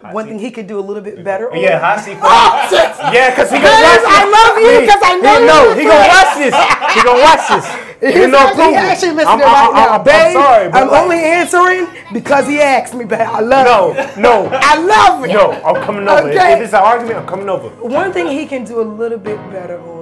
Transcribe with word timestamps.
one 0.00 0.26
thing 0.28 0.38
he 0.38 0.52
could 0.52 0.68
do 0.68 0.78
a 0.78 0.80
little 0.80 1.02
bit 1.02 1.24
better. 1.24 1.50
on- 1.50 1.58
Yeah, 1.60 1.80
hot 1.80 1.98
seat. 2.04 2.14
for- 2.18 2.22
Oh, 2.30 3.10
yeah, 3.12 3.34
cause 3.34 3.50
he 3.50 3.58
gonna 3.58 3.82
watch 3.82 3.98
this. 3.98 4.06
I 4.06 4.22
love 4.30 4.54
you 4.62 4.86
'cause 4.86 5.02
I 5.02 5.14
know 5.18 5.34
he, 5.34 5.40
you 5.40 5.46
no, 5.46 5.74
he 5.74 5.84
gonna 5.84 6.08
watch 6.14 6.32
this. 6.38 6.54
He 6.94 7.02
gonna 7.02 7.20
watch 7.20 7.48
this. 7.48 7.66
He's 8.00 8.14
Even 8.16 8.30
though 8.30 8.38
actually, 8.38 8.62
approval. 8.62 8.90
actually 8.90 9.10
listening 9.10 9.26
I'm, 9.26 9.40
right 9.40 9.66
I'm, 9.66 9.74
now. 9.74 9.88
I'm, 9.98 10.04
Babe, 10.04 10.14
I'm 10.14 10.32
sorry, 10.34 10.68
but 10.70 10.82
I'm 10.82 10.88
like- 10.88 11.02
only 11.02 11.18
answering 11.18 11.86
because 12.12 12.46
he 12.46 12.60
asked 12.60 12.94
me, 12.94 13.04
but 13.06 13.20
I 13.20 13.40
love 13.40 13.66
No, 13.66 14.00
it. 14.00 14.16
no, 14.16 14.48
I 14.52 14.76
love 14.78 15.24
it. 15.24 15.32
no. 15.32 15.50
I'm 15.66 15.82
coming 15.82 16.06
over. 16.06 16.28
If- 16.30 16.36
If 16.36 16.60
it's 16.62 16.72
an 16.74 16.82
argument, 16.82 17.18
I'm 17.18 17.26
coming 17.26 17.48
over. 17.48 17.68
One 17.82 18.12
thing 18.12 18.28
he 18.28 18.46
can 18.46 18.62
do 18.64 18.80
a 18.80 18.86
little 18.86 19.18
bit 19.18 19.36
better 19.50 19.80
on. 19.80 19.98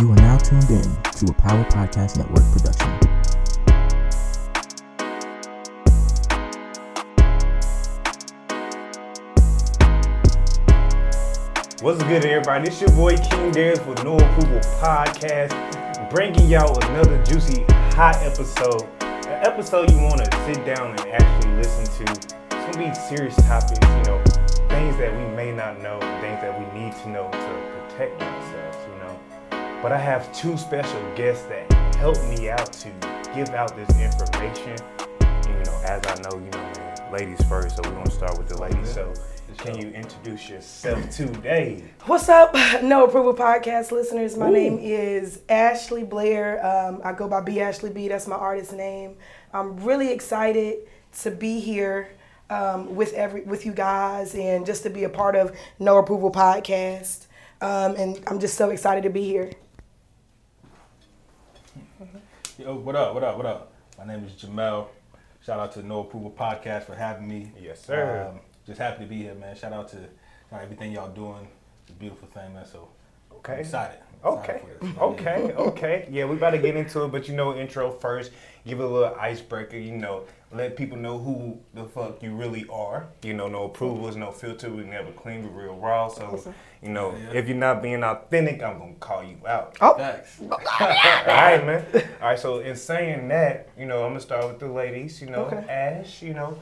You 0.00 0.12
are 0.12 0.16
now 0.16 0.38
tuned 0.38 0.70
in 0.70 0.80
to 1.12 1.26
a 1.28 1.34
Power 1.34 1.62
Podcast 1.64 2.16
Network 2.16 2.50
production. 2.52 3.09
What's 11.82 12.02
good, 12.02 12.26
everybody? 12.26 12.68
This 12.68 12.78
your 12.82 12.90
boy 12.90 13.16
King 13.16 13.52
Darius 13.52 13.80
with 13.86 14.04
No 14.04 14.18
Approval 14.18 14.60
Podcast, 14.82 16.10
bringing 16.10 16.46
y'all 16.46 16.78
another 16.90 17.24
juicy, 17.24 17.62
hot 17.96 18.16
episode. 18.16 18.82
An 19.00 19.46
episode 19.46 19.90
you 19.90 19.96
want 19.96 20.18
to 20.18 20.44
sit 20.44 20.62
down 20.66 20.90
and 20.90 21.00
actually 21.00 21.54
listen 21.54 22.04
to. 22.04 22.12
It's 22.12 22.76
gonna 22.76 22.86
be 22.86 22.94
serious 22.94 23.34
topics, 23.46 23.80
you 23.80 24.02
know, 24.04 24.22
things 24.68 24.98
that 24.98 25.10
we 25.16 25.34
may 25.34 25.52
not 25.52 25.80
know, 25.80 25.98
things 26.20 26.42
that 26.42 26.52
we 26.52 26.66
need 26.78 26.92
to 26.96 27.08
know 27.08 27.30
to 27.30 27.86
protect 27.88 28.20
ourselves, 28.20 28.76
you 28.86 28.98
know. 28.98 29.80
But 29.82 29.92
I 29.92 29.98
have 29.98 30.30
two 30.34 30.58
special 30.58 31.00
guests 31.14 31.46
that 31.46 31.72
help 31.94 32.22
me 32.24 32.50
out 32.50 32.74
to 32.74 32.90
give 33.34 33.48
out 33.54 33.74
this 33.74 33.88
information. 33.98 34.76
And, 35.00 35.46
you 35.46 35.64
know, 35.64 35.80
as 35.84 36.06
I 36.06 36.20
know, 36.28 36.36
you 36.36 36.50
know, 36.50 37.10
ladies 37.10 37.42
first, 37.48 37.76
so 37.76 37.82
we're 37.86 37.94
gonna 37.94 38.10
start 38.10 38.36
with 38.36 38.48
the 38.48 38.60
ladies. 38.60 38.92
So, 38.92 39.14
can 39.58 39.78
you 39.80 39.88
introduce 39.90 40.48
yourself 40.48 41.10
today? 41.10 41.82
What's 42.06 42.28
up, 42.28 42.54
No 42.82 43.04
Approval 43.04 43.34
Podcast 43.34 43.90
listeners? 43.90 44.36
My 44.36 44.50
name 44.50 44.78
is 44.80 45.40
Ashley 45.48 46.02
Blair. 46.04 46.64
Um, 46.64 47.00
I 47.04 47.12
go 47.12 47.28
by 47.28 47.40
B 47.40 47.60
Ashley 47.60 47.90
B. 47.90 48.08
That's 48.08 48.26
my 48.26 48.36
artist 48.36 48.72
name. 48.72 49.16
I'm 49.52 49.76
really 49.78 50.12
excited 50.12 50.88
to 51.22 51.30
be 51.30 51.60
here 51.60 52.10
um, 52.48 52.94
with 52.94 53.12
every 53.14 53.42
with 53.42 53.66
you 53.66 53.72
guys 53.72 54.34
and 54.34 54.64
just 54.66 54.82
to 54.84 54.90
be 54.90 55.04
a 55.04 55.08
part 55.08 55.36
of 55.36 55.56
No 55.78 55.98
Approval 55.98 56.30
Podcast. 56.30 57.26
Um, 57.60 57.96
and 57.96 58.22
I'm 58.26 58.40
just 58.40 58.56
so 58.56 58.70
excited 58.70 59.02
to 59.04 59.10
be 59.10 59.24
here. 59.24 59.50
Yo, 62.58 62.74
what 62.76 62.96
up? 62.96 63.14
What 63.14 63.24
up? 63.24 63.36
What 63.36 63.46
up? 63.46 63.72
My 63.98 64.06
name 64.06 64.24
is 64.24 64.32
Jamel. 64.32 64.88
Shout 65.44 65.58
out 65.58 65.72
to 65.72 65.82
No 65.82 66.00
Approval 66.00 66.30
Podcast 66.30 66.84
for 66.84 66.94
having 66.94 67.26
me. 67.26 67.52
Yes, 67.58 67.82
sir. 67.82 68.30
Um, 68.30 68.40
just 68.70 68.80
happy 68.80 69.02
to 69.02 69.08
be 69.08 69.16
here, 69.22 69.34
man. 69.34 69.56
Shout 69.56 69.72
out 69.72 69.88
to 69.88 69.98
everything 70.52 70.92
y'all 70.92 71.10
doing. 71.10 71.48
It's 71.82 71.90
a 71.90 71.94
beautiful 71.94 72.28
thing, 72.28 72.54
man. 72.54 72.64
So 72.64 72.88
Okay. 73.32 73.54
I'm 73.54 73.60
excited. 73.60 73.98
Okay. 74.24 74.62
Excited. 74.80 74.98
Okay. 75.00 75.52
Okay. 75.54 76.08
Yeah, 76.10 76.26
we 76.26 76.36
about 76.36 76.50
to 76.50 76.58
get 76.58 76.76
into 76.76 77.04
it, 77.04 77.08
but 77.12 77.26
you 77.26 77.34
know, 77.34 77.54
intro 77.56 77.90
first. 77.90 78.32
Give 78.66 78.78
it 78.78 78.84
a 78.84 78.86
little 78.86 79.14
icebreaker. 79.18 79.78
You 79.78 79.92
know, 79.92 80.24
let 80.52 80.76
people 80.76 80.98
know 80.98 81.18
who 81.18 81.58
the 81.72 81.84
fuck 81.84 82.22
you 82.22 82.34
really 82.34 82.66
are. 82.70 83.06
You 83.22 83.32
know, 83.32 83.48
no 83.48 83.64
approvals, 83.64 84.16
no 84.16 84.30
filter. 84.30 84.68
We 84.70 84.82
never 84.84 85.10
clean, 85.12 85.42
we 85.42 85.62
real 85.62 85.76
raw. 85.76 86.08
So, 86.08 86.52
you 86.82 86.90
know, 86.90 87.14
if 87.32 87.48
you're 87.48 87.56
not 87.56 87.82
being 87.82 88.04
authentic, 88.04 88.62
I'm 88.62 88.78
gonna 88.78 88.92
call 89.00 89.24
you 89.24 89.38
out. 89.48 89.78
Oh, 89.80 89.94
Thanks. 89.94 90.38
All 90.42 90.58
right, 91.26 91.64
man. 91.64 91.86
All 92.20 92.28
right. 92.28 92.38
So, 92.38 92.58
in 92.58 92.76
saying 92.76 93.26
that, 93.28 93.70
you 93.78 93.86
know, 93.86 94.02
I'm 94.04 94.10
gonna 94.10 94.20
start 94.20 94.46
with 94.46 94.58
the 94.58 94.68
ladies. 94.68 95.22
You 95.22 95.30
know, 95.30 95.44
Okay. 95.46 95.64
Ash. 95.66 96.20
You 96.20 96.34
know, 96.34 96.58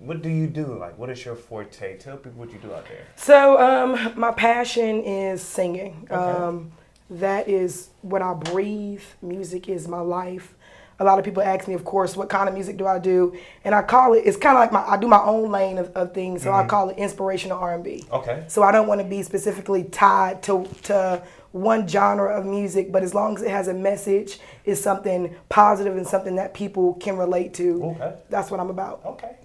what 0.00 0.22
do 0.22 0.28
you 0.28 0.46
do? 0.46 0.78
Like, 0.78 0.98
what 0.98 1.10
is 1.10 1.24
your 1.24 1.34
forte? 1.34 1.98
Tell 1.98 2.16
people 2.16 2.38
what 2.38 2.52
you 2.52 2.58
do 2.58 2.72
out 2.72 2.86
there. 2.86 3.06
So, 3.16 3.60
um, 3.60 4.18
my 4.18 4.30
passion 4.30 5.02
is 5.02 5.42
singing. 5.42 6.06
Um, 6.10 6.72
that 7.10 7.48
is 7.48 7.88
what 8.02 8.22
I 8.22 8.34
breathe. 8.34 9.02
Music 9.22 9.68
is 9.68 9.88
my 9.88 10.00
life. 10.00 10.54
A 11.00 11.04
lot 11.04 11.18
of 11.18 11.24
people 11.24 11.42
ask 11.42 11.68
me, 11.68 11.74
of 11.74 11.84
course, 11.84 12.16
what 12.16 12.28
kind 12.28 12.48
of 12.48 12.54
music 12.54 12.76
do 12.76 12.86
I 12.86 12.98
do? 12.98 13.36
And 13.64 13.72
I 13.72 13.82
call 13.82 14.14
it. 14.14 14.22
It's 14.26 14.36
kind 14.36 14.56
of 14.56 14.60
like 14.60 14.72
my. 14.72 14.84
I 14.84 14.96
do 14.96 15.06
my 15.06 15.22
own 15.22 15.50
lane 15.50 15.78
of, 15.78 15.90
of 15.94 16.12
things, 16.12 16.42
so 16.42 16.52
I 16.52 16.66
call 16.66 16.88
it 16.90 16.98
inspirational 16.98 17.56
R 17.58 17.74
and 17.74 17.84
B. 17.84 18.04
Okay. 18.10 18.44
So 18.48 18.64
I 18.64 18.72
don't 18.72 18.88
want 18.88 19.00
to 19.00 19.06
be 19.06 19.22
specifically 19.22 19.84
tied 19.84 20.42
to 20.44 20.64
to 20.84 21.22
one 21.52 21.86
genre 21.86 22.36
of 22.36 22.44
music, 22.44 22.90
but 22.90 23.04
as 23.04 23.14
long 23.14 23.36
as 23.36 23.42
it 23.42 23.50
has 23.50 23.68
a 23.68 23.74
message, 23.74 24.40
is 24.64 24.82
something 24.82 25.36
positive 25.48 25.96
and 25.96 26.06
something 26.06 26.34
that 26.36 26.52
people 26.52 26.94
can 26.94 27.16
relate 27.16 27.54
to. 27.54 27.84
Okay. 27.84 28.14
That's 28.28 28.50
what 28.50 28.58
I'm 28.58 28.70
about. 28.70 29.00
Okay. 29.04 29.36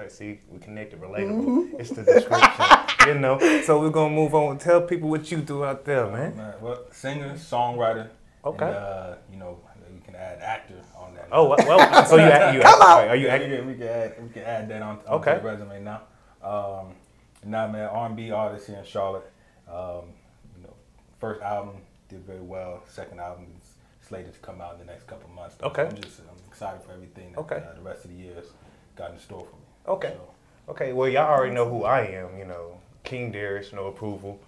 I 0.00 0.08
say, 0.08 0.34
see, 0.34 0.40
we 0.50 0.58
connected, 0.58 1.00
relatable. 1.00 1.78
It's 1.80 1.90
the 1.90 2.02
description, 2.02 2.66
you 3.06 3.14
know. 3.20 3.38
So 3.64 3.80
we're 3.80 3.90
gonna 3.90 4.14
move 4.14 4.34
on. 4.34 4.58
Tell 4.58 4.80
people 4.82 5.08
what 5.08 5.30
you 5.30 5.38
do 5.38 5.64
out 5.64 5.84
there, 5.84 6.06
man. 6.06 6.36
Man, 6.36 6.54
well, 6.60 6.84
singer, 6.90 7.34
songwriter. 7.34 8.08
Okay. 8.44 8.64
And, 8.66 8.74
uh, 8.74 9.14
you 9.30 9.36
know, 9.38 9.58
you 9.94 10.00
can 10.04 10.14
add 10.14 10.40
actor 10.40 10.80
on 10.96 11.14
that. 11.14 11.28
Oh 11.30 11.48
well, 11.48 11.58
well 11.66 12.06
so 12.06 12.16
you 12.16 12.22
add, 12.22 12.54
you 12.54 12.60
Come 12.62 12.80
act- 12.80 12.90
on. 12.90 13.08
Are 13.08 13.16
you 13.16 13.26
Yeah, 13.26 13.34
acting? 13.34 13.50
we 13.50 13.56
can, 13.56 13.66
we 13.68 13.74
can 13.74 13.86
add 13.88 14.22
we 14.22 14.28
can 14.30 14.42
add 14.42 14.68
that 14.70 14.82
on, 14.82 14.98
onto 14.98 15.10
Okay. 15.10 15.34
the 15.36 15.42
resume 15.44 15.82
now. 15.84 16.02
Um, 16.42 16.94
nah, 17.44 17.68
man, 17.68 17.88
R&B 17.88 18.30
artist 18.30 18.66
here 18.66 18.78
in 18.78 18.84
Charlotte. 18.84 19.30
Um, 19.68 20.14
you 20.56 20.62
know, 20.62 20.74
first 21.18 21.42
album 21.42 21.76
did 22.08 22.24
very 22.26 22.40
well. 22.40 22.82
Second 22.88 23.20
album 23.20 23.46
is 23.62 23.74
slated 24.08 24.32
to 24.32 24.38
come 24.40 24.60
out 24.60 24.72
in 24.74 24.78
the 24.80 24.86
next 24.86 25.06
couple 25.06 25.28
months. 25.30 25.56
Okay. 25.62 25.82
I'm 25.82 26.00
just 26.00 26.20
I'm 26.20 26.36
excited 26.48 26.82
for 26.82 26.92
everything. 26.92 27.32
That, 27.32 27.40
Okay. 27.40 27.56
Uh, 27.56 27.74
the 27.74 27.82
rest 27.82 28.04
of 28.06 28.10
the 28.10 28.16
years 28.16 28.46
got 28.96 29.12
in 29.12 29.18
store 29.18 29.40
for 29.44 29.56
me. 29.56 29.62
Okay. 29.86 30.14
So, 30.16 30.30
Okay. 30.70 30.92
Well, 30.92 31.08
y'all 31.08 31.28
already 31.28 31.52
know 31.54 31.68
who 31.68 31.84
I 31.84 32.02
am. 32.02 32.38
You 32.38 32.44
know, 32.44 32.78
King 33.02 33.32
Darius, 33.32 33.72
no 33.72 33.86
approval. 33.86 34.40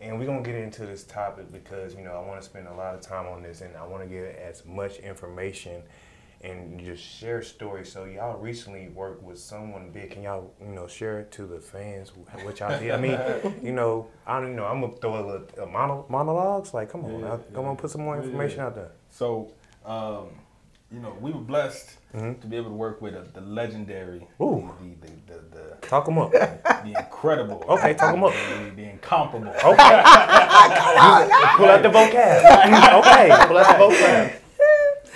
And 0.00 0.18
we're 0.18 0.26
gonna 0.26 0.42
get 0.42 0.54
into 0.54 0.86
this 0.86 1.04
topic 1.04 1.50
because 1.52 1.94
you 1.94 2.02
know 2.02 2.12
I 2.12 2.26
want 2.26 2.40
to 2.40 2.46
spend 2.46 2.66
a 2.68 2.74
lot 2.74 2.94
of 2.94 3.00
time 3.00 3.26
on 3.26 3.42
this, 3.42 3.60
and 3.60 3.76
I 3.76 3.86
want 3.86 4.02
to 4.02 4.08
get 4.08 4.36
as 4.36 4.64
much 4.64 4.98
information 4.98 5.82
and 6.42 6.78
just 6.78 7.02
share 7.02 7.42
stories. 7.42 7.90
So 7.90 8.04
y'all 8.04 8.38
recently 8.38 8.88
worked 8.88 9.22
with 9.22 9.38
someone 9.38 9.90
big. 9.90 10.10
Can 10.10 10.22
y'all 10.22 10.52
you 10.60 10.68
know 10.72 10.86
share 10.86 11.20
it 11.20 11.32
to 11.32 11.46
the 11.46 11.60
fans 11.60 12.12
what 12.42 12.60
y'all 12.60 12.78
did? 12.78 12.90
I 12.90 12.98
mean, 12.98 13.18
you 13.62 13.72
know, 13.72 14.08
I 14.26 14.40
don't 14.40 14.54
know. 14.56 14.66
I'm 14.66 14.80
gonna 14.80 14.96
throw 14.96 15.14
a 15.14 15.24
little 15.26 15.64
a 15.64 15.66
mono, 15.66 16.06
monologues. 16.08 16.74
Like, 16.74 16.90
come 16.90 17.04
on, 17.04 17.20
Yeah, 17.20 17.28
now, 17.28 17.36
come 17.54 17.64
yeah. 17.64 17.70
on, 17.70 17.76
put 17.76 17.90
some 17.90 18.02
more 18.02 18.16
information 18.22 18.58
yeah. 18.58 18.66
out 18.66 18.74
there. 18.74 18.90
so 19.10 19.50
um, 19.84 20.28
you 20.92 21.00
know, 21.00 21.16
we 21.20 21.32
were 21.32 21.40
blessed 21.40 21.96
Mhm. 22.14 22.40
to 22.40 22.46
be 22.46 22.56
able 22.56 22.70
to 22.70 22.76
work 22.76 23.02
with 23.02 23.14
uh 23.14 23.22
the 23.34 23.40
legendary, 23.40 24.26
Ooh. 24.40 24.72
the, 24.80 25.06
the, 25.06 25.12
the, 25.26 25.56
the, 25.80 25.86
Talk 25.86 26.04
them 26.06 26.18
up. 26.18 26.30
the, 26.32 26.94
incredible, 26.96 27.62
Okay, 27.68 27.94
talk 27.94 28.14
'em 28.14 28.24
up. 28.24 28.32
the, 28.76 28.82
incomparable. 28.84 29.50
Okay. 29.50 30.02
pull 31.56 31.66
out 31.66 31.82
the 31.82 31.90
vocab. 31.90 32.98
okay, 33.00 33.46
pull 33.46 33.58
out 33.58 33.78
the 33.78 33.84
vocab. 33.84 34.32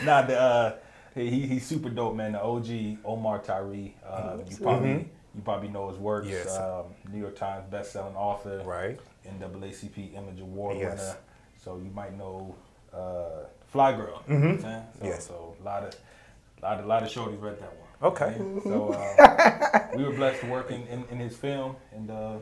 Nah, 0.05 0.23
the 0.23 0.41
uh, 0.41 0.77
he 1.15 1.47
he's 1.47 1.67
super 1.67 1.89
dope, 1.91 2.15
man. 2.17 2.33
The 2.33 2.43
OG 2.43 2.99
Omar 3.05 3.39
Tyree. 3.41 3.95
Uh, 4.07 4.39
you 4.49 4.57
probably 4.57 5.09
you 5.35 5.43
probably 5.45 5.69
know 5.69 5.89
his 5.91 5.99
works. 5.99 6.27
Mm-hmm. 6.27 6.37
Yes. 6.37 6.57
Um, 6.59 6.85
New 7.13 7.21
York 7.21 7.37
Times 7.37 7.65
best-selling 7.71 8.17
author. 8.17 8.63
Right. 8.65 8.99
NAACP 9.27 10.15
Image 10.17 10.41
Award 10.41 10.79
Yes. 10.79 10.99
winner. 10.99 11.17
So 11.63 11.77
you 11.77 11.91
might 11.91 12.17
know 12.17 12.55
uh, 12.95 13.45
Flyy 13.75 13.97
Girl. 13.97 14.23
You 14.29 14.35
know 14.35 14.41
what 14.41 14.51
I'm 14.57 14.61
saying? 14.61 14.83
So, 14.93 14.99
Mm-hmm. 14.99 15.07
Yes. 15.07 15.27
So 15.27 15.57
a 15.61 15.65
lot 15.65 15.83
of 15.85 15.95
lot 16.63 16.81
of 16.81 16.87
lot 16.87 17.03
of 17.03 17.09
shorties 17.09 17.41
read 17.41 17.59
that 17.61 17.73
one. 17.77 18.13
Okay. 18.13 18.35
So 18.65 18.93
uh, 18.93 19.89
we 19.97 20.05
were 20.05 20.13
blessed 20.13 20.41
to 20.41 20.47
work 20.47 20.71
in, 20.71 20.87
in, 20.87 21.05
in 21.11 21.19
his 21.19 21.37
film, 21.37 21.77
and 21.93 22.11
uh, 22.11 22.37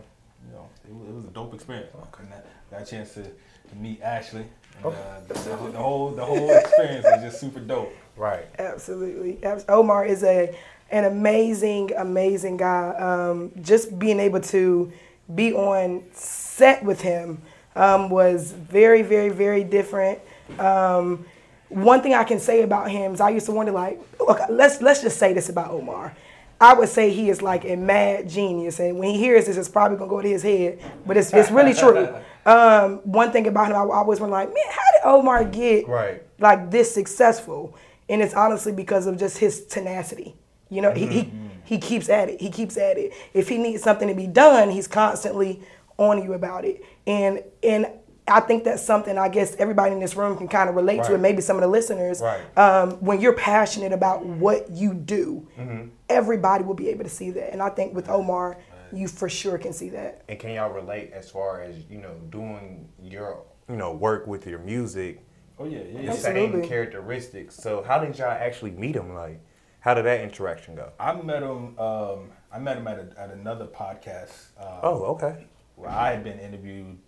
you 0.46 0.52
know 0.52 0.68
it 0.88 0.94
was, 0.94 1.08
it 1.08 1.14
was 1.14 1.24
a 1.24 1.28
dope 1.28 1.54
experience. 1.54 1.88
And 2.20 2.30
that, 2.30 2.46
got 2.70 2.82
a 2.82 2.86
chance 2.86 3.14
to, 3.14 3.22
to 3.22 3.76
meet 3.76 4.00
Ashley. 4.02 4.44
And, 4.78 4.86
uh, 4.86 5.20
the, 5.26 5.34
the, 5.34 5.72
the 5.72 5.78
whole 5.78 6.10
the 6.12 6.24
whole 6.24 6.50
experience 6.50 7.04
was 7.04 7.22
just 7.22 7.40
super 7.40 7.60
dope. 7.60 7.92
Right. 8.16 8.46
Absolutely. 8.58 9.38
Omar 9.68 10.06
is 10.06 10.22
a 10.24 10.56
an 10.90 11.04
amazing, 11.04 11.92
amazing 11.96 12.56
guy. 12.56 12.90
Um, 12.90 13.52
just 13.60 13.98
being 13.98 14.20
able 14.20 14.40
to 14.40 14.90
be 15.34 15.52
on 15.52 16.04
set 16.12 16.82
with 16.82 17.00
him 17.00 17.42
um, 17.76 18.08
was 18.08 18.52
very, 18.52 19.02
very, 19.02 19.28
very 19.28 19.64
different. 19.64 20.19
Um, 20.58 21.24
one 21.68 22.00
thing 22.00 22.14
I 22.14 22.24
can 22.24 22.38
say 22.40 22.62
about 22.62 22.90
him 22.90 23.12
is 23.14 23.20
I 23.20 23.30
used 23.30 23.46
to 23.46 23.52
wonder, 23.52 23.72
like, 23.72 24.00
look, 24.20 24.40
let's 24.48 24.80
let's 24.80 25.02
just 25.02 25.18
say 25.18 25.32
this 25.32 25.48
about 25.48 25.70
Omar. 25.70 26.14
I 26.60 26.74
would 26.74 26.88
say 26.88 27.10
he 27.10 27.28
is 27.30 27.40
like 27.42 27.64
a 27.64 27.76
mad 27.76 28.28
genius, 28.28 28.80
and 28.80 28.98
when 28.98 29.10
he 29.10 29.18
hears 29.18 29.46
this, 29.46 29.56
it's 29.56 29.68
probably 29.68 29.96
gonna 29.98 30.10
go 30.10 30.20
to 30.22 30.28
his 30.28 30.42
head. 30.42 30.80
But 31.06 31.16
it's 31.16 31.32
it's 31.32 31.50
really 31.50 31.74
true. 31.82 32.08
Um, 32.46 32.96
one 33.04 33.30
thing 33.30 33.46
about 33.46 33.66
him, 33.70 33.76
I, 33.76 33.80
I 33.80 33.96
always 33.98 34.18
wonder, 34.20 34.32
like, 34.32 34.48
man, 34.48 34.64
how 34.70 35.12
did 35.12 35.18
Omar 35.20 35.44
get 35.44 35.86
Right. 35.86 36.22
like 36.40 36.70
this 36.70 36.92
successful 36.92 37.76
and 38.08 38.22
it's 38.22 38.32
honestly 38.32 38.72
because 38.72 39.06
of 39.06 39.18
just 39.18 39.36
his 39.36 39.66
tenacity 39.66 40.34
you 40.70 40.80
know 40.80 40.90
he, 40.92 41.06
he 41.06 41.32
he 41.64 41.78
keeps 41.78 42.08
at 42.08 42.28
it 42.30 42.40
he 42.40 42.50
keeps 42.50 42.76
at 42.78 42.96
it 42.96 43.12
if 43.34 43.48
he 43.50 43.58
needs 43.58 43.82
something 43.82 44.08
to 44.08 44.14
be 44.14 44.26
done 44.26 44.70
he's 44.70 44.86
constantly 44.88 45.62
on 45.98 46.22
you 46.22 46.32
about 46.32 46.64
it 46.64 46.82
and 47.06 47.42
and 47.62 47.86
I 48.28 48.40
think 48.40 48.64
that's 48.64 48.82
something 48.82 49.16
I 49.19 49.28
guess 49.28 49.56
everybody 49.56 49.92
in 49.92 50.00
this 50.00 50.14
room 50.16 50.36
can 50.36 50.48
kind 50.48 50.69
of 50.69 50.76
relate 50.76 51.02
to, 51.04 51.14
and 51.14 51.22
maybe 51.22 51.40
some 51.42 51.56
of 51.56 51.62
the 51.62 51.69
listeners. 51.69 52.20
Right. 52.20 52.40
Um, 52.58 52.92
when 53.00 53.20
you're 53.20 53.32
passionate 53.34 53.92
about 53.92 54.25
what 54.25 54.70
you 54.70 54.94
do, 54.94 55.48
Mm-hmm. 55.58 55.88
everybody 56.08 56.64
will 56.64 56.75
be 56.75 56.88
able 56.88 57.04
to 57.04 57.10
see 57.10 57.30
that. 57.32 57.52
And 57.52 57.62
I 57.62 57.70
think 57.70 57.94
with 57.94 58.08
Omar, 58.08 58.58
you 58.92 59.08
for 59.08 59.28
sure 59.28 59.58
can 59.58 59.72
see 59.72 59.90
that. 59.90 60.22
And 60.28 60.38
can 60.38 60.50
y'all 60.50 60.70
relate 60.72 61.12
as 61.12 61.30
far 61.30 61.60
as 61.62 61.76
you 61.90 61.98
know 61.98 62.14
doing 62.30 62.88
your 63.02 63.42
you 63.69 63.76
know 63.76 63.92
work 63.92 64.26
with 64.26 64.46
your 64.46 64.58
music, 64.60 65.20
Oh 65.58 65.64
yeah, 65.66 65.81
yeah, 65.90 66.12
the 66.12 66.16
same 66.16 66.62
characteristics? 66.62 67.54
So 67.56 67.82
how 67.82 67.98
did 67.98 68.16
y'all 68.19 68.31
actually 68.31 68.70
meet 68.70 68.96
him? 68.96 69.14
Like, 69.14 69.40
how 69.81 69.94
did 69.94 70.04
that 70.06 70.20
interaction 70.20 70.74
go? 70.74 70.90
I 70.98 71.12
met 71.14 71.42
him. 71.42 71.78
Um, 71.78 72.31
I 72.52 72.58
met 72.58 72.78
him 72.78 72.86
at, 72.88 72.98
a, 72.98 73.20
at 73.20 73.31
another 73.31 73.66
podcast. 73.66 74.31
Um, 74.58 74.78
Oh, 74.82 75.04
okay. 75.16 75.46
where 75.76 75.90
I 75.90 76.10
had 76.12 76.24
been 76.24 76.38
interviewed, 76.38 76.86
you 76.86 76.92
know, 76.94 76.98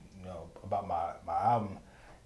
about 0.65 0.87
my, 0.87 1.13
my 1.27 1.37
album, 1.37 1.79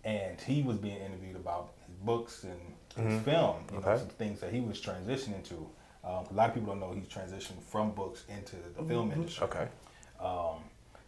and 0.05 0.41
he 0.41 0.63
was 0.63 0.77
being 0.77 0.99
interviewed 0.99 1.37
about 1.37 1.73
his 1.87 1.97
books 1.97 2.45
and 2.45 2.59
his 2.97 3.23
film, 3.23 3.57
you 3.71 3.77
know, 3.77 3.83
Mm-hmm. 3.83 3.99
Some 3.99 4.09
things 4.09 4.41
that 4.41 4.53
he 4.53 4.61
was 4.61 4.81
transitioning 4.81 5.43
to. 5.49 5.69
Um, 6.05 6.27
a 6.31 6.35
lot 6.35 6.49
of 6.51 6.55
people 6.55 6.69
don't 6.69 6.81
know 6.81 6.93
he's 6.93 7.09
transitioned 7.09 7.63
from 7.63 7.93
books 7.93 8.25
into 8.29 8.57
the 8.77 8.85
film 8.85 9.11
industry. 9.11 9.47
Okay. 9.47 9.69
Um, 10.21 10.59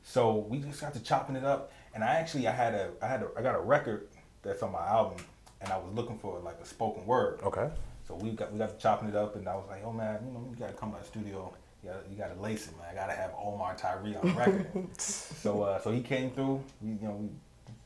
so 0.02 0.37
we 0.49 0.58
just 0.58 0.81
got 0.81 0.94
to 0.94 1.00
chopping 1.00 1.37
it 1.37 1.44
up, 1.44 1.73
and 1.94 2.02
I 2.02 2.14
actually 2.14 2.49
I 2.49 2.52
had 2.52 2.75
a 2.75 2.90
I 3.02 3.06
had 3.06 3.23
a, 3.23 3.28
I 3.37 3.43
got 3.43 3.55
a 3.55 3.61
record 3.61 4.08
that's 4.43 4.62
on 4.62 4.73
my 4.73 4.87
album, 4.87 5.25
and 5.61 5.70
I 5.70 5.76
was 5.76 5.93
looking 5.94 6.19
for 6.19 6.38
like 6.40 6.58
a 6.62 6.64
spoken 6.67 7.05
word. 7.06 7.40
Okay. 7.43 7.69
So 8.08 8.14
we 8.14 8.31
got 8.31 8.52
we 8.52 8.58
got 8.58 8.70
to 8.70 8.82
chopping 8.82 9.08
it 9.08 9.17
up, 9.17 9.37
and 9.37 9.49
I 9.49 9.55
was 9.55 9.67
like, 9.69 9.82
oh 9.84 9.93
man, 9.93 10.20
you 10.25 10.32
know, 10.32 10.46
you 10.50 10.56
gotta 10.56 10.73
come 10.73 10.93
by 10.93 10.99
the 11.00 11.05
studio. 11.05 11.52
You 11.86 11.92
gotta, 11.92 12.10
you 12.10 12.16
gotta 12.16 12.40
lace 12.40 12.66
it, 12.66 12.76
man. 12.76 12.86
I 12.90 12.94
gotta 12.94 13.12
have 13.12 13.30
Omar 13.40 13.76
Tyree 13.76 14.16
on 14.16 14.34
record. 14.34 14.66
so 15.00 15.62
uh, 15.62 15.80
so 15.80 15.92
he 15.92 16.00
came 16.00 16.30
through. 16.32 16.62
We, 16.82 16.90
you 16.92 16.98
know, 17.02 17.12
we 17.12 17.28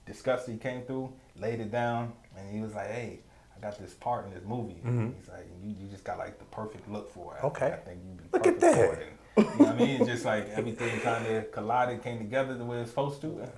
discussed 0.07 0.49
it. 0.49 0.53
He 0.53 0.59
came 0.59 0.83
through, 0.83 1.13
laid 1.39 1.61
it 1.61 1.71
down, 1.71 2.13
and 2.37 2.51
he 2.55 2.61
was 2.61 2.75
like, 2.75 2.89
hey. 2.89 3.21
I 3.55 3.61
got 3.61 3.79
this 3.79 3.93
part 3.93 4.25
in 4.25 4.33
this 4.33 4.43
movie. 4.47 4.77
He's 4.83 5.29
like, 5.29 5.47
you, 5.63 5.75
you 5.79 5.89
just 5.91 6.03
got 6.03 6.17
like 6.17 6.39
the 6.39 6.47
perfect 6.47 6.89
look 6.89 7.13
for 7.13 7.37
it. 7.37 7.45
Okay. 7.45 7.67
I 7.67 7.77
think 7.77 7.99
you'd 8.07 8.17
be 8.17 8.25
Look 8.33 8.47
at 8.47 8.59
perfect 8.59 8.75
for 8.75 8.97
that. 8.97 9.03
it. 9.03 9.13
And, 9.37 9.47
you 9.59 9.67
know 9.67 9.73
what 9.73 9.83
I 9.83 9.99
mean? 9.99 10.07
Just 10.07 10.25
like 10.25 10.49
everything 10.49 10.99
kind 11.01 11.27
of 11.27 11.53
collided, 11.53 12.03
came 12.03 12.17
together 12.17 12.55
the 12.55 12.65
way 12.65 12.79
it's 12.79 12.89
supposed 12.89 13.21
to. 13.21 13.27
And 13.41 13.51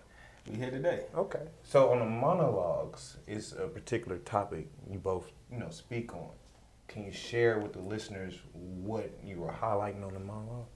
we 0.51 0.57
here 0.57 0.73
today. 0.73 1.05
Okay. 1.15 1.43
So 1.63 1.93
on 1.93 2.01
the 2.01 2.05
monologues 2.07 3.17
is 3.29 3.53
a 3.53 3.69
particular 3.69 4.19
topic 4.19 4.67
you 4.91 4.99
both 4.99 5.31
you 5.53 5.59
know 5.59 5.71
speak 5.71 6.13
on. 6.15 6.31
Can 6.93 7.05
you 7.05 7.13
share 7.13 7.59
with 7.59 7.73
the 7.73 7.81
listeners 7.81 8.39
what 8.53 9.11
you 9.25 9.39
were 9.41 9.51
highlighting 9.53 10.05
on 10.07 10.13
the 10.13 10.21
monologue? 10.21 10.67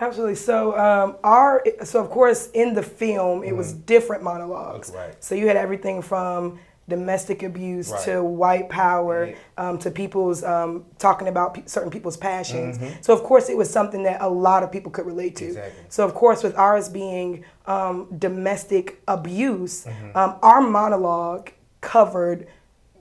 Absolutely. 0.00 0.34
So 0.34 0.78
um, 0.78 1.16
our 1.24 1.62
so 1.84 2.00
of 2.02 2.10
course 2.10 2.50
in 2.54 2.74
the 2.74 2.82
film 2.82 3.42
it 3.44 3.54
was 3.54 3.72
different 3.72 4.22
monologues. 4.22 4.90
Right. 4.94 5.22
So 5.22 5.34
you 5.34 5.46
had 5.46 5.56
everything 5.56 6.00
from 6.02 6.58
domestic 6.88 7.42
abuse 7.42 7.90
Right. 7.90 8.04
to 8.04 8.22
white 8.22 8.68
power 8.68 9.26
Yeah. 9.26 9.36
um, 9.58 9.78
to 9.80 9.90
people's 9.90 10.44
um, 10.44 10.84
talking 10.98 11.28
about 11.28 11.54
pe- 11.54 11.66
certain 11.66 11.90
people's 11.90 12.16
passions. 12.16 12.78
Mm-hmm. 12.78 13.00
So 13.02 13.12
of 13.12 13.22
course 13.24 13.48
it 13.48 13.56
was 13.56 13.68
something 13.68 14.04
that 14.04 14.22
a 14.22 14.28
lot 14.28 14.62
of 14.62 14.70
people 14.70 14.90
could 14.92 15.04
relate 15.06 15.34
to. 15.36 15.46
Exactly. 15.46 15.82
So 15.88 16.04
of 16.04 16.14
course 16.14 16.42
with 16.42 16.56
ours 16.56 16.88
being 16.88 17.44
um, 17.66 18.06
domestic 18.18 19.02
abuse, 19.08 19.84
Mm-hmm. 19.84 20.16
um, 20.16 20.36
our 20.42 20.60
monologue 20.62 21.50
covered 21.82 22.46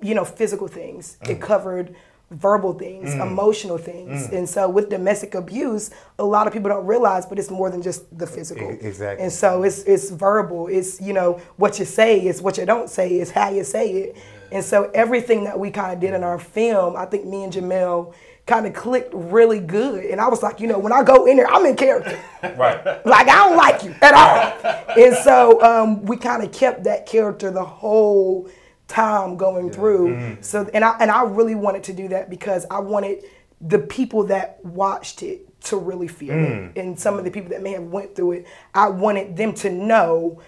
you 0.01 0.13
know 0.15 0.25
physical 0.25 0.67
things. 0.67 1.17
Mm. 1.23 1.29
It 1.31 1.41
covered 1.41 1.95
verbal 2.31 2.73
things, 2.73 3.09
mm. 3.09 3.25
emotional 3.25 3.77
things. 3.77 4.27
Mm. 4.27 4.37
And 4.37 4.49
so 4.49 4.69
with 4.69 4.89
domestic 4.89 5.35
abuse, 5.35 5.91
a 6.17 6.23
lot 6.23 6.47
of 6.47 6.53
people 6.53 6.69
don't 6.69 6.85
realize, 6.85 7.25
but 7.25 7.37
it's 7.37 7.51
more 7.51 7.69
than 7.69 7.81
just 7.81 8.17
the 8.17 8.27
physical. 8.27 8.69
Exactly. 8.81 9.23
And 9.23 9.31
so 9.31 9.63
it's 9.63 9.83
it's 9.83 10.09
verbal. 10.09 10.67
It's 10.67 10.99
you 10.99 11.13
know 11.13 11.41
what 11.57 11.79
you 11.79 11.85
say. 11.85 12.19
It's 12.19 12.41
what 12.41 12.57
you 12.57 12.65
don't 12.65 12.89
say. 12.89 13.09
It's 13.15 13.31
how 13.31 13.49
you 13.49 13.63
say 13.63 13.91
it. 13.91 14.17
And 14.51 14.63
so 14.63 14.91
everything 14.93 15.43
that 15.45 15.59
we 15.59 15.71
kind 15.71 15.93
of 15.93 15.99
did 15.99 16.13
in 16.13 16.21
mm. 16.21 16.25
our 16.25 16.39
film, 16.39 16.95
I 16.95 17.05
think 17.05 17.25
me 17.25 17.43
and 17.43 17.53
Jamel 17.53 18.13
kind 18.45 18.67
of 18.67 18.73
clicked 18.73 19.11
really 19.13 19.59
good. 19.59 20.05
And 20.05 20.21
I 20.21 20.27
was 20.27 20.43
like, 20.43 20.59
you 20.59 20.67
know, 20.67 20.77
when 20.77 20.93
I 20.93 21.03
go 21.03 21.25
in 21.25 21.37
there, 21.37 21.49
I'm 21.49 21.65
in 21.65 21.75
character. 21.75 22.19
Right. 22.57 22.85
like 23.07 23.27
I 23.27 23.47
don't 23.47 23.57
like 23.57 23.83
you 23.83 23.95
at 24.03 24.13
all. 24.13 24.85
And 24.97 25.15
so 25.17 25.61
um, 25.63 26.05
we 26.05 26.15
kind 26.15 26.43
of 26.43 26.51
kept 26.51 26.83
that 26.83 27.07
character 27.07 27.49
the 27.49 27.65
whole 27.65 28.47
time 28.87 29.37
going 29.37 29.71
through. 29.71 30.37
So 30.41 30.69
and 30.73 30.83
I 30.83 30.95
and 30.99 31.11
I 31.11 31.23
really 31.23 31.55
wanted 31.55 31.83
to 31.85 31.93
do 31.93 32.07
that 32.09 32.29
because 32.29 32.65
I 32.69 32.79
wanted 32.79 33.23
the 33.61 33.79
people 33.79 34.25
that 34.25 34.63
watched 34.63 35.23
it 35.23 35.61
to 35.63 35.77
really 35.77 36.07
feel 36.07 36.35
it, 36.35 36.77
and 36.77 36.99
some 36.99 37.17
of 37.17 37.25
the 37.25 37.31
people 37.31 37.49
that 37.49 37.63
may 37.63 37.71
have 37.71 37.83
went 37.83 38.15
through 38.15 38.33
it. 38.33 38.47
I 38.73 38.89
wanted 38.89 39.35
them 39.35 39.53
to 39.55 39.69
know 39.71 40.41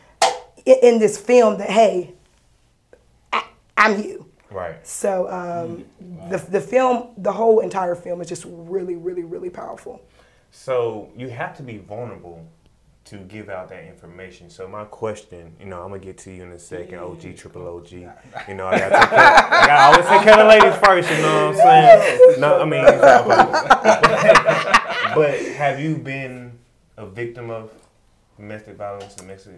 in 0.66 1.00
this 1.00 1.18
film 1.18 1.58
that 1.58 1.70
hey, 1.70 2.14
I, 3.34 3.44
I'm 3.76 4.04
you. 4.04 4.26
Right. 4.52 4.86
So 4.86 5.30
um, 5.30 5.86
the 6.30 6.38
the 6.38 6.62
film, 6.62 7.10
the 7.18 7.32
whole 7.32 7.60
entire 7.60 7.96
film 7.96 8.22
is 8.22 8.30
just 8.30 8.46
really, 8.48 8.96
really, 8.96 9.24
really 9.24 9.50
powerful. 9.50 10.02
So 10.52 11.10
you 11.16 11.30
have 11.30 11.56
to 11.58 11.64
be 11.64 11.78
vulnerable 11.78 12.46
to 13.10 13.18
give 13.18 13.50
out 13.50 13.70
that 13.70 13.86
information. 13.86 14.50
So 14.50 14.68
my 14.68 14.84
question, 14.86 15.56
you 15.60 15.66
know, 15.66 15.82
I'm 15.82 15.90
gonna 15.90 16.00
get 16.00 16.18
to 16.20 16.32
you 16.32 16.44
in 16.44 16.52
a 16.52 16.60
second, 16.60 17.00
OG, 17.00 17.36
triple 17.38 17.68
OG. 17.68 17.92
You 17.92 18.12
know, 18.56 18.68
I 18.68 18.78
got 18.80 18.90
to 18.90 19.00
take 19.00 19.10
care, 19.10 19.20
I 19.20 19.68
got 19.68 19.80
always 19.80 20.06
take 20.08 20.22
care 20.24 20.34
of 20.34 20.40
the 20.40 20.46
ladies 20.46 20.76
first. 20.84 21.10
You 21.10 21.18
know 21.22 21.48
what 21.48 21.56
I'm 21.56 21.56
saying? 22.28 22.40
No, 22.42 22.62
I 22.62 22.66
mean, 22.66 22.84
but 25.16 25.40
have 25.56 25.80
you 25.80 25.96
been 25.98 26.52
a 26.98 27.06
victim 27.06 27.50
of 27.50 27.72
domestic 28.38 28.76
violence, 28.76 29.16
in 29.16 29.22
domestic 29.28 29.54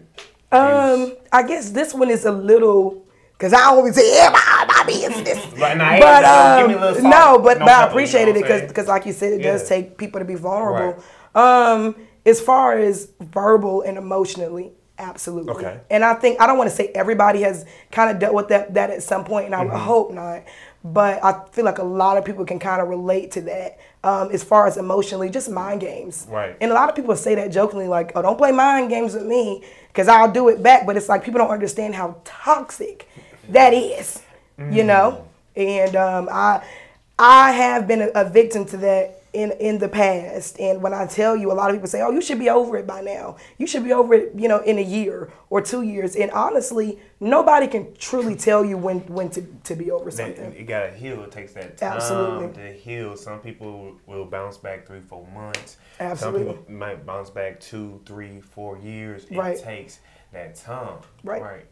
Um. 0.51 1.13
I 1.31 1.43
guess 1.43 1.69
this 1.71 1.93
one 1.93 2.09
is 2.09 2.25
a 2.25 2.31
little 2.31 3.05
because 3.33 3.53
I 3.53 3.63
always 3.63 3.95
say 3.95 4.15
yeah, 4.15 4.29
my, 4.31 4.65
my 4.67 4.83
business. 4.85 5.45
Right 5.59 5.77
now, 5.77 5.99
but 5.99 6.21
no, 6.21 6.67
give 6.67 6.77
me 6.77 6.83
a 6.83 6.97
um, 6.97 7.03
no, 7.09 7.39
but 7.39 7.59
no 7.59 7.65
but 7.65 7.69
I 7.69 7.75
pepper, 7.81 7.83
you 7.83 7.87
appreciated 7.89 8.35
know 8.35 8.39
it 8.39 8.43
because 8.43 8.61
because 8.67 8.87
like 8.87 9.05
you 9.05 9.13
said, 9.13 9.33
it 9.33 9.43
does 9.43 9.67
take 9.67 9.97
people 9.97 10.19
to 10.19 10.25
be 10.25 10.35
vulnerable. 10.35 11.03
Um, 11.35 11.95
as 12.25 12.39
far 12.41 12.77
as 12.77 13.11
verbal 13.19 13.81
and 13.81 13.97
emotionally, 13.97 14.71
absolutely. 14.97 15.53
Okay. 15.53 15.79
And 15.89 16.03
I 16.03 16.13
think 16.15 16.39
I 16.41 16.47
don't 16.47 16.57
want 16.57 16.69
to 16.69 16.75
say 16.75 16.87
everybody 16.95 17.41
has 17.41 17.65
kind 17.91 18.11
of 18.11 18.19
dealt 18.19 18.33
with 18.33 18.49
that 18.49 18.73
that 18.73 18.89
at 18.89 19.03
some 19.03 19.23
point, 19.25 19.45
and 19.45 19.55
I 19.55 19.63
Mm-hmm. 19.65 19.77
hope 19.77 20.11
not. 20.13 20.43
But 20.81 21.21
I 21.23 21.43
feel 21.51 21.65
like 21.65 21.79
a 21.79 21.83
lot 21.83 22.17
of 22.17 22.23
people 22.23 22.45
can 22.45 22.57
kind 22.57 22.81
of 22.81 22.87
relate 22.87 23.31
to 23.31 23.41
that. 23.41 23.79
Um, 24.01 24.29
as 24.31 24.45
far 24.45 24.65
as 24.65 24.77
emotionally, 24.77 25.29
just 25.29 25.49
mind 25.49 25.81
games. 25.81 26.25
Right. 26.29 26.55
And 26.61 26.71
a 26.71 26.73
lot 26.73 26.87
of 26.87 26.95
people 26.95 27.13
say 27.17 27.35
that 27.35 27.51
jokingly, 27.51 27.89
like, 27.89 28.13
"Oh, 28.15 28.21
don't 28.21 28.37
play 28.37 28.53
mind 28.53 28.89
games 28.89 29.13
with 29.13 29.25
me, 29.25 29.61
because 29.89 30.07
I'll 30.07 30.31
do 30.31 30.47
it 30.47 30.63
back." 30.63 30.85
But 30.85 30.95
it's 30.95 31.09
like 31.09 31.21
people 31.25 31.39
don't 31.39 31.49
understand 31.51 31.95
how 31.95 32.15
toxic 32.23 33.09
that 33.49 33.73
is, 33.73 34.21
you 34.57 34.85
know. 34.85 35.25
And 35.57 35.97
um, 35.97 36.29
I, 36.31 36.63
I 37.17 37.51
have 37.51 37.85
been 37.85 38.01
a, 38.03 38.07
a 38.15 38.29
victim 38.29 38.63
to 38.67 38.77
that 38.77 39.18
in 39.33 39.51
in 39.59 39.77
the 39.77 39.87
past. 39.89 40.59
And 40.59 40.81
when 40.81 40.93
I 40.93 41.05
tell 41.05 41.35
you, 41.35 41.51
a 41.51 41.53
lot 41.53 41.69
of 41.69 41.75
people 41.75 41.87
say, 41.87 42.01
"Oh, 42.01 42.11
you 42.11 42.21
should 42.21 42.39
be 42.39 42.49
over 42.49 42.77
it 42.77 42.87
by 42.87 43.01
now. 43.01 43.35
You 43.57 43.67
should 43.67 43.83
be 43.83 43.93
over 43.93 44.13
it, 44.13 44.31
you 44.35 44.47
know, 44.47 44.59
in 44.59 44.77
a 44.79 44.81
year 44.83 45.31
or 45.49 45.61
two 45.61 45.83
years." 45.83 46.15
And 46.15 46.31
honestly, 46.31 46.99
nobody 47.19 47.67
can 47.67 47.93
truly 47.95 48.35
tell 48.35 48.65
you 48.65 48.77
when 48.77 48.99
when 49.01 49.29
to, 49.31 49.41
to 49.65 49.75
be 49.75 49.91
over 49.91 50.05
That, 50.11 50.35
something. 50.35 50.53
it 50.53 50.63
gotta 50.63 50.91
heal. 50.91 51.23
It 51.23 51.31
takes 51.31 51.53
that 51.53 51.77
time 51.77 51.93
Absolutely. 51.93 52.53
to 52.63 52.73
heal. 52.73 53.15
Some 53.15 53.39
people 53.39 53.95
will 54.07 54.25
bounce 54.25 54.57
back 54.57 54.87
three, 54.87 55.01
four 55.01 55.27
months. 55.27 55.77
Absolutely. 55.99 56.45
Some 56.47 56.55
people 56.57 56.73
might 56.73 57.05
bounce 57.05 57.29
back 57.29 57.59
two, 57.59 58.01
three, 58.05 58.41
four 58.41 58.77
years. 58.79 59.25
It 59.29 59.37
Right. 59.37 59.57
takes 59.57 59.99
that 60.33 60.55
time. 60.55 60.99
Right. 61.23 61.41
Right. 61.41 61.65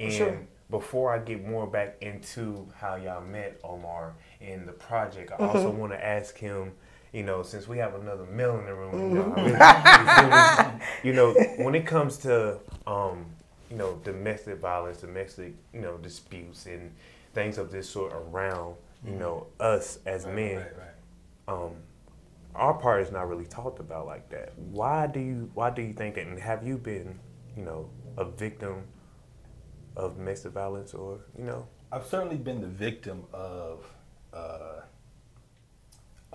And 0.00 0.12
sure. 0.12 0.38
before 0.70 1.12
I 1.14 1.18
get 1.18 1.46
more 1.46 1.66
back 1.66 1.96
into 2.00 2.66
how 2.76 2.96
y'all 2.96 3.20
met 3.24 3.58
Omar 3.64 4.14
in 4.40 4.66
the 4.66 4.72
project, 4.72 5.30
I 5.32 5.36
Mm-hmm. 5.36 5.56
also 5.56 5.70
want 5.70 5.92
to 5.92 6.04
ask 6.04 6.36
him. 6.36 6.72
You 7.12 7.22
know, 7.22 7.42
since 7.42 7.66
we 7.66 7.78
have 7.78 7.94
another 7.94 8.24
male 8.26 8.58
in 8.58 8.66
the 8.66 8.74
room, 8.74 9.10
you, 9.10 9.14
know, 9.16 9.24
Mm-hmm. 9.24 9.62
I 9.62 10.72
really- 11.02 11.08
you, 11.08 11.12
feel 11.12 11.12
you 11.12 11.12
know, 11.14 11.64
when 11.64 11.74
it 11.74 11.86
comes 11.86 12.18
to 12.18 12.58
um, 12.86 13.24
you 13.70 13.76
know, 13.76 13.96
domestic 14.04 14.58
violence, 14.60 14.98
domestic, 14.98 15.54
you 15.72 15.80
know, 15.80 15.96
disputes 15.98 16.66
and 16.66 16.92
things 17.34 17.58
of 17.58 17.70
this 17.70 17.88
sort 17.88 18.12
around, 18.12 18.76
you 19.04 19.12
know, 19.14 19.46
us 19.60 19.98
as 20.06 20.24
men, 20.26 20.56
Right, 20.58 20.66
right. 20.78 21.54
um, 21.54 21.72
our 22.54 22.74
part 22.74 23.02
is 23.02 23.12
not 23.12 23.28
really 23.28 23.44
talked 23.46 23.80
about 23.80 24.06
like 24.06 24.28
that. 24.30 24.52
Why 24.56 25.06
do 25.06 25.20
you 25.20 25.50
why 25.54 25.70
do 25.70 25.82
you 25.82 25.92
think 25.92 26.14
that 26.16 26.26
and 26.26 26.38
have 26.38 26.66
you 26.66 26.78
been, 26.78 27.18
you 27.56 27.62
know, 27.64 27.88
a 28.16 28.24
victim 28.24 28.84
of 29.96 30.16
domestic 30.16 30.52
violence 30.52 30.94
or, 30.94 31.20
you 31.38 31.44
know? 31.44 31.66
I've 31.92 32.06
certainly 32.06 32.36
been 32.36 32.60
the 32.60 32.66
victim 32.68 33.24
of 33.32 33.84
uh, 34.32 34.80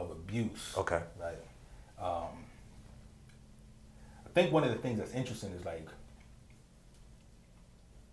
of 0.01 0.12
abuse. 0.12 0.74
Okay. 0.77 1.01
Right. 1.20 1.38
Um, 2.01 2.46
I 4.25 4.29
think 4.34 4.51
one 4.51 4.63
of 4.63 4.70
the 4.70 4.77
things 4.77 5.00
that's 5.00 5.13
interesting 5.13 5.51
is 5.51 5.65
like 5.65 5.88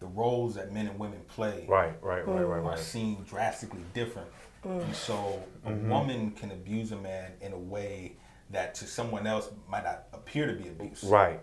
the 0.01 0.07
roles 0.07 0.55
that 0.55 0.73
men 0.73 0.87
and 0.87 0.99
women 0.99 1.21
play 1.29 1.65
Right, 1.69 1.95
right, 2.03 2.27
right, 2.27 2.43
right, 2.43 2.63
mm. 2.63 2.67
are 2.67 2.77
seen 2.77 3.25
drastically 3.29 3.81
different. 3.95 4.29
Mm. 4.65 4.83
And 4.83 4.95
so 4.95 5.43
a 5.65 5.71
mm-hmm. 5.71 5.91
woman 5.91 6.31
can 6.33 6.51
abuse 6.51 6.93
a 6.93 6.97
man 6.97 7.33
in 7.41 7.53
a 7.53 7.59
way 7.59 8.13
that 8.51 8.75
to 8.77 8.87
someone 8.87 9.27
else 9.27 9.51
might 9.69 9.85
not 9.85 10.05
appear 10.13 10.47
to 10.47 10.53
be 10.53 10.69
abuse. 10.69 11.05
Right. 11.05 11.41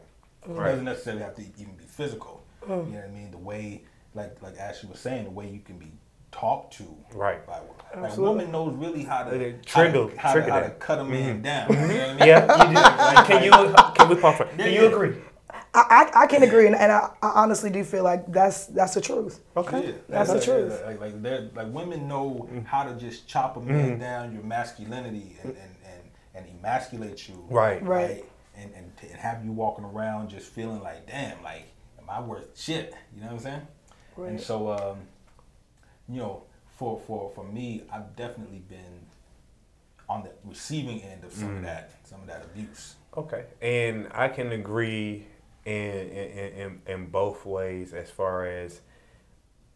Mm. 0.48 0.52
It 0.52 0.64
doesn't 0.64 0.86
necessarily 0.86 1.24
have 1.24 1.36
to 1.36 1.42
even 1.42 1.76
be 1.76 1.86
physical. 1.86 2.44
You 2.68 2.76
know 2.76 2.82
what 2.82 3.04
I 3.04 3.08
mean? 3.10 3.30
The 3.30 3.38
way, 3.38 3.84
like 4.16 4.42
like 4.42 4.58
Ashley 4.58 4.90
was 4.90 5.00
saying, 5.00 5.26
the 5.26 5.30
way 5.30 5.48
you 5.48 5.60
can 5.60 5.78
be 5.78 5.92
talked 6.36 6.78
to. 6.78 6.84
Right. 7.14 7.48
Like, 7.48 7.62
like 7.96 8.06
Absolutely. 8.06 8.24
woman 8.24 8.52
knows 8.52 8.76
really 8.76 9.04
how 9.04 9.24
to 9.24 9.38
They 9.38 9.52
how 9.68 9.84
trigger- 9.84 10.10
to, 10.12 10.20
how, 10.20 10.34
to, 10.34 10.52
how 10.52 10.60
to 10.60 10.70
cut 10.72 11.00
a 11.00 11.04
man 11.04 11.36
mm-hmm. 11.36 11.42
down. 11.44 11.70
You 11.70 11.76
know 11.76 11.82
mm-hmm. 11.82 11.90
what 11.90 12.00
I 12.00 12.14
mean? 12.14 12.28
Yeah, 12.28 12.64
you 12.64 12.76
do. 12.76 12.82
Like, 13.16 13.28
can 13.28 13.44
you 13.44 13.52
uh, 13.52 13.92
can 13.92 14.10
we 14.10 14.16
pause 14.16 14.38
for? 14.38 14.46
Can 14.46 14.74
you 14.74 14.88
agree? 14.88 15.16
I, 15.74 16.10
I, 16.14 16.24
I 16.24 16.28
can 16.28 16.44
agree, 16.44 16.68
and, 16.68 16.76
and 16.76 16.92
I, 16.92 17.10
I 17.22 17.32
honestly 17.36 17.70
do 17.70 17.84
feel 17.84 18.04
like 18.04 18.32
that's 18.32 18.68
that's 18.68 18.94
the 18.94 19.02
truth. 19.02 19.42
Okay. 19.58 19.88
Yeah, 19.88 19.92
That's 20.08 20.30
the 20.30 20.36
like, 20.36 20.44
truth. 20.44 20.82
Like, 20.86 21.00
like, 21.02 21.56
like 21.56 21.74
women 21.74 22.08
know 22.08 22.48
mm-hmm. 22.50 22.62
how 22.62 22.84
to 22.84 22.96
just 22.96 23.28
chop 23.28 23.58
a 23.58 23.62
man 23.62 24.00
down, 24.00 24.34
your 24.34 24.44
masculinity, 24.44 25.38
and, 25.44 25.52
and, 25.52 25.76
and, 25.86 26.04
and 26.36 26.60
emasculate 26.60 27.28
you. 27.28 27.46
Right. 27.50 27.84
Right. 27.84 28.26
And, 28.58 28.72
and, 28.74 28.92
and 29.02 29.20
have 29.20 29.44
you 29.44 29.52
walking 29.52 29.84
around 29.84 30.30
just 30.30 30.48
feeling 30.48 30.82
like, 30.82 31.08
damn, 31.08 31.44
like, 31.44 31.66
am 32.00 32.10
I 32.10 32.22
worth 32.22 32.58
shit? 32.58 32.94
You 33.14 33.22
know 33.22 33.28
what 33.28 33.34
I'm 33.34 33.40
saying? 33.40 33.68
And 34.18 34.40
so, 34.40 34.72
um, 34.72 35.00
you 36.10 36.20
know, 36.20 36.44
for, 36.78 37.00
for, 37.08 37.32
for 37.34 37.44
me, 37.44 37.84
I've 37.92 38.16
definitely 38.16 38.64
been 38.68 39.06
on 40.08 40.24
the 40.24 40.32
receiving 40.44 41.02
end 41.02 41.24
of 41.24 41.34
some 41.34 41.58
of 41.58 41.64
that, 41.64 41.92
some 42.04 42.22
of 42.22 42.28
that 42.28 42.44
abuse. 42.46 42.96
Okay, 43.18 43.46
and 43.62 44.08
I 44.12 44.28
can 44.28 44.52
agree 44.52 45.26
in 45.66 45.74
in, 45.74 46.54
in 46.54 46.82
in 46.86 47.06
both 47.08 47.46
ways 47.46 47.94
as 47.94 48.12
far 48.12 48.46
as 48.46 48.82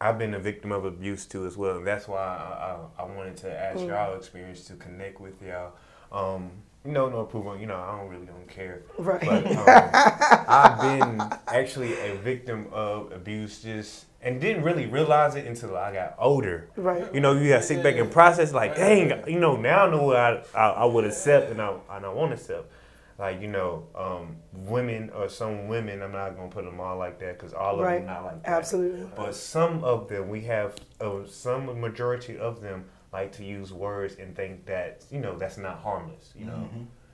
I've 0.00 0.18
been 0.18 0.34
a 0.34 0.38
victim 0.38 0.72
of 0.72 0.84
abuse 0.84 1.26
too 1.26 1.46
as 1.46 1.56
well. 1.56 1.76
And 1.78 1.86
that's 1.86 2.06
why 2.06 2.20
I, 2.20 3.02
I, 3.02 3.02
I 3.02 3.16
wanted 3.16 3.36
to 3.38 3.52
ask 3.52 3.80
y'all 3.80 4.16
experience 4.16 4.64
to 4.66 4.74
connect 4.74 5.20
with 5.20 5.42
y'all. 5.42 5.72
Um, 6.12 6.50
no, 6.84 7.10
no 7.10 7.20
approval. 7.20 7.58
You 7.58 7.66
know, 7.66 7.76
I 7.76 7.98
don't 7.98 8.08
really 8.08 8.26
don't 8.26 8.48
care. 8.48 8.82
Right. 8.98 9.20
But 9.20 9.46
um, 9.46 9.64
I've 10.48 10.80
been 10.80 11.20
actually 11.48 11.92
a 12.00 12.14
victim 12.16 12.68
of 12.72 13.12
abuse 13.12 13.62
just 13.62 14.06
and 14.22 14.40
didn't 14.40 14.62
really 14.62 14.86
realize 14.86 15.34
it 15.34 15.46
until 15.46 15.76
I 15.76 15.92
got 15.92 16.14
older. 16.18 16.68
Right. 16.76 17.12
You 17.14 17.20
know, 17.20 17.32
you 17.32 17.52
have 17.52 17.62
to 17.62 17.66
sit 17.66 17.82
back 17.82 17.96
and 17.96 18.10
process 18.10 18.52
like, 18.52 18.76
dang, 18.76 19.26
you 19.26 19.40
know, 19.40 19.56
now 19.56 19.86
I 19.86 19.90
know 19.90 20.02
what 20.02 20.16
I, 20.16 20.42
I, 20.54 20.68
I 20.70 20.84
would 20.84 21.04
accept 21.04 21.50
and 21.50 21.60
I, 21.60 21.74
and 21.90 22.04
I 22.04 22.08
want 22.10 22.30
to 22.30 22.36
accept. 22.36 22.70
Like, 23.18 23.42
you 23.42 23.48
know, 23.48 23.86
um, 23.94 24.36
women 24.52 25.10
or 25.10 25.28
some 25.28 25.68
women, 25.68 26.00
I'm 26.02 26.12
not 26.12 26.36
going 26.36 26.48
to 26.48 26.54
put 26.54 26.64
them 26.64 26.80
all 26.80 26.96
like 26.96 27.18
that 27.18 27.38
because 27.38 27.52
all 27.52 27.74
of 27.74 27.80
Right. 27.80 27.98
them 27.98 28.06
not 28.06 28.24
like 28.24 28.42
that. 28.42 28.50
Absolutely. 28.50 29.06
But 29.14 29.34
some 29.34 29.84
of 29.84 30.08
them, 30.08 30.28
we 30.30 30.40
have, 30.42 30.74
uh, 31.02 31.26
some 31.26 31.80
majority 31.80 32.38
of 32.38 32.62
them 32.62 32.86
like 33.12 33.32
to 33.32 33.44
use 33.44 33.72
words 33.74 34.16
and 34.18 34.34
think 34.34 34.64
that, 34.66 35.04
you 35.10 35.18
know, 35.18 35.36
that's 35.36 35.58
not 35.58 35.80
harmless, 35.80 36.32
you 36.34 36.46
know. 36.46 36.68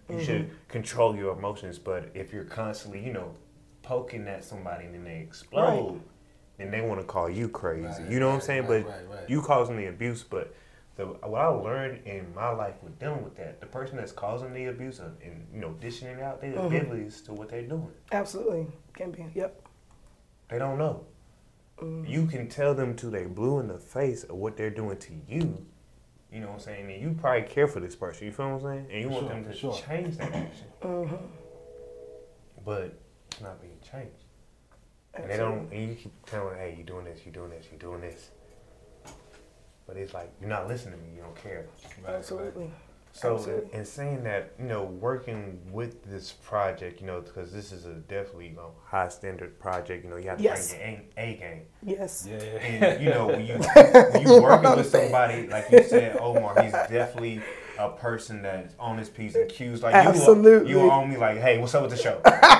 You 0.08 0.22
should 0.22 0.50
control 0.68 1.16
your 1.16 1.36
emotions, 1.36 1.78
but 1.80 2.10
if 2.14 2.32
you're 2.32 2.44
constantly, 2.44 3.00
you 3.04 3.12
know, 3.12 3.34
poking 3.82 4.28
at 4.28 4.44
somebody 4.44 4.84
and 4.84 4.94
then 4.94 5.02
they 5.04 5.18
explode, 5.18 6.00
then 6.58 6.70
they 6.70 6.80
want 6.80 7.00
to 7.00 7.06
call 7.06 7.28
you 7.28 7.48
crazy. 7.48 7.86
Right, 8.02 8.10
you 8.10 8.20
know 8.20 8.28
what 8.28 8.36
I'm 8.36 8.40
saying? 8.40 8.66
right, 8.66 8.84
but 8.84 8.90
right, 8.90 9.18
right. 9.20 9.30
you 9.30 9.42
causing 9.42 9.76
the 9.76 9.86
abuse, 9.86 10.22
but 10.22 10.54
the, 10.96 11.04
what 11.06 11.40
I 11.42 11.46
learned 11.48 12.06
in 12.06 12.34
my 12.34 12.48
life 12.50 12.74
with 12.82 12.98
dealing 12.98 13.22
with 13.22 13.36
that, 13.36 13.60
the 13.60 13.66
person 13.66 13.96
that's 13.96 14.12
causing 14.12 14.54
the 14.54 14.66
abuse 14.66 14.98
and, 14.98 15.14
and 15.22 15.46
you 15.52 15.60
know 15.60 15.72
dishing 15.72 16.08
it 16.08 16.20
out, 16.22 16.40
they 16.40 16.48
Mm-hmm. 16.48 16.74
oblivious 16.76 17.20
to 17.22 17.32
what 17.34 17.50
they're 17.50 17.62
doing. 17.62 17.90
Absolutely. 18.12 18.66
Can 18.94 19.10
be. 19.10 19.26
Yep. 19.34 19.60
They 20.48 20.58
don't 20.58 20.78
know. 20.78 21.04
Mm-hmm. 21.78 22.10
You 22.10 22.26
can 22.26 22.48
tell 22.48 22.74
them 22.74 22.96
to 22.96 23.10
they 23.10 23.26
blue 23.26 23.58
in 23.60 23.68
the 23.68 23.78
face 23.78 24.24
of 24.24 24.36
what 24.36 24.56
they're 24.56 24.70
doing 24.70 24.96
to 24.96 25.12
you. 25.28 25.66
You 26.32 26.40
know 26.40 26.46
what 26.48 26.54
I'm 26.54 26.60
saying? 26.60 26.90
And 26.90 27.02
you 27.02 27.14
probably 27.20 27.42
care 27.42 27.68
for 27.68 27.80
this 27.80 27.94
person. 27.94 28.26
You 28.26 28.32
feel 28.32 28.46
what 28.50 28.54
I'm 28.54 28.60
saying? 28.62 28.86
And 28.90 29.02
you 29.02 29.08
want 29.10 29.26
Sure, 29.26 29.34
them 29.34 29.44
to 29.44 29.54
sure. 29.54 29.74
change 29.86 30.16
that 30.16 30.32
action. 30.32 30.66
Mm-hmm. 30.82 31.16
But 32.64 32.98
it's 33.30 33.40
not 33.40 33.60
being 33.60 33.78
changed. 33.80 34.24
And 35.18 35.30
they 35.30 35.36
don't. 35.36 35.70
And 35.72 35.88
you 35.90 35.94
keep 35.94 36.12
telling, 36.26 36.50
them, 36.50 36.58
"Hey, 36.58 36.74
you 36.78 36.84
doing 36.84 37.04
this? 37.04 37.20
You 37.24 37.32
doing 37.32 37.50
this? 37.50 37.66
You 37.72 37.78
doing 37.78 38.00
this?" 38.00 38.30
But 39.86 39.96
it's 39.96 40.14
like 40.14 40.32
you're 40.40 40.50
not 40.50 40.68
listening 40.68 40.98
to 40.98 41.04
me. 41.04 41.14
You 41.16 41.22
don't 41.22 41.36
care. 41.36 41.66
Right, 42.04 42.14
Absolutely. 42.16 42.70
So, 43.12 43.36
Absolutely. 43.36 43.72
in, 43.72 43.78
in 43.80 43.84
saying 43.86 44.24
that, 44.24 44.52
you 44.58 44.66
know, 44.66 44.84
working 44.84 45.58
with 45.72 46.04
this 46.04 46.32
project, 46.32 47.00
you 47.00 47.06
know, 47.06 47.22
because 47.22 47.50
this 47.50 47.72
is 47.72 47.86
a 47.86 47.94
definitely 47.94 48.48
you 48.48 48.56
know, 48.56 48.72
high 48.84 49.08
standard 49.08 49.58
project. 49.58 50.04
You 50.04 50.10
know, 50.10 50.16
you 50.16 50.28
have 50.28 50.36
to 50.36 50.44
Yes. 50.44 50.74
bring 50.74 50.82
your 50.82 51.00
A, 51.16 51.20
A 51.22 51.36
game. 51.36 51.62
Yes. 51.82 52.28
Yeah. 52.30 52.36
And 52.36 53.02
you 53.02 53.08
know, 53.08 53.28
when 53.28 53.46
you 53.46 53.54
when 54.12 54.22
you 54.26 54.42
working 54.42 54.76
with 54.76 54.90
somebody 54.90 55.46
like 55.46 55.70
you 55.70 55.82
said, 55.84 56.18
Omar, 56.20 56.62
he's 56.62 56.72
definitely 56.72 57.40
a 57.78 57.88
person 57.90 58.42
that's 58.42 58.74
on 58.78 58.98
his 58.98 59.08
p's 59.08 59.34
and 59.34 59.48
q's. 59.48 59.82
Like 59.82 59.94
Absolutely. 59.94 60.70
you, 60.70 60.80
are, 60.80 60.84
you 60.84 60.90
are 60.90 61.00
on 61.00 61.08
me 61.08 61.16
like, 61.16 61.38
hey, 61.38 61.56
what's 61.58 61.74
up 61.74 61.82
with 61.82 61.92
the 61.92 61.96
show? 61.96 62.20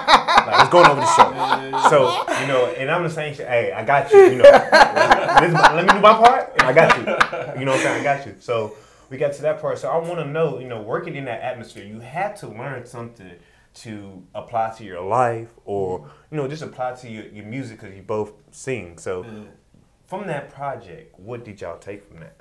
like, 0.47 0.59
what's 0.59 0.71
going 0.71 0.87
over 0.87 1.01
the 1.01 1.07
show? 1.07 1.33
So 1.91 2.25
you 2.41 2.47
know, 2.49 2.67
and 2.77 2.91
I'm 2.91 3.03
the 3.03 3.11
same 3.11 3.35
shit. 3.35 3.47
Hey, 3.47 3.71
I 3.71 3.85
got 3.85 4.11
you. 4.11 4.19
You 4.19 4.37
know, 4.39 4.43
this 4.43 5.53
let 5.53 5.87
me 5.87 5.93
do 5.93 6.01
my 6.01 6.15
part, 6.15 6.53
and 6.59 6.63
I 6.63 6.73
got 6.73 6.97
you. 6.97 7.61
You 7.61 7.65
know 7.65 7.73
what 7.73 7.81
I'm 7.81 7.87
saying? 7.87 8.01
I 8.01 8.03
got 8.03 8.27
you. 8.27 8.35
So 8.41 8.75
we 9.11 9.19
got 9.19 9.35
to 9.35 9.43
that 9.43 9.61
part. 9.61 9.79
So 9.79 9.89
I 9.89 9.97
want 9.99 10.19
to 10.19 10.25
know, 10.25 10.59
you 10.59 10.67
know, 10.67 10.81
working 10.81 11.15
in 11.15 11.27
that 11.27 11.43
atmosphere, 11.43 11.85
you 11.85 12.01
had 12.01 12.35
to 12.37 12.49
learn 12.49 12.87
something 12.87 13.31
to 13.75 14.23
apply 14.35 14.75
to 14.79 14.85
your 14.85 15.03
life, 15.03 15.51
or 15.65 16.09
you 16.31 16.37
know, 16.37 16.49
just 16.49 16.63
apply 16.63 16.95
to 16.97 17.09
your, 17.09 17.27
your 17.27 17.45
music 17.45 17.81
because 17.81 17.95
you 17.95 18.03
both 18.03 18.33
sing. 18.51 18.99
So 18.99 19.25
from 20.07 20.27
that 20.29 20.51
project, 20.51 21.19
what 21.19 21.45
did 21.45 21.61
y'all 21.61 21.79
take 21.79 22.09
from 22.09 22.21
that? 22.21 22.37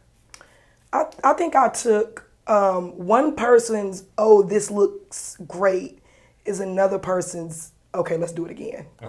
I, 0.94 1.06
I 1.24 1.34
think 1.34 1.56
I 1.56 1.70
took 1.70 2.30
um, 2.48 2.98
one 2.98 3.36
person's, 3.36 4.06
oh, 4.18 4.44
this 4.44 4.70
looks 4.72 5.38
great, 5.48 6.00
is 6.46 6.60
another 6.60 7.00
person's, 7.00 7.74
okay, 7.96 8.18
let's 8.18 8.32
do 8.32 8.46
it 8.46 8.52
again. 8.52 8.86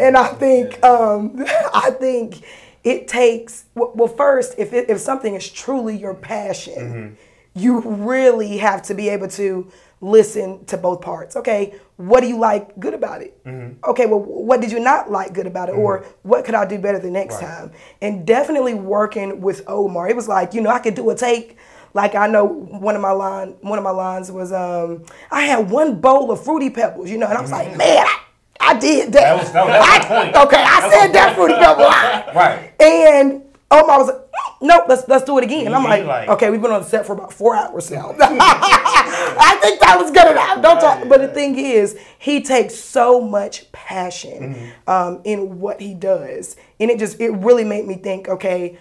and 0.00 0.16
I 0.16 0.28
think, 0.28 0.82
um, 0.84 1.44
I 1.74 1.90
think 1.98 2.42
it 2.84 3.08
takes, 3.08 3.64
well, 3.74 4.08
first, 4.08 4.54
if, 4.58 4.72
it, 4.72 4.88
if 4.90 4.98
something 5.00 5.34
is 5.34 5.50
truly 5.50 5.96
your 5.96 6.14
passion, 6.14 6.74
mm-hmm. 6.74 7.14
you 7.54 7.80
really 7.80 8.58
have 8.58 8.82
to 8.82 8.94
be 8.94 9.08
able 9.08 9.28
to 9.28 9.70
listen 10.00 10.64
to 10.66 10.76
both 10.76 11.00
parts. 11.00 11.36
Okay, 11.36 11.74
what 11.96 12.20
do 12.20 12.28
you 12.28 12.38
like 12.38 12.78
good 12.78 12.94
about 12.94 13.22
it? 13.22 13.42
Mm-hmm. 13.44 13.90
Okay, 13.90 14.06
well, 14.06 14.20
what 14.20 14.60
did 14.60 14.70
you 14.70 14.78
not 14.78 15.10
like 15.10 15.32
good 15.32 15.46
about 15.46 15.68
it? 15.68 15.72
Or 15.72 16.00
mm-hmm. 16.00 16.28
what 16.28 16.44
could 16.44 16.54
I 16.54 16.66
do 16.66 16.78
better 16.78 16.98
the 16.98 17.10
next 17.10 17.40
time? 17.40 17.72
And 18.02 18.26
definitely 18.26 18.74
working 18.74 19.40
with 19.40 19.62
Omar, 19.66 20.08
it 20.08 20.16
was 20.16 20.28
like, 20.28 20.54
you 20.54 20.60
know, 20.60 20.70
I 20.70 20.78
could 20.78 20.94
do 20.94 21.08
a 21.10 21.14
take. 21.14 21.56
Like 21.96 22.14
I 22.14 22.26
know 22.26 22.44
one 22.44 22.94
of 22.94 23.00
my 23.00 23.12
line, 23.12 23.56
one 23.62 23.78
of 23.78 23.82
my 23.84 23.90
lines 23.90 24.30
was, 24.30 24.52
um, 24.52 25.06
I 25.30 25.42
had 25.46 25.70
one 25.70 25.98
bowl 25.98 26.30
of 26.30 26.44
fruity 26.44 26.68
pebbles, 26.68 27.08
you 27.10 27.16
know, 27.16 27.26
and 27.26 27.38
I 27.38 27.40
was 27.40 27.50
like, 27.50 27.74
man, 27.74 28.04
I, 28.06 28.18
I 28.60 28.78
did 28.78 29.14
that. 29.14 29.20
That 29.22 29.38
was- 29.42 29.52
that 29.52 29.64
was- 29.66 29.74
I- 29.88 30.06
point. 30.24 30.36
Okay, 30.46 30.62
I 30.62 30.90
said 30.90 31.12
that 31.14 31.34
fruity 31.34 31.54
pebble. 31.54 31.84
Right. 32.38 32.72
And 32.78 33.42
Omar 33.70 33.98
was 33.98 34.08
like, 34.08 34.18
nope, 34.60 34.84
let's 34.88 35.08
let's 35.08 35.24
do 35.24 35.38
it 35.38 35.44
again. 35.44 35.66
And 35.66 35.74
I'm 35.74 35.84
like, 35.84 36.04
like- 36.04 36.28
okay, 36.28 36.50
we've 36.50 36.60
been 36.60 36.70
on 36.70 36.82
the 36.82 36.86
set 36.88 37.06
for 37.06 37.14
about 37.14 37.32
four 37.32 37.56
hours 37.56 37.90
now. 37.90 38.14
I 38.20 39.58
think 39.62 39.80
that 39.80 39.96
was 39.98 40.10
good 40.10 40.30
enough. 40.32 40.60
Don't 40.62 40.78
talk. 40.80 41.08
But 41.08 41.22
the 41.22 41.28
thing 41.28 41.58
is, 41.58 41.98
he 42.18 42.42
takes 42.42 42.74
so 42.74 43.22
much 43.22 43.72
passion 43.72 44.54
Mm-hmm. 44.54 44.90
um, 44.90 45.20
in 45.24 45.60
what 45.60 45.80
he 45.80 45.94
does, 45.94 46.56
and 46.78 46.90
it 46.90 46.98
just 46.98 47.18
it 47.20 47.30
really 47.30 47.64
made 47.64 47.86
me 47.86 47.94
think, 47.94 48.28
okay, 48.28 48.76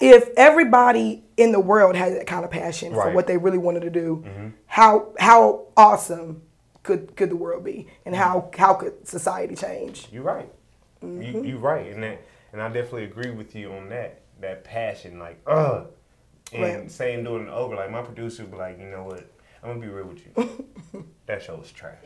if 0.00 0.28
everybody 0.36 1.22
in 1.36 1.52
the 1.52 1.60
world 1.60 1.96
had 1.96 2.14
that 2.14 2.26
kind 2.26 2.44
of 2.44 2.50
passion 2.50 2.94
for 2.94 3.10
what 3.12 3.26
they 3.26 3.36
really 3.36 3.58
wanted 3.58 3.80
to 3.80 3.90
do, 3.90 4.24
mm-hmm. 4.26 4.48
how 4.66 5.12
how 5.18 5.66
awesome 5.76 6.42
could 6.82 7.16
could 7.16 7.30
the 7.30 7.36
world 7.36 7.64
be, 7.64 7.88
and 8.04 8.14
mm-hmm. 8.14 8.22
how 8.22 8.50
how 8.56 8.74
could 8.74 9.06
society 9.06 9.54
change? 9.54 10.08
You're 10.10 10.22
right. 10.22 10.50
You 11.02 11.08
mm-hmm. 11.08 11.44
you 11.44 11.58
right, 11.58 11.92
and 11.92 12.02
that, 12.02 12.22
and 12.52 12.62
I 12.62 12.68
definitely 12.68 13.04
agree 13.04 13.30
with 13.30 13.54
you 13.54 13.72
on 13.72 13.88
that. 13.90 14.22
That 14.40 14.64
passion, 14.64 15.18
like, 15.18 15.40
ugh. 15.46 15.88
And 16.52 16.62
Right. 16.62 16.90
same 16.90 17.24
doing 17.24 17.48
it 17.48 17.50
over. 17.50 17.74
Like 17.74 17.90
my 17.90 18.02
producer 18.02 18.42
would 18.44 18.52
be 18.52 18.58
like, 18.58 18.78
you 18.78 18.86
know 18.86 19.02
what? 19.02 19.28
I'm 19.62 19.70
gonna 19.70 19.80
be 19.80 19.88
real 19.88 20.06
with 20.06 20.24
you. 20.24 20.66
that 21.26 21.42
show 21.42 21.56
was 21.56 21.72
trash. 21.72 21.96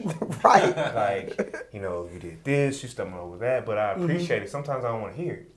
Right. 0.42 0.76
like, 0.94 1.68
you 1.72 1.80
know, 1.80 2.08
you 2.12 2.18
did 2.18 2.42
this, 2.42 2.82
you 2.82 2.88
stumbled 2.88 3.20
over 3.20 3.36
that, 3.38 3.66
but 3.66 3.76
I 3.76 3.92
appreciate 3.92 4.42
it. 4.42 4.50
Sometimes 4.50 4.84
I 4.84 4.88
don't 4.88 5.02
want 5.02 5.16
to 5.16 5.22
hear 5.22 5.34
it. 5.34 5.49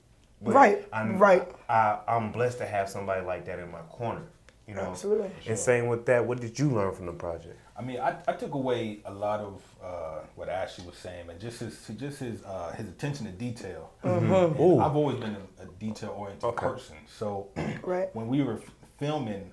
But 0.44 0.50
Mm-hmm. 0.50 0.56
Right, 0.58 0.88
I'm, 0.92 1.18
right. 1.18 1.48
I, 1.68 1.98
I'm 2.06 2.30
blessed 2.30 2.58
to 2.58 2.66
have 2.66 2.88
somebody 2.88 3.24
like 3.24 3.46
that 3.46 3.58
in 3.58 3.70
my 3.70 3.80
corner. 3.90 4.22
You 4.66 4.74
know. 4.74 4.82
Absolutely. 4.82 5.30
And 5.46 5.58
same 5.58 5.88
with 5.88 6.06
that, 6.06 6.24
what 6.26 6.40
did 6.40 6.58
you 6.58 6.70
learn 6.70 6.94
from 6.94 7.06
the 7.06 7.12
project? 7.12 7.58
I 7.76 7.82
mean, 7.82 7.98
I, 8.00 8.16
I 8.28 8.32
took 8.32 8.54
away 8.54 9.00
a 9.04 9.12
lot 9.12 9.40
of 9.40 9.62
uh, 9.82 10.20
what 10.36 10.48
Ashley 10.48 10.86
was 10.86 10.96
saying, 10.96 11.28
and 11.28 11.38
just 11.40 11.60
his 11.60 11.90
just 11.96 12.20
his 12.20 12.42
uh, 12.44 12.72
his 12.72 12.88
attention 12.88 13.26
to 13.26 13.32
detail. 13.32 13.90
And 14.02 14.30
Ooh. 14.30 14.78
I've 14.80 14.96
always 14.96 15.18
been 15.18 15.36
a, 15.36 15.62
a 15.64 15.66
detail 15.78 16.14
oriented 16.16 16.44
Okay. 16.44 16.66
person, 16.66 16.96
so 17.06 17.48
Right. 17.82 18.14
when 18.14 18.28
we 18.28 18.42
were 18.42 18.60
filming, 18.98 19.52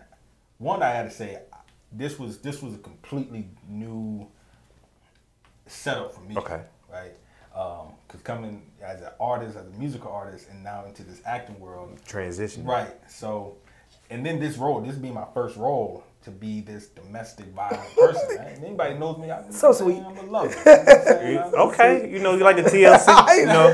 one 0.60 0.84
I 0.84 0.92
had 0.92 1.10
to 1.10 1.16
say, 1.16 1.40
this 1.92 2.20
was 2.20 2.38
this 2.38 2.62
was 2.62 2.76
a 2.76 2.78
completely 2.78 3.50
new 3.68 4.28
setup 5.68 6.14
for 6.14 6.22
me. 6.22 6.36
Okay. 6.38 6.62
Right. 6.92 7.16
Because 7.52 8.22
coming 8.24 8.62
as 8.84 9.02
an 9.02 9.10
artist, 9.20 9.58
as 9.58 9.66
a 9.68 9.70
musical 9.78 10.12
artist, 10.12 10.48
and 10.50 10.64
now 10.64 10.86
into 10.86 11.04
this 11.04 11.22
acting 11.26 11.60
world, 11.60 12.00
Transition. 12.06 12.66
Right. 12.66 12.92
So, 13.10 13.58
and 14.10 14.26
then 14.26 14.40
this 14.40 14.58
role, 14.58 14.82
this 14.82 14.96
being 14.96 15.14
my 15.14 15.28
first 15.34 15.58
role, 15.58 16.04
to 16.24 16.30
be 16.30 16.62
this 16.62 16.88
domestic 16.90 17.48
violent 17.48 17.82
person. 17.98 18.38
Right? 18.38 18.58
Anybody 18.64 18.94
knows 19.00 19.18
me, 19.18 19.32
I'm 19.32 19.52
So 19.52 19.72
sweet. 19.74 19.98
I'm 20.06 20.16
a 20.18 20.22
lover. 20.30 20.54
You 20.54 20.64
know 20.66 20.78
what 20.78 20.78
I'm 20.78 21.04
saying? 21.04 21.38
I'm- 21.40 21.54
Okay, 21.56 22.12
you 22.12 22.20
know 22.20 22.36
you 22.36 22.44
like 22.44 22.58
the 22.58 22.64
TLC. 22.64 23.10
You 23.42 23.46
know, 23.48 23.68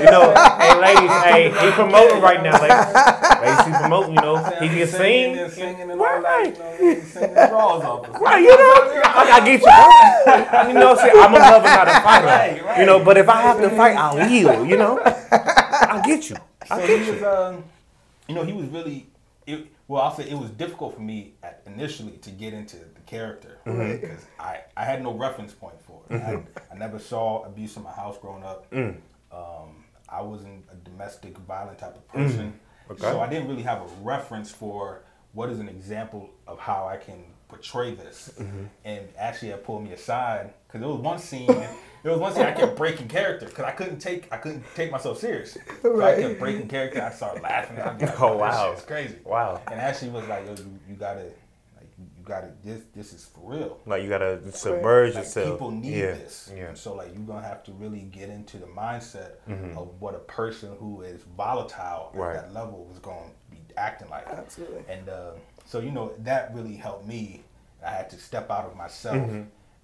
you 0.00 0.10
know. 0.10 0.32
Hey, 0.58 0.80
ladies, 0.80 1.10
hey, 1.28 1.42
he 1.50 1.70
promoting 1.72 2.22
right 2.22 2.42
now. 2.42 2.56
Ladies, 2.62 3.42
ladies, 3.42 3.66
he 3.66 3.72
promoting. 3.82 4.14
You 4.14 4.20
know, 4.22 4.36
he 4.60 4.68
can 4.68 4.86
singing 4.86 4.88
sing. 4.88 5.38
and 5.38 5.52
singing 5.52 5.90
and 5.90 6.00
all 6.00 6.22
that. 6.22 6.46
You 6.46 6.52
know, 6.58 6.94
he's 6.94 7.12
singing 7.12 7.34
draws 7.34 7.84
off. 7.84 8.08
us. 8.08 8.20
Right, 8.20 8.40
you 8.42 8.56
know, 8.56 9.02
I 9.04 9.24
gotta 9.28 9.44
get 9.44 9.60
you. 9.60 9.66
Bro. 9.68 10.68
You 10.72 10.74
know, 10.74 10.94
see, 10.96 11.10
I'm 11.12 11.34
a 11.34 11.38
lover, 11.38 11.64
not 11.68 11.88
a 11.88 12.00
fighter. 12.00 12.26
Right, 12.26 12.64
right. 12.64 12.78
You 12.80 12.86
know, 12.86 13.04
but 13.04 13.18
if 13.18 13.28
I 13.28 13.42
have 13.42 13.60
to 13.60 13.68
fight, 13.70 13.96
I 13.96 14.14
will. 14.14 14.64
You 14.64 14.76
know, 14.78 14.98
I'll 15.30 16.02
get 16.02 16.30
you. 16.30 16.36
I'll 16.70 16.80
So 16.80 16.86
get 16.86 17.00
he 17.00 17.06
you. 17.06 17.12
was, 17.14 17.22
um, 17.22 17.64
you 18.28 18.34
know, 18.34 18.44
he 18.44 18.52
was 18.54 18.66
really. 18.68 19.06
It, 19.46 19.66
well, 19.92 20.00
I'll 20.04 20.14
say 20.14 20.24
it 20.24 20.38
was 20.38 20.48
difficult 20.48 20.94
for 20.94 21.02
me 21.02 21.34
at, 21.42 21.60
initially 21.66 22.12
to 22.12 22.30
get 22.30 22.54
into 22.54 22.76
the 22.76 23.00
character 23.04 23.58
Mm-hmm. 23.66 24.00
because 24.00 24.24
I, 24.40 24.60
I 24.74 24.84
had 24.84 25.02
no 25.02 25.12
reference 25.12 25.52
point 25.52 25.78
for 25.82 26.00
it. 26.08 26.14
I, 26.16 26.42
I 26.72 26.78
never 26.78 26.98
saw 26.98 27.44
abuse 27.44 27.76
in 27.76 27.82
my 27.82 27.92
house 27.92 28.16
growing 28.18 28.42
up. 28.42 28.70
Mm. 28.70 28.96
Um, 29.30 29.84
I 30.08 30.22
wasn't 30.22 30.64
a 30.72 30.76
domestic 30.76 31.36
violent 31.38 31.78
type 31.78 31.94
of 31.94 32.08
person, 32.08 32.58
Okay. 32.90 33.02
so 33.02 33.20
I 33.20 33.28
didn't 33.28 33.48
really 33.48 33.62
have 33.64 33.82
a 33.82 33.86
reference 34.02 34.50
for 34.50 35.02
what 35.32 35.50
is 35.50 35.58
an 35.60 35.68
example 35.68 36.30
of 36.46 36.58
how 36.58 36.88
I 36.88 36.96
can 36.96 37.24
portray 37.48 37.94
this. 37.94 38.32
Mm-hmm. 38.40 38.64
And 38.86 39.08
actually, 39.18 39.50
it 39.50 39.62
pulled 39.62 39.84
me 39.84 39.92
aside 39.92 40.54
because 40.66 40.80
there 40.80 40.88
was 40.88 41.00
one 41.00 41.18
scene. 41.18 41.48
There 42.02 42.10
was 42.12 42.20
one 42.20 42.32
thing 42.32 42.44
I 42.44 42.52
kept 42.52 42.76
breaking 42.76 43.08
character 43.08 43.46
because 43.46 43.64
I 43.64 43.70
couldn't 43.72 43.98
take 44.00 44.32
I 44.32 44.36
couldn't 44.38 44.64
take 44.74 44.90
myself 44.90 45.18
serious. 45.18 45.56
So 45.82 46.02
I 46.02 46.16
kept 46.16 46.38
breaking 46.40 46.68
character. 46.68 47.02
I 47.02 47.10
started 47.12 47.42
laughing. 47.42 47.78
I 47.78 47.92
was 47.92 48.02
like, 48.02 48.20
Oh, 48.20 48.36
wow. 48.36 48.72
it's 48.72 48.82
crazy. 48.82 49.16
Wow. 49.24 49.60
And 49.70 49.80
Ashley 49.80 50.08
was 50.08 50.26
like, 50.26 50.44
Yo, 50.46 50.52
you, 50.54 50.78
you 50.88 50.94
gotta 50.96 51.24
like 51.76 51.88
you 51.98 52.24
gotta 52.24 52.50
this 52.64 52.82
this 52.94 53.12
is 53.12 53.24
for 53.26 53.52
real. 53.52 53.78
Like 53.86 54.02
you 54.02 54.08
gotta 54.08 54.40
submerge 54.52 55.14
Like 55.14 55.24
yourself. 55.24 55.50
people 55.52 55.70
need 55.70 55.94
yeah. 55.96 56.06
this. 56.12 56.50
Yeah. 56.50 56.58
Mm-hmm. 56.58 56.68
And 56.70 56.78
so 56.78 56.94
like 56.94 57.08
you're 57.14 57.22
gonna 57.26 57.46
have 57.46 57.62
to 57.64 57.72
really 57.72 58.00
get 58.00 58.28
into 58.30 58.56
the 58.58 58.66
mindset 58.66 59.32
of 59.76 60.00
what 60.00 60.14
a 60.14 60.18
person 60.20 60.74
who 60.80 61.02
is 61.02 61.22
volatile 61.36 62.10
Right. 62.14 62.36
at 62.36 62.46
that 62.46 62.52
level 62.54 62.88
is 62.92 62.98
gonna 62.98 63.30
be 63.50 63.58
acting 63.76 64.08
like. 64.10 64.26
Absolutely. 64.26 64.82
And 64.88 65.08
uh, 65.08 65.30
so 65.66 65.78
you 65.78 65.92
know 65.92 66.12
that 66.20 66.52
really 66.54 66.74
helped 66.74 67.06
me. 67.06 67.42
I 67.86 67.90
had 67.90 68.10
to 68.10 68.16
step 68.16 68.50
out 68.50 68.64
of 68.66 68.76
myself 68.76 69.16
Mm-hmm. 69.16 69.42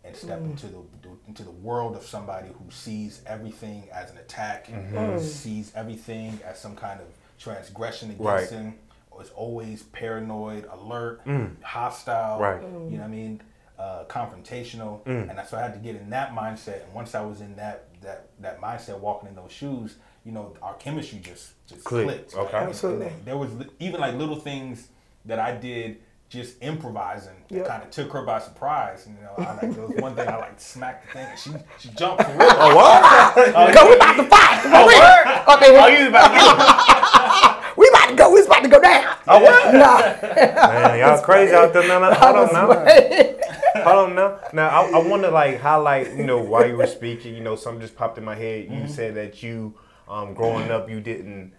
And 0.08 0.16
step 0.16 0.40
into 0.40 0.66
the, 0.66 0.78
the 1.02 1.08
into 1.26 1.42
the 1.42 1.50
world 1.50 1.96
of 1.96 2.02
somebody 2.04 2.48
who 2.48 2.70
sees 2.70 3.22
everything 3.26 3.84
as 3.92 4.10
an 4.10 4.18
attack, 4.18 4.66
Mm-hmm. 4.68 5.18
sees 5.18 5.72
everything 5.74 6.38
as 6.44 6.58
some 6.58 6.74
kind 6.76 7.00
of 7.00 7.06
transgression 7.38 8.10
against 8.10 8.22
Right. 8.24 8.48
him, 8.50 8.74
or 9.10 9.22
is 9.22 9.30
always 9.30 9.82
paranoid, 9.84 10.68
alert, 10.72 11.20
hostile. 11.62 12.38
Mm. 12.38 12.40
Right. 12.40 12.62
You 12.62 12.68
know 12.68 12.98
what 12.98 13.02
I 13.04 13.08
mean? 13.08 13.40
Uh, 13.78 14.04
confrontational, 14.08 15.04
Mm. 15.04 15.30
and 15.38 15.48
so 15.48 15.56
I 15.56 15.62
had 15.62 15.72
to 15.74 15.78
get 15.78 15.94
in 15.96 16.10
that 16.10 16.32
mindset. 16.34 16.82
And 16.84 16.92
once 16.94 17.14
I 17.14 17.20
was 17.22 17.40
in 17.40 17.54
that 17.56 17.84
that 18.00 18.28
that 18.40 18.60
mindset, 18.60 18.98
walking 18.98 19.28
in 19.28 19.34
those 19.36 19.52
shoes, 19.52 19.96
you 20.24 20.32
know, 20.32 20.54
our 20.62 20.74
chemistry 20.74 21.20
just 21.20 21.52
just 21.68 21.84
Clicked. 21.84 22.08
clicked. 22.08 22.34
Okay. 22.34 22.42
And- 22.46 22.54
and 22.62 22.68
Absolutely. 22.70 23.12
there 23.24 23.36
was 23.36 23.50
even 23.78 24.00
like 24.00 24.14
little 24.14 24.40
things 24.40 24.88
that 25.26 25.38
I 25.38 25.52
did 25.56 25.98
just 26.28 26.62
improvising 26.62 27.34
Yep. 27.50 27.66
kind 27.66 27.82
of 27.82 27.90
took 27.90 28.12
her 28.12 28.22
by 28.22 28.38
surprise. 28.38 29.06
And, 29.06 29.16
you 29.16 29.22
know, 29.24 29.32
I 29.38 29.52
like 29.54 29.72
there 29.74 29.86
was 29.86 29.96
one 29.96 30.14
thing 30.14 30.28
I 30.28 30.36
like 30.36 30.60
smacked 30.60 31.06
the 31.06 31.12
thing 31.14 31.26
and 31.30 31.38
she 31.38 31.50
she 31.78 31.88
jumped 31.94 32.22
for 32.24 32.32
real. 32.32 32.40
Oh 32.50 32.76
what? 32.76 33.74
Go, 33.74 33.88
we 33.88 33.94
about 33.96 34.16
to 34.16 34.24
fight. 34.24 34.60
oh 34.66 34.84
what? 34.84 35.56
Okay, 35.56 35.78
Oh, 35.78 35.86
we, 35.86 36.02
you 36.02 36.08
about 36.08 36.28
to 36.28 36.34
get 36.34 37.76
we 37.78 37.88
about 37.88 38.08
to 38.10 38.14
go. 38.16 38.32
We 38.34 38.42
about 38.42 38.62
to 38.62 38.68
go 38.68 38.80
down. 38.82 39.16
Oh 39.26 39.40
what? 39.40 39.72
Nah. 39.74 40.68
Man, 40.68 40.98
y'all 40.98 41.22
crazy 41.22 41.54
out 41.54 41.72
there. 41.72 41.86
No, 41.88 41.98
no, 42.00 42.12
hold 42.12 42.36
on 42.36 42.52
now. 42.52 42.68
Right. 42.68 43.36
Hold 43.76 44.10
on 44.10 44.14
now. 44.14 44.40
Now 44.52 44.68
I, 44.68 44.90
I 44.90 44.98
want 45.08 45.22
to 45.22 45.30
like 45.30 45.58
highlight, 45.60 46.14
you 46.14 46.24
know, 46.26 46.38
while 46.42 46.66
you 46.68 46.76
were 46.76 46.86
speaking, 46.86 47.34
you 47.34 47.40
know, 47.40 47.56
something 47.56 47.80
just 47.80 47.96
popped 47.96 48.18
in 48.18 48.24
my 48.24 48.34
head. 48.34 48.64
You 48.64 48.70
Mm-hmm. 48.70 48.86
said 48.88 49.14
that 49.14 49.42
you, 49.42 49.74
um, 50.08 50.34
growing 50.34 50.70
up, 50.70 50.90
you 50.90 51.00
didn't 51.00 51.52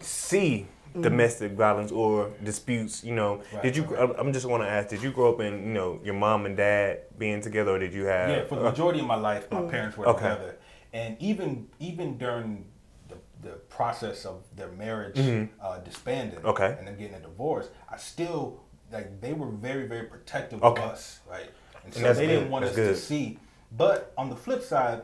see 0.00 0.66
domestic 0.98 1.52
violence 1.52 1.92
or 1.92 2.30
disputes. 2.42 3.04
You 3.04 3.14
know, 3.14 3.42
Right, 3.52 3.62
did 3.62 3.76
you? 3.76 3.84
right, 3.84 4.00
I'm- 4.00 4.14
I'm 4.18 4.32
just 4.32 4.46
want 4.46 4.62
to 4.62 4.68
ask, 4.68 4.88
did 4.88 5.02
you 5.02 5.10
grow 5.12 5.32
up 5.32 5.40
in, 5.40 5.52
you 5.68 5.72
know, 5.74 6.00
your 6.02 6.14
mom 6.14 6.46
and 6.46 6.56
dad 6.56 7.00
being 7.18 7.40
together, 7.40 7.72
or 7.72 7.78
did 7.78 7.92
you 7.92 8.04
have? 8.06 8.28
Yeah, 8.30 8.44
for 8.44 8.56
the 8.56 8.62
majority 8.64 9.00
of 9.00 9.06
my 9.06 9.16
life, 9.16 9.50
my 9.50 9.62
parents 9.62 9.96
were. 9.96 10.08
Okay. 10.08 10.28
together, 10.28 10.56
and 10.92 11.16
even 11.20 11.68
even 11.78 12.16
during 12.18 12.64
the, 13.08 13.16
the 13.42 13.54
process 13.68 14.24
of 14.24 14.42
their 14.56 14.68
marriage 14.68 15.18
uh, 15.60 15.78
disbanding 15.78 16.38
Mm-hmm. 16.40 16.48
Okay. 16.48 16.76
and 16.78 16.86
them 16.88 16.96
getting 16.96 17.14
a 17.14 17.20
divorce, 17.20 17.68
I 17.88 17.96
still 17.96 18.60
like 18.92 19.20
they 19.20 19.32
were 19.32 19.50
very 19.50 19.86
very 19.86 20.06
protective 20.06 20.62
Okay. 20.62 20.82
of 20.82 20.88
us, 20.90 21.20
right? 21.30 21.50
And 21.84 21.94
so 21.94 22.00
that's 22.00 22.18
they 22.18 22.26
good, 22.26 22.32
didn't 22.34 22.50
want 22.50 22.64
that's 22.64 22.76
us 22.78 22.84
good. 22.86 22.94
to 22.94 23.00
see. 23.00 23.38
But 23.76 24.12
on 24.18 24.28
the 24.30 24.36
flip 24.36 24.62
side, 24.62 25.02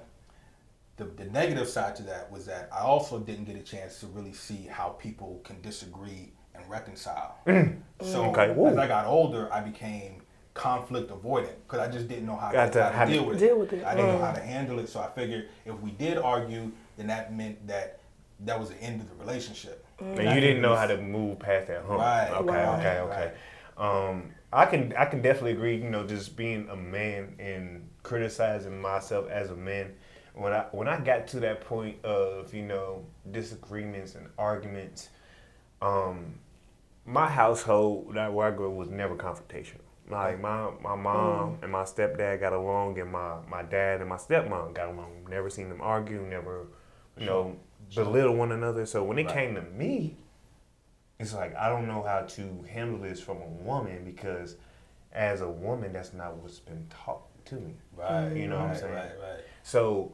the, 0.97 1.05
the 1.05 1.25
negative 1.27 1.69
side 1.69 1.95
to 1.97 2.03
that 2.05 2.31
was 2.31 2.47
that 2.47 2.69
I 2.73 2.81
also 2.81 3.19
didn't 3.19 3.45
get 3.45 3.57
a 3.57 3.63
chance 3.63 4.01
to 4.01 4.07
really 4.07 4.33
see 4.33 4.67
how 4.71 4.91
people 4.91 5.41
can 5.45 5.61
disagree 5.61 6.33
and 6.55 6.69
reconcile. 6.71 7.37
So 7.45 8.23
Mm. 8.23 8.31
Okay, 8.31 8.71
as 8.71 8.79
I 8.79 8.87
got 8.87 9.07
older, 9.07 9.53
I 9.53 9.61
became 9.61 10.23
conflict 10.55 11.11
avoidant 11.11 11.53
because 11.67 11.81
I 11.87 11.91
just 11.91 12.09
didn't 12.09 12.25
know 12.27 12.37
how, 12.37 12.51
to, 12.51 12.71
to 12.71 12.85
how 12.91 13.05
to 13.05 13.11
deal 13.13 13.27
with 13.27 13.39
Deal 13.39 13.57
it. 13.57 13.59
with 13.59 13.73
it. 13.75 13.85
I 13.85 13.95
didn't 13.95 14.13
know 14.13 14.19
Mm. 14.19 14.27
how 14.27 14.33
to 14.33 14.41
handle 14.41 14.79
it, 14.79 14.89
so 14.89 15.01
I 15.01 15.09
figured 15.09 15.49
if 15.67 15.79
we 15.81 15.91
did 15.91 16.17
argue, 16.17 16.73
then 16.97 17.09
that 17.09 17.35
meant 17.35 17.67
that 17.67 18.01
that 18.41 18.59
was 18.59 18.71
the 18.71 18.77
end 18.83 19.01
of 19.01 19.09
the 19.09 19.15
relationship. 19.17 19.85
And 19.99 20.25
you 20.35 20.41
didn't 20.41 20.61
know 20.63 20.75
how 20.77 20.87
to 20.87 20.99
move 20.99 21.39
past 21.39 21.69
that 21.69 21.85
hump. 21.85 22.01
Right, 22.01 22.31
Okay. 22.31 22.51
right, 22.51 22.79
Okay. 22.79 22.99
Okay. 23.01 23.33
Um, 23.79 24.31
I 24.53 24.65
can 24.67 24.95
I 24.97 25.05
can 25.07 25.21
definitely 25.21 25.53
agree. 25.53 25.77
You 25.77 25.91
know, 25.91 26.07
just 26.07 26.37
being 26.37 26.69
a 26.71 26.77
man 26.77 27.35
and 27.39 27.89
criticizing 28.03 28.81
myself 28.81 29.29
as 29.29 29.51
a 29.51 29.57
man. 29.57 29.95
When 30.37 30.53
I 30.53 30.66
when 30.72 30.87
I 30.87 31.01
got 31.01 31.27
to 31.29 31.40
that 31.40 31.62
point 31.62 32.05
of 32.05 32.53
you 32.53 32.62
know 32.62 33.05
disagreements 33.31 34.14
and 34.14 34.29
arguments, 34.38 35.09
um, 35.81 36.35
my 37.07 37.27
household 37.27 38.14
that 38.14 38.33
where 38.33 38.49
I 38.49 38.51
grew 38.51 38.70
up 38.70 38.77
was 38.77 38.90
never 38.90 39.16
confrontational. 39.16 39.81
Like 40.11 40.40
my 40.40 40.70
my 40.83 40.94
mom 40.94 41.59
and 41.62 41.72
my 41.72 41.83
stepdad 41.83 42.40
got 42.40 42.53
along, 42.53 42.99
and 43.01 43.11
my 43.11 43.38
my 43.49 43.62
dad 43.62 44.01
and 44.01 44.09
my 44.11 44.16
stepmom 44.16 44.75
got 44.75 44.88
along. 44.88 45.27
Never 45.29 45.49
seen 45.49 45.70
them 45.70 45.81
argue. 45.81 46.20
Never, 46.20 46.66
you 47.18 47.25
know, 47.27 47.57
belittle 47.94 48.37
one 48.37 48.53
another. 48.53 48.85
So 48.87 49.03
when 49.03 49.18
it 49.18 49.25
Right. 49.25 49.35
came 49.35 49.55
to 49.55 49.62
me, 49.62 50.16
it's 51.18 51.33
like 51.35 51.57
I 51.57 51.68
don't 51.70 51.88
know 51.88 52.03
how 52.03 52.20
to 52.20 52.64
handle 52.70 52.99
this 53.01 53.20
from 53.20 53.38
a 53.38 53.49
woman 53.49 54.05
because 54.05 54.57
as 55.12 55.40
a 55.40 55.49
woman, 55.49 55.94
that's 55.94 56.12
not 56.12 56.37
what's 56.37 56.59
been 56.61 56.87
taught 56.90 57.22
to 57.46 57.55
me. 57.55 57.75
Right. 57.96 58.37
You 58.37 58.49
know 58.49 58.59
what 58.59 58.68
I'm 58.70 58.77
saying? 58.77 58.92
Right. 58.92 59.18
Right. 59.18 59.40
So 59.62 60.12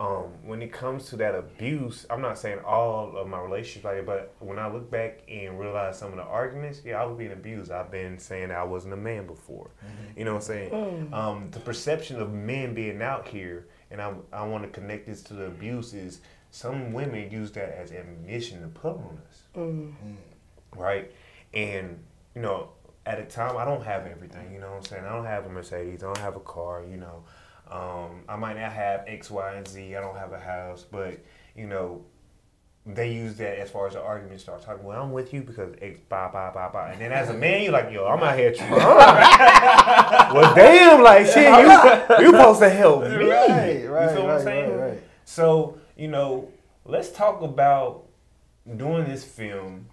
um, 0.00 0.24
when 0.44 0.60
it 0.60 0.72
comes 0.72 1.06
to 1.10 1.16
that 1.16 1.34
abuse, 1.34 2.04
I'm 2.10 2.20
not 2.20 2.36
saying 2.38 2.58
all 2.66 3.16
of 3.16 3.28
my 3.28 3.40
relationships 3.40 3.84
like 3.84 3.98
it, 3.98 4.06
but 4.06 4.34
when 4.40 4.58
I 4.58 4.70
look 4.70 4.90
back 4.90 5.20
and 5.28 5.58
realize 5.58 5.98
some 5.98 6.10
of 6.10 6.16
the 6.16 6.24
arguments, 6.24 6.82
yeah, 6.84 7.00
I 7.00 7.06
was 7.06 7.16
being 7.16 7.32
abused. 7.32 7.70
I've 7.70 7.90
been 7.92 8.18
saying 8.18 8.50
I 8.50 8.64
wasn't 8.64 8.94
a 8.94 8.96
man 8.96 9.26
before. 9.26 9.70
You 10.16 10.24
know 10.24 10.32
what 10.34 10.42
I'm 10.42 10.46
saying? 10.46 10.72
Um, 11.12 11.48
the 11.52 11.60
perception 11.60 12.20
of 12.20 12.32
men 12.32 12.74
being 12.74 13.00
out 13.02 13.28
here, 13.28 13.68
and 13.90 14.00
I, 14.02 14.14
I 14.32 14.44
want 14.46 14.64
to 14.64 14.68
connect 14.70 15.06
this 15.06 15.22
to 15.24 15.34
the 15.34 15.46
abuse, 15.46 15.94
is 15.94 16.20
some 16.50 16.92
women 16.92 17.30
use 17.30 17.52
that 17.52 17.76
as 17.78 17.92
ammunition 17.92 18.62
to 18.62 18.68
put 18.68 18.92
on 18.96 19.18
us 19.28 19.42
right? 20.76 21.10
And 21.52 22.02
you 22.34 22.42
know, 22.42 22.70
at 23.06 23.20
a 23.20 23.24
time, 23.24 23.56
I 23.56 23.64
don't 23.64 23.84
have 23.84 24.06
everything. 24.06 24.52
You 24.52 24.60
know 24.60 24.70
what 24.70 24.76
I'm 24.78 24.84
saying? 24.84 25.04
I 25.04 25.12
don't 25.12 25.24
have 25.26 25.46
a 25.46 25.48
Mercedes. 25.48 26.02
I 26.02 26.06
don't 26.06 26.18
have 26.18 26.36
a 26.36 26.40
car. 26.40 26.82
You 26.88 26.96
know, 26.96 27.24
um, 27.74 28.22
I 28.28 28.36
might 28.36 28.56
not 28.56 28.72
have 28.72 29.04
X, 29.08 29.30
Y, 29.30 29.52
and 29.54 29.66
Z. 29.66 29.96
I 29.96 30.00
don't 30.00 30.16
have 30.16 30.32
a 30.32 30.38
house, 30.38 30.84
but 30.88 31.18
you 31.56 31.66
know, 31.66 32.04
they 32.86 33.12
use 33.12 33.34
that 33.36 33.58
as 33.58 33.68
far 33.70 33.88
as 33.88 33.94
the 33.94 34.00
argument 34.00 34.40
starts 34.40 34.64
talking. 34.64 34.84
Well, 34.84 35.02
I'm 35.02 35.10
with 35.10 35.34
you 35.34 35.42
because 35.42 35.74
X, 35.80 35.98
bye, 36.08 36.28
bye, 36.32 36.50
bye, 36.54 36.68
bye. 36.68 36.92
And 36.92 37.00
then 37.00 37.10
as 37.10 37.30
a 37.30 37.34
man, 37.34 37.62
you're 37.64 37.72
like, 37.72 37.90
yo, 37.90 38.06
I'm 38.06 38.22
out 38.22 38.38
here 38.38 38.52
trying. 38.52 38.70
well, 40.34 40.54
damn, 40.54 41.02
like 41.02 41.26
shit, 41.26 41.48
you 41.48 42.24
you 42.26 42.30
supposed 42.30 42.60
to 42.60 42.70
help 42.70 43.02
me. 43.02 43.08
Right, 43.08 43.80
You 43.80 43.90
right, 43.90 44.16
what 44.16 44.30
I'm 44.30 44.42
saying? 44.42 44.70
right, 44.70 44.90
right. 44.90 45.02
So, 45.24 45.78
you 45.96 46.08
know, 46.08 46.52
let's 46.84 47.10
talk 47.10 47.42
about 47.42 48.04
doing 48.76 49.04
this 49.04 49.24
film. 49.24 49.86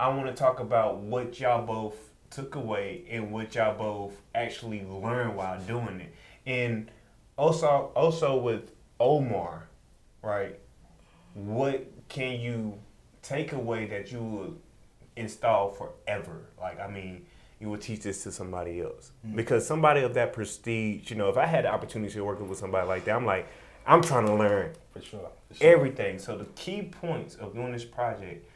I 0.00 0.08
want 0.08 0.26
to 0.26 0.32
talk 0.32 0.58
about 0.58 1.00
what 1.00 1.38
y'all 1.38 1.66
both 1.66 1.96
took 2.30 2.54
away 2.54 3.04
and 3.10 3.30
what 3.30 3.54
y'all 3.54 3.76
both 3.76 4.14
actually 4.34 4.84
learned 4.84 5.36
while 5.36 5.60
doing 5.60 6.00
it. 6.00 6.14
And 6.46 6.90
also 7.36 7.92
also 7.94 8.36
with 8.36 8.70
Omar, 9.00 9.68
right? 10.22 10.58
What 11.34 11.86
can 12.08 12.40
you 12.40 12.78
take 13.22 13.52
away 13.52 13.86
that 13.86 14.12
you 14.12 14.22
will 14.22 14.54
install 15.16 15.70
forever? 15.70 16.42
Like, 16.60 16.80
I 16.80 16.88
mean, 16.88 17.26
you 17.60 17.68
will 17.68 17.78
teach 17.78 18.00
this 18.00 18.22
to 18.24 18.32
somebody 18.32 18.80
else. 18.80 19.12
Mm-hmm. 19.26 19.36
Because 19.36 19.66
somebody 19.66 20.02
of 20.02 20.14
that 20.14 20.32
prestige, 20.32 21.10
you 21.10 21.16
know, 21.16 21.28
if 21.28 21.36
I 21.36 21.46
had 21.46 21.64
the 21.64 21.72
opportunity 21.72 22.12
to 22.14 22.24
work 22.24 22.40
with 22.40 22.58
somebody 22.58 22.86
like 22.86 23.04
that, 23.06 23.16
I'm 23.16 23.26
like, 23.26 23.48
I'm 23.86 24.02
trying 24.02 24.26
to 24.26 24.34
learn 24.34 24.72
For 24.92 25.00
sure. 25.00 25.30
For 25.48 25.54
sure. 25.54 25.66
everything. 25.66 26.18
So 26.18 26.36
the 26.36 26.44
key 26.56 26.82
points 26.82 27.36
of 27.36 27.54
doing 27.54 27.72
this 27.72 27.84
project, 27.84 28.48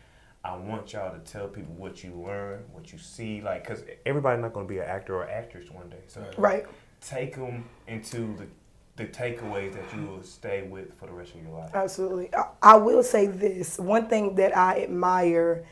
I 0.45 0.57
want 0.57 0.93
y'all 0.93 1.13
to 1.13 1.21
tell 1.31 1.49
people 1.49 1.75
what 1.75 2.03
you 2.03 2.13
learn, 2.13 2.65
what 2.73 2.93
you 2.93 2.99
see, 2.99 3.41
like, 3.41 3.67
cause 3.67 3.83
everybody's 4.07 4.41
not 4.41 4.53
gonna 4.53 4.67
be 4.67 4.79
an 4.79 4.85
actor 4.85 5.17
or 5.17 5.29
actress 5.29 5.71
one 5.71 5.91
day. 5.91 6.03
So 6.07 6.25
Right. 6.39 6.67
Take 7.01 7.37
them 7.37 7.65
into 7.87 8.37
the 8.37 8.47
the 8.99 9.05
takeaways 9.05 9.73
that 9.75 9.97
you 9.97 10.05
will 10.07 10.23
stay 10.25 10.63
with 10.63 10.93
for 10.99 11.07
the 11.07 11.13
rest 11.13 11.33
of 11.33 11.43
your 11.43 11.53
life. 11.53 11.71
Absolutely. 11.73 12.35
I, 12.35 12.47
I 12.61 12.77
will 12.77 13.05
say 13.05 13.27
this 13.27 13.79
one 13.79 14.09
thing 14.09 14.35
that 14.35 14.57
I 14.57 14.83
admire 14.83 15.65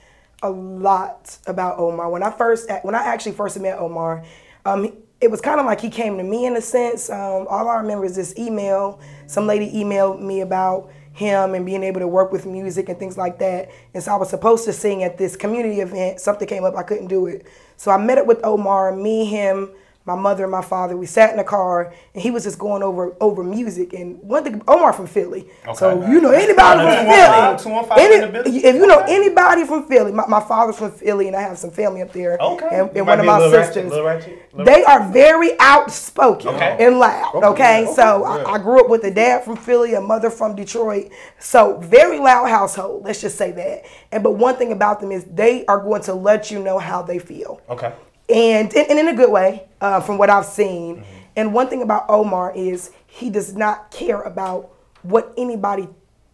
a 0.42 0.50
lot 0.50 1.36
about 1.46 1.78
Omar. 1.78 2.08
When 2.08 2.22
I 2.22 2.30
first, 2.30 2.70
when 2.82 2.94
I 2.94 3.02
actually 3.02 3.32
first 3.32 3.58
met 3.58 3.78
Omar, 3.78 4.24
um, 4.64 4.92
it 5.20 5.30
was 5.30 5.40
kind 5.40 5.58
of 5.58 5.66
like 5.66 5.80
he 5.80 5.90
came 5.90 6.18
to 6.18 6.22
me 6.22 6.46
in 6.46 6.56
a 6.56 6.60
sense. 6.60 7.10
Um, 7.10 7.46
all 7.48 7.68
I 7.68 7.76
remember 7.76 8.04
is 8.04 8.14
this 8.14 8.38
email. 8.38 9.00
Some 9.26 9.46
lady 9.46 9.72
emailed 9.72 10.20
me 10.20 10.40
about 10.42 10.90
him 11.12 11.54
and 11.54 11.64
being 11.64 11.82
able 11.82 12.00
to 12.00 12.06
work 12.06 12.30
with 12.30 12.44
music 12.44 12.90
and 12.90 12.98
things 12.98 13.16
like 13.16 13.38
that. 13.38 13.70
And 13.94 14.02
so 14.02 14.12
I 14.12 14.16
was 14.16 14.28
supposed 14.28 14.66
to 14.66 14.72
sing 14.72 15.02
at 15.02 15.16
this 15.16 15.34
community 15.34 15.80
event. 15.80 16.20
Something 16.20 16.46
came 16.46 16.64
up, 16.64 16.76
I 16.76 16.82
couldn't 16.82 17.08
do 17.08 17.26
it. 17.26 17.46
So 17.78 17.90
I 17.90 17.96
met 17.96 18.18
up 18.18 18.26
with 18.26 18.44
Omar, 18.44 18.94
me, 18.94 19.24
him, 19.24 19.70
my 20.06 20.14
mother 20.14 20.44
and 20.44 20.52
my 20.52 20.62
father. 20.62 20.96
We 20.96 21.06
sat 21.06 21.30
in 21.30 21.36
the 21.36 21.44
car, 21.44 21.92
and 22.14 22.22
he 22.22 22.30
was 22.30 22.44
just 22.44 22.58
going 22.58 22.82
over 22.82 23.14
over 23.20 23.42
music. 23.42 23.92
And 23.92 24.18
one 24.22 24.44
thing, 24.44 24.62
Omar 24.68 24.92
from 24.92 25.06
Philly, 25.06 25.48
okay, 25.66 25.74
so 25.76 25.90
Okay. 25.90 26.10
you 26.10 26.20
know 26.20 26.30
anybody 26.30 26.80
from 26.80 27.06
Philly. 27.06 27.58
215 27.58 27.98
Any, 27.98 28.58
if 28.68 28.74
you 28.76 28.86
know 28.86 29.00
anybody 29.08 29.64
from 29.64 29.86
Philly, 29.88 30.12
my, 30.12 30.26
my 30.26 30.40
father's 30.40 30.76
from 30.78 30.92
Philly, 30.92 31.26
and 31.26 31.36
I 31.36 31.42
have 31.42 31.58
some 31.58 31.70
family 31.70 32.02
up 32.02 32.12
there. 32.12 32.38
Okay. 32.40 32.68
and, 32.70 32.96
and 32.96 33.06
one 33.06 33.18
of 33.20 33.26
my 33.26 33.38
ratchet, 33.38 33.64
sisters. 33.74 33.90
little 33.90 34.06
ratchet, 34.06 34.38
They 34.56 34.84
are 34.84 35.08
very 35.12 35.58
outspoken 35.60 36.54
Okay. 36.54 36.76
and 36.80 36.98
loud. 36.98 37.34
Okay, 37.34 37.86
so 37.94 38.24
I, 38.24 38.54
I 38.54 38.58
grew 38.58 38.80
up 38.80 38.88
with 38.88 39.04
a 39.04 39.10
dad 39.10 39.44
from 39.44 39.56
Philly, 39.56 39.94
a 39.94 40.00
mother 40.00 40.30
from 40.30 40.54
Detroit. 40.54 41.10
So 41.38 41.78
very 41.78 42.18
loud 42.18 42.48
household. 42.48 43.04
Let's 43.04 43.20
just 43.20 43.36
say 43.36 43.50
that. 43.52 43.84
And 44.12 44.22
but 44.22 44.32
one 44.32 44.56
thing 44.56 44.72
about 44.72 45.00
them 45.00 45.10
is 45.10 45.24
they 45.24 45.66
are 45.66 45.80
going 45.80 46.02
to 46.02 46.14
let 46.14 46.50
you 46.50 46.62
know 46.62 46.78
how 46.78 47.02
they 47.02 47.18
feel 47.18 47.60
Okay. 47.68 47.92
And, 48.28 48.74
and, 48.74 48.90
and 48.90 48.98
in 48.98 49.08
a 49.08 49.14
good 49.14 49.30
way, 49.30 49.68
uh, 49.80 50.00
from 50.00 50.18
what 50.18 50.30
I've 50.30 50.46
seen. 50.46 51.04
And 51.36 51.52
one 51.52 51.68
thing 51.68 51.82
about 51.82 52.06
Omar 52.08 52.52
is 52.56 52.92
he 53.06 53.30
does 53.30 53.54
not 53.54 53.90
care 53.90 54.22
about 54.22 54.70
what 55.02 55.32
anybody 55.36 55.88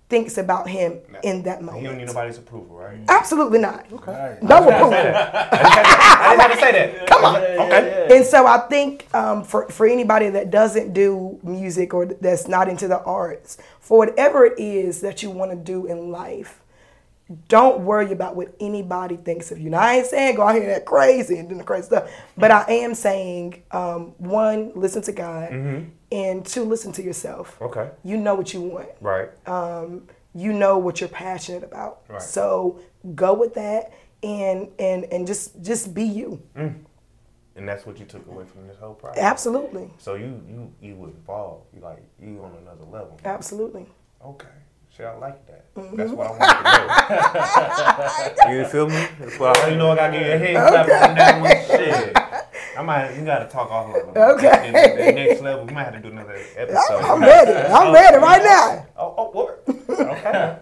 thinks 0.09 0.37
about 0.37 0.69
him 0.69 0.99
in 1.23 1.43
that 1.45 1.63
moment. 1.63 1.81
He 1.81 1.87
don't 1.89 1.97
need 1.97 2.07
nobody's 2.07 2.37
approval, 2.37 2.77
right? 2.77 2.99
Absolutely 3.09 3.59
not. 3.59 3.87
Right. 4.07 4.43
No 4.43 4.59
approval. 4.59 4.93
I 4.93 6.37
didn't 6.37 6.41
have 6.41 6.53
to 6.53 6.59
say 6.59 6.73
that. 6.73 7.07
Come 7.09 7.25
on. 7.25 7.37
Okay. 7.37 8.09
And 8.11 8.27
so 8.27 8.47
I 8.47 8.59
think 8.69 9.09
um, 9.15 9.43
for, 9.43 9.69
for 9.71 9.87
anybody 9.87 10.29
that 10.29 10.51
doesn't 10.51 10.93
do 10.93 11.41
music 11.43 11.95
or 11.95 12.05
that's 12.05 12.47
not 12.47 12.69
into 12.69 12.89
the 12.89 13.01
arts, 13.05 13.57
for 13.81 13.97
whatever 13.97 14.45
it 14.45 14.59
is 14.59 15.01
that 15.01 15.23
you 15.23 15.31
want 15.31 15.51
to 15.51 15.57
do 15.57 15.87
in 15.87 16.11
life, 16.11 16.61
don't 17.49 17.81
worry 17.85 18.13
about 18.13 18.37
what 18.37 18.55
anybody 18.61 19.17
thinks 19.17 19.51
of 19.51 19.59
you. 19.59 19.71
Now, 19.71 19.81
I 19.81 19.95
ain't 19.95 20.07
saying 20.07 20.37
go 20.37 20.43
out 20.43 20.55
here 20.55 20.65
and 20.65 20.73
act 20.73 20.87
crazy 20.87 21.39
and 21.39 21.49
do 21.49 21.55
the 21.57 21.65
crazy 21.65 21.87
stuff, 21.87 22.11
but 22.37 22.51
I 22.51 22.65
am 22.69 22.95
saying 22.95 23.63
um, 23.71 24.15
one, 24.19 24.73
listen 24.75 25.03
to 25.03 25.13
God, 25.13 25.53
and 26.13 26.45
two, 26.47 26.65
listen 26.65 26.93
to 26.93 27.03
yourself. 27.03 27.61
Okay. 27.61 27.91
You 28.05 28.17
know 28.17 28.35
what 28.35 28.53
you 28.53 28.61
want 28.63 28.89
Right. 29.01 29.29
um, 29.47 30.09
you 30.35 30.53
know 30.53 30.79
what 30.79 31.01
you're 31.01 31.09
passionate 31.11 31.63
about. 31.63 32.03
Right. 32.09 32.23
So 32.23 32.81
go 33.15 33.35
with 33.35 33.55
that 33.55 33.93
and 34.23 34.69
and 34.79 35.05
and 35.13 35.27
just 35.27 35.61
just 35.63 35.93
be 35.95 36.05
you. 36.05 36.41
And 37.55 37.69
that's 37.69 37.85
what 37.85 37.99
you 37.99 38.07
took 38.07 38.27
away 38.29 38.45
from 38.47 38.67
this 38.67 38.79
whole 38.79 38.95
process. 38.95 39.23
Absolutely. 39.23 39.91
So 39.99 40.15
you 40.15 40.43
you 40.49 40.73
you 40.81 41.05
evolved. 41.23 41.67
You 41.75 41.83
like 41.83 42.03
you 42.21 42.43
on 42.43 42.53
another 42.63 42.85
level. 42.91 43.21
Absolutely. 43.27 43.87
Okay. 44.25 44.47
See, 44.95 45.05
I 45.05 45.17
like 45.17 45.47
that. 45.47 45.75
Mm-hmm. 45.75 45.97
That's 45.97 46.13
what 46.13 46.27
I 46.27 46.31
want 46.31 46.41
to 48.37 48.53
know. 48.53 48.59
you 48.59 48.65
feel 48.67 48.89
me? 48.91 49.07
That's 49.19 49.39
what 49.39 49.57
I, 49.57 49.69
you 49.71 49.77
know 49.77 49.91
I 49.91 49.97
gotta 49.97 50.13
give 50.13 50.27
you 50.27 50.33
a 50.35 50.39
head 50.39 50.69
clap 50.69 51.09
on 51.09 51.17
that 51.17 51.41
one. 51.41 51.79
Shit. 51.79 52.13
I 52.77 52.83
might. 52.83 53.15
You 53.17 53.25
gotta 53.25 53.49
talk 53.49 53.71
offline. 53.71 54.15
Okay. 54.15 54.71
The, 54.71 55.05
the 55.05 55.13
next 55.13 55.41
level. 55.41 55.65
We 55.65 55.73
might 55.73 55.85
have 55.85 55.95
to 55.95 56.01
do 56.01 56.09
another 56.09 56.39
episode. 56.57 57.01
I'm 57.05 57.23
ready. 57.23 57.53
I'm 57.53 57.95
ready 57.95 58.17
right 58.19 58.43
now. 58.43 58.87
Oh, 58.99 59.15
oh, 59.17 59.31
what? 59.31 59.65
Okay. 59.89 60.59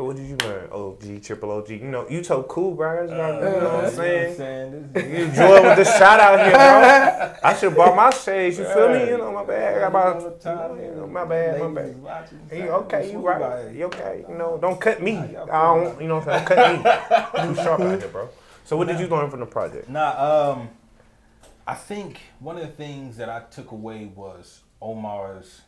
So 0.00 0.06
what 0.06 0.16
did 0.16 0.28
you 0.28 0.36
learn? 0.38 0.66
OG, 0.72 1.22
triple 1.22 1.50
OG. 1.50 1.68
You 1.68 1.90
know, 1.90 2.08
you 2.08 2.24
so 2.24 2.42
cool, 2.44 2.74
bro. 2.74 3.02
You 3.02 3.10
know, 3.10 3.34
you 3.34 3.60
know 3.60 3.74
what 3.74 3.84
I'm 3.84 3.90
saying? 3.92 4.90
You 4.94 5.24
enjoy 5.26 5.62
with 5.62 5.76
the 5.76 5.84
shot 5.84 6.18
out 6.18 6.40
here, 6.40 6.52
bro. 6.52 7.36
I 7.44 7.52
should 7.52 7.68
have 7.68 7.76
bought 7.76 7.94
my 7.94 8.08
shades. 8.08 8.56
You 8.56 8.64
feel 8.64 8.88
me? 8.88 9.10
You 9.10 9.18
know, 9.18 9.30
my 9.30 9.44
bad. 9.44 9.76
I 9.76 9.90
got 9.90 10.16
about, 10.16 10.80
you 10.80 10.90
know, 10.92 11.06
my 11.06 11.26
bad, 11.26 11.60
my 11.60 11.82
bad. 11.82 12.30
You 12.50 12.70
okay? 12.70 13.12
You 13.12 13.18
right? 13.18 13.74
You 13.74 13.84
okay? 13.88 14.24
You 14.26 14.36
know, 14.36 14.56
don't 14.58 14.80
cut 14.80 15.02
me. 15.02 15.18
I 15.18 15.32
don't. 15.34 16.00
You 16.00 16.08
know 16.08 16.20
what 16.20 16.28
I'm 16.28 16.46
saying? 16.46 16.82
Cut 16.82 17.36
me. 17.36 17.54
Too 17.54 17.62
sharp 17.62 17.80
out 17.82 18.00
here, 18.00 18.08
bro. 18.08 18.30
So 18.64 18.78
what 18.78 18.88
did 18.88 18.98
you 19.00 19.06
learn 19.06 19.30
from 19.30 19.40
the 19.40 19.46
project? 19.46 19.90
Nah, 19.90 20.52
um, 20.52 20.70
I 21.66 21.74
think 21.74 22.20
one 22.38 22.56
of 22.56 22.62
the 22.62 22.72
things 22.72 23.18
that 23.18 23.28
I 23.28 23.40
took 23.50 23.70
away 23.70 24.06
was 24.06 24.62
Omar's 24.80 25.60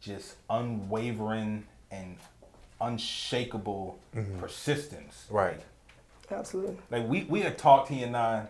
just 0.00 0.34
unwavering 0.50 1.62
and 1.92 2.16
unshakable 2.80 3.98
persistence. 4.38 5.26
Right. 5.30 5.60
Absolutely. 6.30 6.76
Like 6.90 7.06
we, 7.08 7.24
we 7.24 7.40
had 7.40 7.56
talked 7.58 7.88
he 7.88 8.02
and 8.02 8.16
I 8.16 8.46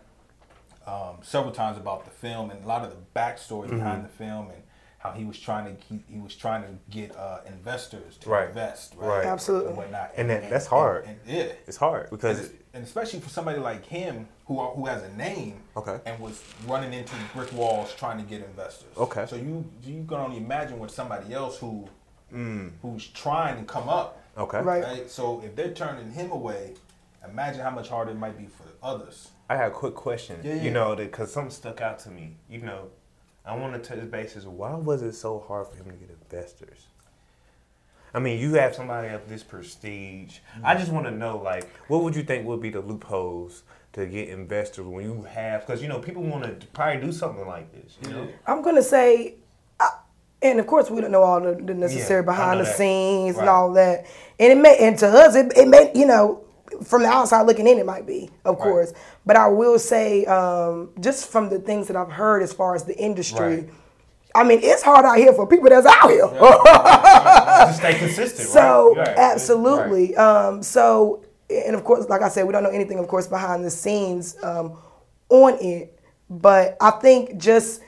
um, 0.87 1.19
several 1.23 1.53
times 1.53 1.77
about 1.77 2.05
the 2.05 2.11
film 2.11 2.51
and 2.51 2.65
a 2.65 2.67
lot 2.67 2.83
of 2.83 2.91
the 2.91 2.97
backstory 3.19 3.67
Mm-hmm. 3.67 3.77
behind 3.77 4.05
the 4.05 4.09
film 4.09 4.51
and 4.51 4.63
how 4.99 5.13
he 5.13 5.25
was 5.25 5.39
trying 5.39 5.65
to 5.77 5.85
he, 5.85 6.01
he 6.13 6.19
was 6.19 6.35
trying 6.35 6.63
to 6.63 6.69
get 6.91 7.15
uh, 7.17 7.39
investors 7.47 8.17
to 8.19 8.29
Right. 8.31 8.49
invest 8.49 8.95
right, 8.97 9.19
Right. 9.19 9.27
Absolutely. 9.27 9.69
and 9.69 9.77
whatnot 9.77 10.11
And 10.17 10.29
that- 10.31 10.51
that's 10.51 10.67
hard. 10.67 11.05
and, 11.05 11.19
and- 11.27 11.37
yeah 11.37 11.53
It's 11.69 11.77
hard 11.77 12.11
because 12.11 12.41
and, 12.49 12.59
and 12.75 12.85
especially 12.85 13.21
for 13.21 13.29
somebody 13.29 13.61
like 13.61 13.87
him 13.87 14.27
who 14.47 14.59
are, 14.59 14.71
who 14.73 14.87
has 14.87 15.03
a 15.05 15.13
name 15.15 15.61
Okay. 15.77 16.01
and 16.05 16.19
was 16.21 16.43
running 16.67 16.93
into 16.93 17.15
brick 17.35 17.53
walls 17.53 17.95
trying 17.95 18.19
to 18.19 18.25
get 18.25 18.43
investors. 18.43 18.89
Okay. 18.97 19.27
So 19.27 19.37
you 19.37 19.65
you 19.85 20.05
can 20.09 20.17
only 20.19 20.39
imagine 20.39 20.79
with 20.81 20.91
somebody 20.91 21.33
else 21.33 21.59
who 21.59 21.87
who's 22.31 23.07
trying 23.09 23.59
to 23.59 23.65
come 23.65 23.89
up. 23.89 24.23
Mm. 24.37 24.43
okay. 24.43 24.61
Right. 24.61 25.11
So 25.11 25.43
if 25.45 25.57
they're 25.57 25.73
turning 25.73 26.11
him 26.13 26.31
away, 26.31 26.75
imagine 27.29 27.61
how 27.61 27.71
much 27.71 27.89
harder 27.89 28.13
it 28.13 28.19
might 28.19 28.39
be 28.39 28.47
for 28.47 28.65
others. 28.83 29.31
I 29.51 29.57
got 29.57 29.69
a 29.69 29.71
quick 29.71 29.95
question. 29.95 30.41
Yeah, 30.43 30.55
yeah. 30.55 30.63
You 30.63 30.71
know, 30.71 30.95
because 30.95 31.33
something 31.33 31.51
stuck 31.51 31.81
out 31.81 31.99
to 32.01 32.11
me. 32.11 32.37
You 32.51 32.61
know, 32.61 32.89
I 33.47 33.57
want 33.57 33.83
to 33.83 33.97
touch 33.97 34.11
bases. 34.11 34.47
Why 34.47 34.75
was 34.75 35.03
it 35.03 35.15
so 35.15 35.41
hard 35.47 35.69
for 35.69 35.77
him 35.77 35.87
to 35.87 35.93
get 35.93 36.11
investors? 36.11 36.87
I 38.13 38.21
mean, 38.21 38.41
you 38.41 38.55
have 38.55 38.75
somebody 38.75 39.09
of 39.09 39.29
this 39.29 39.43
prestige. 39.43 40.39
I 40.63 40.75
just 40.75 40.91
want 40.91 41.07
to 41.07 41.11
know, 41.11 41.39
like, 41.39 41.69
what 41.89 42.03
would 42.03 42.17
you 42.17 42.23
think 42.23 42.47
would 42.47 42.61
be 42.61 42.71
the 42.71 42.81
loopholes 42.81 43.63
to 43.93 44.07
get 44.07 44.29
investors 44.29 44.87
when 44.87 45.05
you 45.05 45.23
have? 45.23 45.67
Because 45.67 45.83
you 45.83 45.89
know, 45.89 45.99
people 45.99 46.23
want 46.23 46.45
to 46.61 46.67
probably 46.69 47.01
do 47.01 47.13
something 47.13 47.47
like 47.47 47.71
this. 47.73 47.97
You 48.03 48.11
know, 48.11 48.29
I'm 48.47 48.63
gonna 48.63 48.83
say, 48.83 49.35
and 50.43 50.61
of 50.61 50.67
course 50.67 50.91
we 50.91 51.01
don't 51.01 51.11
know 51.11 51.23
all 51.23 51.41
the, 51.41 51.55
the 51.55 51.75
necessary 51.75 52.21
Yeah, 52.23 52.27
behind 52.27 52.61
the 52.61 52.65
that. 52.65 52.77
scenes 52.77 53.37
and 53.39 53.49
all 53.49 53.73
that. 53.75 54.07
And 54.39 54.53
it 54.53 54.59
may, 54.59 54.77
and 54.79 54.99
to 54.99 55.09
us, 55.09 55.35
it, 55.35 55.53
it 55.57 55.67
may, 55.69 55.91
you 55.95 56.07
know, 56.07 56.45
from 56.85 57.03
the 57.03 57.09
outside 57.09 57.43
looking 57.43 57.67
in, 57.67 57.79
it 57.79 57.87
might 57.87 58.07
be, 58.07 58.31
of 58.45 58.59
course. 58.59 58.93
But 59.27 59.37
I 59.37 59.49
will 59.49 59.79
say, 59.79 60.25
um, 60.27 60.91
just 61.01 61.29
from 61.31 61.49
the 61.49 61.59
things 61.59 61.89
that 61.89 61.97
I've 61.97 62.11
heard 62.13 62.43
as 62.43 62.53
far 62.53 62.75
as 62.75 62.85
the 62.85 62.97
industry. 62.97 63.57
Right. 63.63 63.71
I 64.35 64.45
mean, 64.45 64.61
it's 64.63 64.83
hard 64.83 65.05
out 65.05 65.17
here 65.17 65.33
for 65.33 65.47
people 65.47 65.69
that's 65.71 65.87
out 65.87 66.11
here. 66.11 66.29
just 67.67 67.79
stay 67.79 67.99
consistent. 67.99 68.49
So 68.49 68.95
right? 68.95 69.09
Right. 69.09 69.19
absolutely. 69.19 70.15
Um, 70.17 70.63
so 70.63 71.25
and 71.51 71.75
of 71.75 71.85
course, 71.85 72.09
like 72.09 72.23
I 72.23 72.29
said, 72.29 72.47
we 72.47 72.53
don't 72.53 72.63
know 72.63 72.71
anything, 72.71 72.99
of 72.99 73.09
course, 73.09 73.27
behind 73.27 73.65
the 73.65 73.71
scenes 73.71 74.37
um, 74.43 74.77
on 75.31 75.55
it. 75.61 75.99
But 76.31 76.77
I 76.81 76.91
think 76.91 77.39
just 77.39 77.81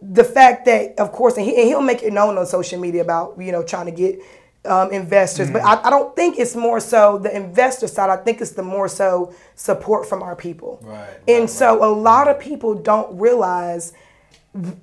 the 0.00 0.24
fact 0.24 0.64
that, 0.66 0.98
of 0.98 1.12
course, 1.12 1.36
and, 1.36 1.44
he, 1.44 1.56
and 1.56 1.66
he'll 1.66 1.80
make 1.82 2.02
it 2.02 2.12
known 2.12 2.38
on 2.38 2.46
social 2.46 2.78
media 2.80 3.02
about 3.02 3.40
you 3.40 3.52
know 3.52 3.62
trying 3.62 3.86
to 3.86 3.92
get 3.92 4.20
um, 4.64 4.92
investors. 4.92 5.50
But 5.50 5.62
I, 5.62 5.82
I 5.84 5.90
don't 5.90 6.14
think 6.14 6.38
it's 6.38 6.54
more 6.54 6.80
so 6.80 7.18
the 7.18 7.34
investor 7.34 7.88
side. 7.88 8.10
I 8.10 8.16
think 8.16 8.40
it's 8.40 8.52
the 8.52 8.62
more 8.62 8.88
so 8.88 9.34
support 9.54 10.08
from 10.08 10.22
our 10.22 10.36
people. 10.36 10.80
Right, 10.82 11.08
And 11.26 11.40
right, 11.42 11.50
so 11.50 11.84
a 11.84 11.90
lot 11.92 12.28
of 12.28 12.38
people 12.38 12.74
don't 12.74 13.18
realize 13.18 13.92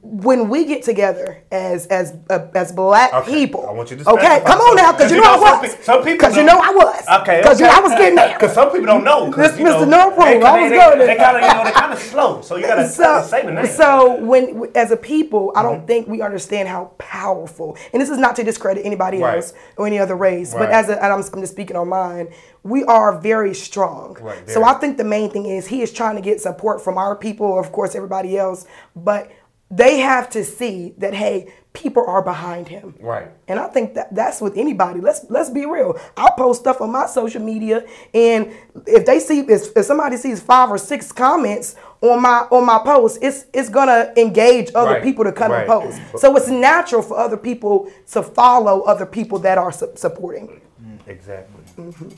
when 0.01 0.47
we 0.47 0.63
get 0.65 0.83
together 0.83 1.43
as 1.51 1.85
as 1.87 2.15
uh, 2.29 2.47
as 2.55 2.71
black 2.71 3.13
Okay, 3.13 3.33
people. 3.33 3.67
I 3.67 3.73
want 3.73 3.91
you 3.91 3.97
to 3.97 4.09
Okay, 4.11 4.41
come 4.45 4.59
on 4.59 4.75
now, 4.77 4.93
because 4.93 5.11
you 5.11 5.17
You 5.17 5.23
know 5.23 5.35
know, 5.35 5.43
I 5.45 5.61
was. 5.61 5.75
some 5.83 5.97
people 5.99 6.13
Because 6.13 6.37
you 6.37 6.43
know 6.43 6.57
I 6.57 6.69
was. 6.71 7.21
Okay, 7.21 7.41
Because 7.41 7.59
you 7.59 7.65
know 7.65 7.73
I 7.73 7.79
was 7.81 7.91
getting 7.93 8.15
there. 8.15 8.33
Because 8.33 8.53
some 8.53 8.69
people 8.71 8.85
don't 8.85 9.03
know. 9.03 9.29
'cause, 9.31 9.51
This 9.57 9.59
know, 9.59 9.81
Mr. 9.83 9.87
No 9.89 10.11
Problem, 10.11 10.43
I 10.45 10.61
was 10.61 10.69
they, 10.69 10.75
going 10.77 10.99
they, 10.99 11.05
there. 11.07 11.15
kind 11.17 11.37
of, 11.37 11.43
you 11.43 11.49
know, 11.57 11.63
they 11.65 11.71
kind 11.71 11.91
of 11.93 11.99
slow. 12.13 12.41
So 12.41 12.55
you 12.55 12.67
gotta 12.67 12.87
so, 12.87 13.21
say 13.27 13.45
the 13.45 13.51
name. 13.51 13.65
so 13.67 14.15
when 14.21 14.71
as 14.75 14.91
a 14.91 14.97
people, 14.97 15.51
I 15.55 15.59
Mm-hmm. 15.63 15.67
don't 15.73 15.87
think 15.87 16.07
we 16.07 16.21
understand 16.21 16.69
how 16.69 16.91
powerful. 16.97 17.75
And 17.91 18.01
this 18.01 18.09
is 18.09 18.17
not 18.17 18.35
to 18.37 18.43
discredit 18.43 18.85
anybody 18.85 19.17
Right. 19.19 19.35
else 19.37 19.53
or 19.77 19.87
any 19.87 19.99
other 19.99 20.15
race, 20.15 20.53
but 20.53 20.69
as 20.69 20.89
a, 20.89 21.03
and 21.03 21.11
I'm, 21.11 21.21
I'm 21.33 21.41
just 21.41 21.51
speaking 21.53 21.75
on 21.75 21.89
mine. 21.89 22.29
We 22.63 22.83
are 22.85 23.19
very 23.19 23.53
strong. 23.53 24.17
Right, 24.21 24.49
so. 24.49 24.63
I 24.63 24.73
think 24.75 24.97
the 24.97 25.03
main 25.03 25.29
thing 25.29 25.45
is 25.45 25.67
he 25.67 25.81
is 25.83 25.91
trying 25.93 26.15
to 26.15 26.21
get 26.21 26.41
support 26.41 26.81
from 26.83 26.97
our 26.97 27.15
people, 27.15 27.59
of 27.59 27.71
course, 27.71 27.93
everybody 27.95 28.35
else, 28.37 28.65
but 28.95 29.29
they 29.71 29.99
have 29.99 30.29
to 30.31 30.43
see 30.43 30.93
that 30.97 31.13
hey, 31.13 31.51
people 31.73 32.03
are 32.07 32.21
behind 32.21 32.67
him. 32.67 32.95
Right. 32.99 33.29
And 33.47 33.59
I 33.59 33.67
think 33.67 33.93
that 33.95 34.13
that's 34.13 34.41
with 34.41 34.57
anybody. 34.57 35.01
Let's 35.01 35.25
let's 35.29 35.49
be 35.49 35.65
real. 35.65 35.99
I'll 36.17 36.31
post 36.31 36.61
stuff 36.61 36.81
on 36.81 36.91
my 36.91 37.05
social 37.05 37.41
media, 37.41 37.85
and 38.13 38.51
if 38.87 39.05
they 39.05 39.19
see 39.19 39.39
if, 39.41 39.75
if 39.75 39.85
somebody 39.85 40.17
sees 40.17 40.41
five 40.41 40.69
or 40.69 40.77
six 40.77 41.11
comments 41.11 41.75
on 42.01 42.21
my 42.21 42.47
on 42.51 42.65
my 42.65 42.79
post, 42.79 43.19
it's 43.21 43.45
it's 43.53 43.69
gonna 43.69 44.13
engage 44.17 44.71
other 44.73 44.91
Right, 44.91 45.03
people 45.03 45.23
to 45.25 45.31
come 45.31 45.51
and 45.51 45.67
post. 45.67 45.99
So 46.17 46.35
it's 46.37 46.47
natural 46.47 47.01
for 47.01 47.17
other 47.17 47.37
people 47.37 47.91
to 48.11 48.23
follow 48.23 48.81
other 48.81 49.05
people 49.05 49.39
that 49.39 49.57
are 49.57 49.71
su- 49.71 49.91
supporting. 49.95 50.61
Mm, 50.81 51.07
exactly. 51.07 51.63
Mm-hmm. 51.77 52.09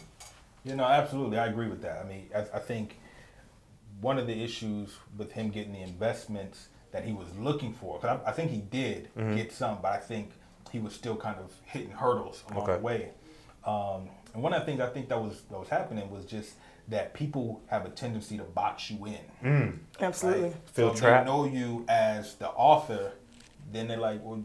You 0.66 0.76
know, 0.76 0.84
absolutely, 0.84 1.38
I 1.38 1.48
agree 1.48 1.70
with 1.70 1.82
that. 1.82 2.04
I 2.04 2.08
mean, 2.08 2.30
I, 2.36 2.40
I 2.58 2.60
think 2.60 3.00
one 4.02 4.18
of 4.20 4.28
the 4.28 4.44
issues 4.44 4.98
with 5.18 5.32
him 5.32 5.50
getting 5.50 5.72
the 5.74 5.82
investments 5.82 6.68
that 6.98 7.06
he 7.06 7.14
was 7.14 7.28
looking 7.38 7.74
for, 7.74 8.00
because 8.00 8.20
I, 8.26 8.30
I 8.30 8.34
think 8.34 8.50
he 8.52 8.62
did 8.62 9.10
Mm-hmm. 9.16 9.36
get 9.36 9.52
some, 9.52 9.78
but 9.84 9.92
I 9.92 9.98
think 9.98 10.32
he 10.72 10.80
was 10.80 10.94
still 10.94 11.16
kind 11.16 11.38
of 11.40 11.52
hitting 11.64 11.92
hurdles 11.92 12.44
along 12.50 12.64
Okay. 12.64 12.74
the 12.78 12.80
way. 12.80 13.10
Um, 13.66 14.10
and 14.34 14.42
one 14.42 14.54
of 14.54 14.60
the 14.62 14.66
things 14.66 14.80
I 14.82 14.88
think 14.88 15.10
that 15.10 15.22
was 15.22 15.44
that 15.50 15.60
was 15.60 15.70
happening 15.70 16.10
was 16.10 16.26
just 16.26 16.54
that 16.88 17.14
people 17.14 17.62
have 17.68 17.86
a 17.86 17.90
tendency 17.90 18.38
to 18.38 18.44
box 18.44 18.90
you 18.90 19.06
in. 19.06 19.82
Absolutely. 20.00 20.44
Right? 20.44 20.56
Feel 20.74 20.94
so 20.94 21.00
trapped. 21.00 21.26
they 21.26 21.32
know 21.32 21.46
you 21.46 21.86
as 21.88 22.36
the 22.36 22.50
author, 22.50 23.12
then 23.72 23.88
they're 23.88 23.98
like, 23.98 24.24
well, 24.24 24.44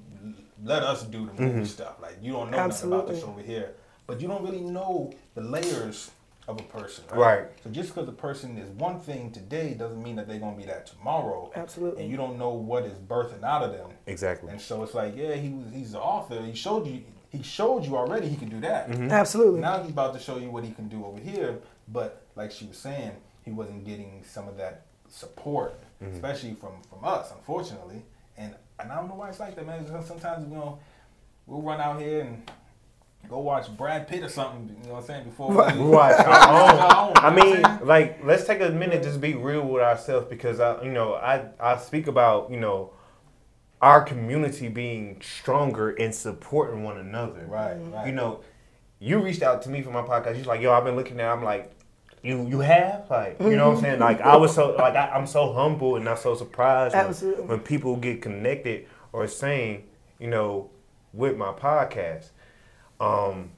let 0.64 0.82
us 0.82 1.04
do 1.04 1.26
the 1.26 1.32
movie 1.32 1.42
Mm-hmm. 1.44 1.64
stuff. 1.64 1.94
Like 2.02 2.18
you 2.22 2.32
don't 2.32 2.50
know 2.50 2.58
nothing 2.68 2.92
about 2.92 3.06
this 3.08 3.22
over 3.24 3.40
here, 3.40 3.68
but 4.06 4.20
you 4.20 4.28
don't 4.28 4.42
really 4.44 4.60
know 4.60 5.12
the 5.34 5.40
layers 5.42 6.10
of 6.48 6.58
a 6.58 6.62
person. 6.64 7.04
Right. 7.12 7.18
Right. 7.40 7.48
So 7.62 7.70
just 7.70 7.94
because 7.94 8.08
a 8.08 8.12
person 8.12 8.58
is 8.58 8.68
one 8.70 8.98
thing 8.98 9.30
today 9.30 9.74
doesn't 9.74 10.02
mean 10.02 10.16
that 10.16 10.26
they're 10.28 10.38
gonna 10.40 10.56
be 10.56 10.64
that 10.64 10.86
tomorrow. 10.86 11.50
Absolutely. 11.54 12.02
And 12.02 12.10
you 12.10 12.16
don't 12.16 12.38
know 12.38 12.50
what 12.50 12.84
is 12.84 12.94
birthing 12.98 13.42
out 13.44 13.62
of 13.62 13.72
them. 13.72 13.90
Exactly. 14.06 14.50
And 14.50 14.60
so 14.60 14.82
it's 14.82 14.94
like, 14.94 15.16
yeah, 15.16 15.34
he 15.34 15.50
was 15.50 15.72
he's 15.72 15.92
the 15.92 16.00
author. 16.00 16.42
He 16.42 16.54
showed 16.54 16.86
you 16.86 17.02
he 17.30 17.42
showed 17.42 17.84
you 17.86 17.96
already 17.96 18.28
he 18.28 18.36
can 18.36 18.48
do 18.48 18.60
that. 18.60 18.90
Mm-hmm. 18.90 19.10
Absolutely. 19.10 19.60
Now 19.60 19.80
he's 19.82 19.90
about 19.90 20.14
to 20.14 20.20
show 20.20 20.36
you 20.38 20.50
what 20.50 20.64
he 20.64 20.72
can 20.72 20.88
do 20.88 21.04
over 21.06 21.18
here. 21.20 21.58
But 21.88 22.22
like 22.34 22.50
she 22.50 22.66
was 22.66 22.76
saying, 22.76 23.12
he 23.44 23.52
wasn't 23.52 23.84
getting 23.84 24.22
some 24.26 24.48
of 24.48 24.56
that 24.58 24.86
support, 25.08 25.78
Mm-hmm. 26.02 26.14
especially 26.14 26.54
from 26.54 26.72
from 26.90 27.04
us, 27.04 27.30
unfortunately. 27.30 28.02
And 28.36 28.56
and 28.80 28.90
I 28.90 28.96
don't 28.96 29.06
know 29.08 29.14
why 29.14 29.28
it's 29.28 29.38
like 29.38 29.54
that, 29.54 29.64
man. 29.64 29.84
Because 29.84 30.06
Sometimes 30.08 30.48
you 30.48 30.54
know 30.56 30.80
we'll 31.46 31.62
run 31.62 31.80
out 31.80 32.00
here 32.00 32.22
and 32.22 32.42
go 33.28 33.38
watch 33.38 33.74
Brad 33.76 34.06
Pitt 34.08 34.22
or 34.22 34.28
something. 34.28 34.76
You 34.82 34.88
know 34.88 34.94
what 34.94 35.00
I'm 35.00 35.06
saying? 35.06 35.24
Before 35.24 35.52
Right. 35.52 35.76
we 35.76 35.82
Right. 35.84 36.18
our 36.26 37.08
own, 37.08 37.12
I 37.16 37.30
you 37.30 37.36
know 37.36 37.70
mean, 37.78 37.86
like, 37.86 38.20
let's 38.24 38.44
take 38.44 38.60
a 38.60 38.70
minute 38.70 39.02
just 39.02 39.20
be 39.20 39.34
real 39.34 39.62
with 39.62 39.82
ourselves 39.82 40.26
because 40.28 40.60
I, 40.60 40.82
you 40.82 40.90
know, 40.92 41.14
I 41.14 41.46
I 41.60 41.76
speak 41.78 42.06
about 42.06 42.50
you 42.50 42.58
know 42.60 42.90
our 43.80 44.02
community 44.02 44.68
being 44.68 45.20
stronger 45.22 45.90
and 45.90 46.14
supporting 46.14 46.84
one 46.84 46.98
another. 46.98 47.44
Right, 47.48 47.74
right. 47.92 48.06
You 48.06 48.12
know, 48.12 48.40
you 49.00 49.18
reached 49.18 49.42
out 49.42 49.62
to 49.62 49.70
me 49.70 49.82
for 49.82 49.90
my 49.90 50.02
podcast. 50.02 50.36
You're 50.36 50.44
like, 50.44 50.60
yo, 50.60 50.72
I've 50.72 50.84
been 50.84 50.96
looking 50.96 51.20
at. 51.20 51.28
it. 51.30 51.32
I'm 51.32 51.42
like. 51.44 51.72
You 52.24 52.46
you 52.46 52.60
have 52.60 53.10
like 53.10 53.40
you 53.40 53.56
know 53.56 53.70
what 53.70 53.78
I'm 53.78 53.82
saying 53.82 53.98
like 53.98 54.20
I 54.20 54.36
was 54.36 54.54
so 54.54 54.76
like 54.76 54.94
I, 54.94 55.08
I'm 55.08 55.26
so 55.26 55.52
humble 55.54 55.96
and 55.96 56.08
I'm 56.08 56.16
so 56.16 56.36
surprised 56.36 56.94
when, 56.94 57.48
when 57.48 57.58
people 57.58 57.96
get 57.96 58.22
connected 58.22 58.86
or 59.12 59.26
saying 59.26 59.88
you 60.20 60.28
know 60.28 60.70
with 61.12 61.36
my 61.36 61.50
podcast. 61.50 62.26
Um, 63.02 63.50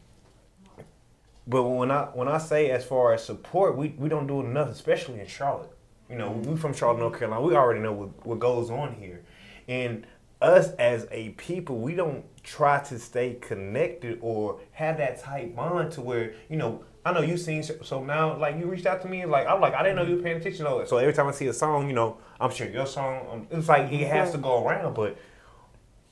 but 1.47 1.63
when 1.65 1.91
I 1.91 2.05
when 2.15 2.29
I 2.29 2.39
say 2.39 2.71
as 2.71 2.85
far 2.85 3.13
as 3.13 3.23
support, 3.25 3.77
we, 3.77 3.89
we 3.99 4.09
don't 4.09 4.27
do 4.27 4.41
enough, 4.41 4.71
especially 4.71 5.21
in 5.21 5.27
Charlotte. 5.27 5.71
You 6.09 6.17
know, 6.17 6.31
we 6.31 6.57
from 6.57 6.73
Charlotte, 6.73 7.01
North 7.01 7.19
Carolina. 7.19 7.43
We 7.43 7.55
already 7.55 7.81
know 7.81 7.93
what, 7.93 8.27
what 8.27 8.39
goes 8.39 8.71
on 8.71 8.95
here, 8.95 9.23
and 9.69 10.07
us 10.41 10.71
as 10.73 11.07
a 11.11 11.31
people, 11.31 11.79
we 11.79 11.95
don't 11.95 12.25
try 12.43 12.83
to 12.85 12.99
stay 12.99 13.35
connected 13.41 14.19
or 14.21 14.61
have 14.73 14.97
that 14.99 15.21
tight 15.23 15.55
bond 15.55 15.93
to 15.93 16.01
where 16.01 16.35
you 16.49 16.57
know. 16.57 16.85
I 17.07 17.13
know 17.13 17.21
you've 17.21 17.41
seen 17.41 17.63
so 17.63 18.03
now 18.03 18.39
like 18.39 18.57
you 18.57 18.65
reached 18.65 18.87
out 18.87 19.03
to 19.03 19.09
me 19.09 19.21
and 19.21 19.31
like 19.31 19.47
I'm 19.47 19.61
like 19.61 19.75
I 19.75 19.83
didn't 19.83 19.97
know 19.97 20.05
you 20.05 20.17
were 20.17 20.23
paying 20.23 20.39
attention 20.39 20.65
to 20.65 20.79
it. 20.79 20.89
So 20.89 20.97
every 20.97 21.13
time 21.13 21.27
I 21.27 21.33
see 21.33 21.47
a 21.49 21.53
song, 21.53 21.87
you 21.87 21.93
know, 21.93 22.17
I'm 22.41 22.51
sure 22.51 22.67
your 22.67 22.87
song. 22.87 23.27
Um, 23.31 23.47
it's 23.51 23.69
like 23.69 23.93
it 23.93 24.09
has 24.09 24.33
to 24.33 24.39
go 24.39 24.67
around, 24.67 24.95
but 24.95 25.19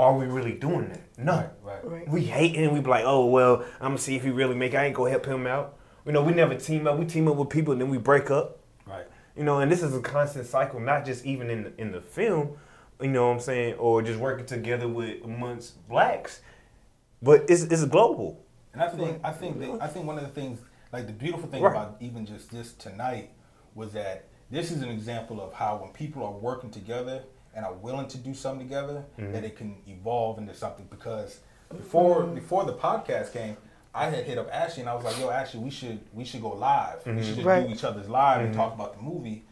are 0.02 0.16
we 0.16 0.26
really 0.26 0.52
doing 0.52 0.88
that? 0.90 1.00
No. 1.18 1.48
Right. 1.62 1.84
Right. 1.84 2.08
We 2.08 2.22
hate 2.24 2.54
him. 2.56 2.72
We 2.74 2.80
be 2.80 2.88
like, 2.90 3.04
oh 3.06 3.26
well, 3.26 3.64
I'm 3.80 3.88
gonna 3.90 3.98
see 3.98 4.16
if 4.16 4.22
he 4.24 4.30
really 4.30 4.54
make. 4.54 4.74
it. 4.74 4.76
I 4.78 4.86
ain't 4.86 4.94
gonna 4.94 5.10
help 5.10 5.26
him 5.26 5.46
out. 5.46 5.78
You 6.06 6.12
know, 6.12 6.22
we 6.22 6.32
never 6.32 6.54
team 6.54 6.86
up. 6.86 6.98
We 6.98 7.06
team 7.06 7.28
up 7.28 7.36
with 7.36 7.48
people 7.48 7.72
and 7.72 7.80
then 7.80 7.88
we 7.88 7.98
break 7.98 8.30
up. 8.30 8.58
Right. 8.86 9.06
You 9.36 9.44
know, 9.44 9.60
and 9.60 9.70
this 9.70 9.82
is 9.82 9.94
a 9.96 10.00
constant 10.00 10.46
cycle, 10.46 10.80
not 10.80 11.04
just 11.04 11.24
even 11.24 11.48
in 11.50 11.64
the, 11.64 11.72
in 11.80 11.92
the 11.92 12.00
film. 12.00 12.56
You 13.00 13.08
know 13.08 13.26
what 13.28 13.34
I'm 13.34 13.40
saying, 13.40 13.74
or 13.74 14.00
just 14.02 14.20
working 14.20 14.46
together 14.46 14.86
with 14.86 15.24
amongst 15.24 15.86
blacks, 15.88 16.40
but 17.20 17.44
it's 17.48 17.62
it's 17.62 17.84
global. 17.86 18.44
And 18.72 18.82
I 18.82 18.88
think 18.88 19.20
I 19.24 19.32
think 19.32 19.58
that, 19.60 19.78
I 19.82 19.86
think 19.88 20.06
one 20.06 20.18
of 20.18 20.24
the 20.24 20.30
things 20.30 20.60
like 20.92 21.06
the 21.06 21.12
beautiful 21.12 21.48
thing 21.48 21.62
Right. 21.62 21.70
about 21.72 21.96
even 22.00 22.26
just 22.26 22.50
this 22.50 22.72
tonight 22.74 23.30
was 23.74 23.92
that 23.92 24.26
this 24.50 24.70
is 24.70 24.82
an 24.82 24.88
example 24.90 25.40
of 25.40 25.52
how 25.54 25.76
when 25.78 25.90
people 25.92 26.22
are 26.24 26.32
working 26.32 26.70
together 26.70 27.22
and 27.54 27.64
are 27.64 27.74
willing 27.74 28.08
to 28.08 28.18
do 28.18 28.34
something 28.34 28.66
together 28.66 29.04
Mm-hmm. 29.18 29.32
that 29.32 29.44
it 29.44 29.56
can 29.56 29.76
evolve 29.86 30.38
into 30.38 30.54
something 30.54 30.86
because 30.90 31.40
before 31.70 32.24
before 32.24 32.64
the 32.64 32.72
podcast 32.74 33.32
came 33.32 33.56
I 33.94 34.06
had 34.08 34.24
hit 34.24 34.38
up 34.38 34.48
Ashley 34.52 34.80
and 34.82 34.88
I 34.90 34.94
was 34.94 35.04
like, 35.04 35.18
"Yo, 35.20 35.28
Ashley, 35.30 35.60
we 35.60 35.70
should 35.70 36.00
we 36.14 36.24
should 36.24 36.40
go 36.42 36.50
live. 36.54 37.00
Mm-hmm. 37.00 37.16
We 37.16 37.22
should 37.24 37.34
just 37.36 37.46
Right. 37.46 37.66
do 37.66 37.72
each 37.74 37.84
other's 37.84 38.08
live 38.08 38.40
and 38.44 38.54
talk 38.54 38.74
about 38.74 38.96
the 38.96 39.02
movie." 39.02 39.44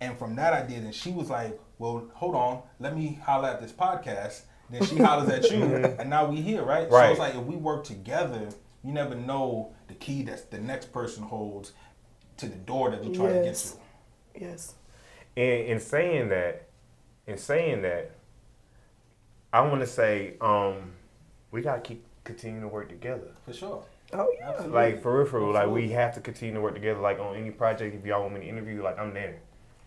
And 0.00 0.18
from 0.18 0.34
that 0.36 0.52
I 0.52 0.62
did, 0.62 0.82
and 0.82 0.92
she 0.94 1.10
was 1.12 1.30
like, 1.30 1.58
"Well, 1.78 2.10
hold 2.14 2.34
on, 2.34 2.62
let 2.80 2.96
me 2.96 3.18
holler 3.24 3.48
at 3.48 3.60
this 3.60 3.70
podcast." 3.72 4.42
Then 4.70 4.82
she 4.84 4.96
hollers 4.96 5.28
at 5.28 5.48
you, 5.50 5.62
and 6.00 6.10
now 6.10 6.26
we 6.26 6.40
here, 6.40 6.62
right? 6.64 6.90
right? 6.90 6.90
So 6.90 6.96
Mm-hmm. 6.96 7.10
It's 7.12 7.20
like 7.20 7.34
if 7.36 7.42
we 7.44 7.54
work 7.56 7.84
together, 7.84 8.48
you 8.82 8.92
never 8.92 9.14
know 9.14 9.72
the 9.86 9.94
key 9.94 10.22
that 10.24 10.50
the 10.50 10.58
next 10.58 10.92
person 10.92 11.22
holds 11.22 11.72
to 12.38 12.46
the 12.46 12.56
door 12.56 12.90
that 12.90 13.04
you're 13.04 13.14
trying 13.14 13.44
Yes. 13.44 13.62
to 13.62 13.76
get 13.76 14.38
through. 14.40 14.48
Yes. 14.48 14.74
And 15.36 15.66
in 15.68 15.80
saying 15.80 16.30
that, 16.30 16.66
in 17.26 17.38
saying 17.38 17.82
that, 17.82 18.10
I 19.52 19.60
want 19.62 19.80
to 19.80 19.86
say, 19.86 20.34
um, 20.40 20.92
we 21.50 21.62
gotta 21.62 21.80
keep 21.80 22.04
continuing 22.24 22.62
to 22.62 22.68
work 22.68 22.88
together. 22.88 23.28
For 23.46 23.52
sure. 23.52 23.84
Oh 24.12 24.32
yeah. 24.38 24.50
Absolutely. 24.50 24.74
Like 24.74 25.02
for 25.02 25.18
real, 25.18 25.26
for 25.26 25.40
real. 25.40 25.52
Like 25.52 25.68
we 25.68 25.90
have 25.90 26.14
to 26.14 26.20
continue 26.20 26.54
to 26.54 26.60
work 26.60 26.74
together. 26.74 27.00
Like 27.00 27.18
on 27.18 27.36
any 27.36 27.50
project, 27.50 27.94
if 27.94 28.04
y'all 28.04 28.22
want 28.22 28.34
me 28.34 28.40
to 28.40 28.46
interview, 28.46 28.82
like 28.82 28.98
I'm 28.98 29.14
there. 29.14 29.36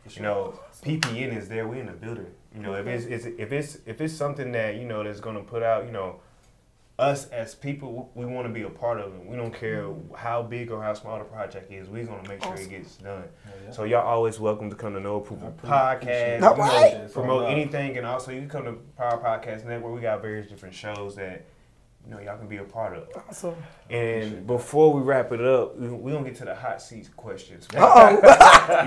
For 0.06 0.18
You 0.18 0.22
know, 0.24 0.60
PPN 0.84 1.36
is 1.36 1.50
there. 1.50 1.68
We 1.68 1.80
in 1.80 1.88
the 1.88 1.92
building. 1.94 2.28
You 2.56 2.62
know, 2.62 2.74
if 2.76 2.88
it's, 2.88 3.06
it's 3.06 3.26
if 3.26 3.52
it's 3.52 3.78
if 3.86 4.02
it's 4.02 4.14
something 4.14 4.52
that 4.54 4.76
you 4.76 4.86
know 4.86 5.04
that's 5.04 5.20
gonna 5.20 5.44
put 5.44 5.64
out, 5.64 5.86
you 5.86 5.92
know, 5.92 6.20
us 7.00 7.28
as 7.30 7.54
people, 7.54 8.12
we 8.16 8.26
want 8.26 8.48
to 8.48 8.54
be 8.54 8.64
a 8.64 8.70
part 8.70 9.00
of 9.00 9.14
it. 9.14 9.26
We 9.26 9.36
don't 9.36 9.54
care 9.54 9.88
how 10.16 10.42
big 10.42 10.72
or 10.72 10.82
how 10.82 10.94
small 10.96 11.20
the 11.20 11.26
project 11.26 11.72
is. 11.72 11.88
We're 11.88 12.06
gonna 12.06 12.28
make 12.28 12.42
sure 12.44 12.54
Awesome. 12.54 12.66
it 12.66 12.70
gets 12.72 12.96
done. 12.98 13.24
yeah. 13.66 13.72
So 13.72 13.84
y'all 13.84 14.02
always 14.08 14.40
welcome 14.40 14.70
to 14.72 14.76
come 14.76 14.94
to 14.96 15.00
No 15.00 15.18
Approval 15.18 15.54
Podcast. 15.64 16.08
it. 16.08 16.44
All 16.44 16.52
You 16.54 16.58
know, 16.58 16.64
right. 16.64 16.94
It's 16.96 17.14
promote 17.14 17.42
about- 17.44 17.52
anything, 17.52 17.98
and 17.98 18.08
also 18.08 18.32
you 18.32 18.40
can 18.40 18.50
come 18.50 18.66
to 18.66 18.74
Power 18.98 19.20
Podcast 19.24 19.66
Network. 19.66 19.94
We 19.94 20.02
got 20.02 20.22
various 20.24 20.48
different 20.50 20.74
shows 20.74 21.16
that 21.18 21.46
you 22.04 22.14
know 22.16 22.20
y'all 22.20 22.36
can 22.38 22.48
be 22.48 22.58
a 22.58 22.64
part 22.64 22.98
of. 22.98 23.08
Awesome. 23.30 23.54
And 23.92 24.48
before 24.48 24.92
we 24.92 25.02
wrap 25.04 25.32
it 25.32 25.42
up, 25.42 25.78
we- 25.78 25.90
we're 25.90 26.14
gonna 26.14 26.26
get 26.26 26.36
to 26.38 26.46
the 26.46 26.56
hot 26.56 26.82
seat 26.88 27.16
questions. 27.16 27.68
Uh 27.76 27.78
oh. 27.80 28.20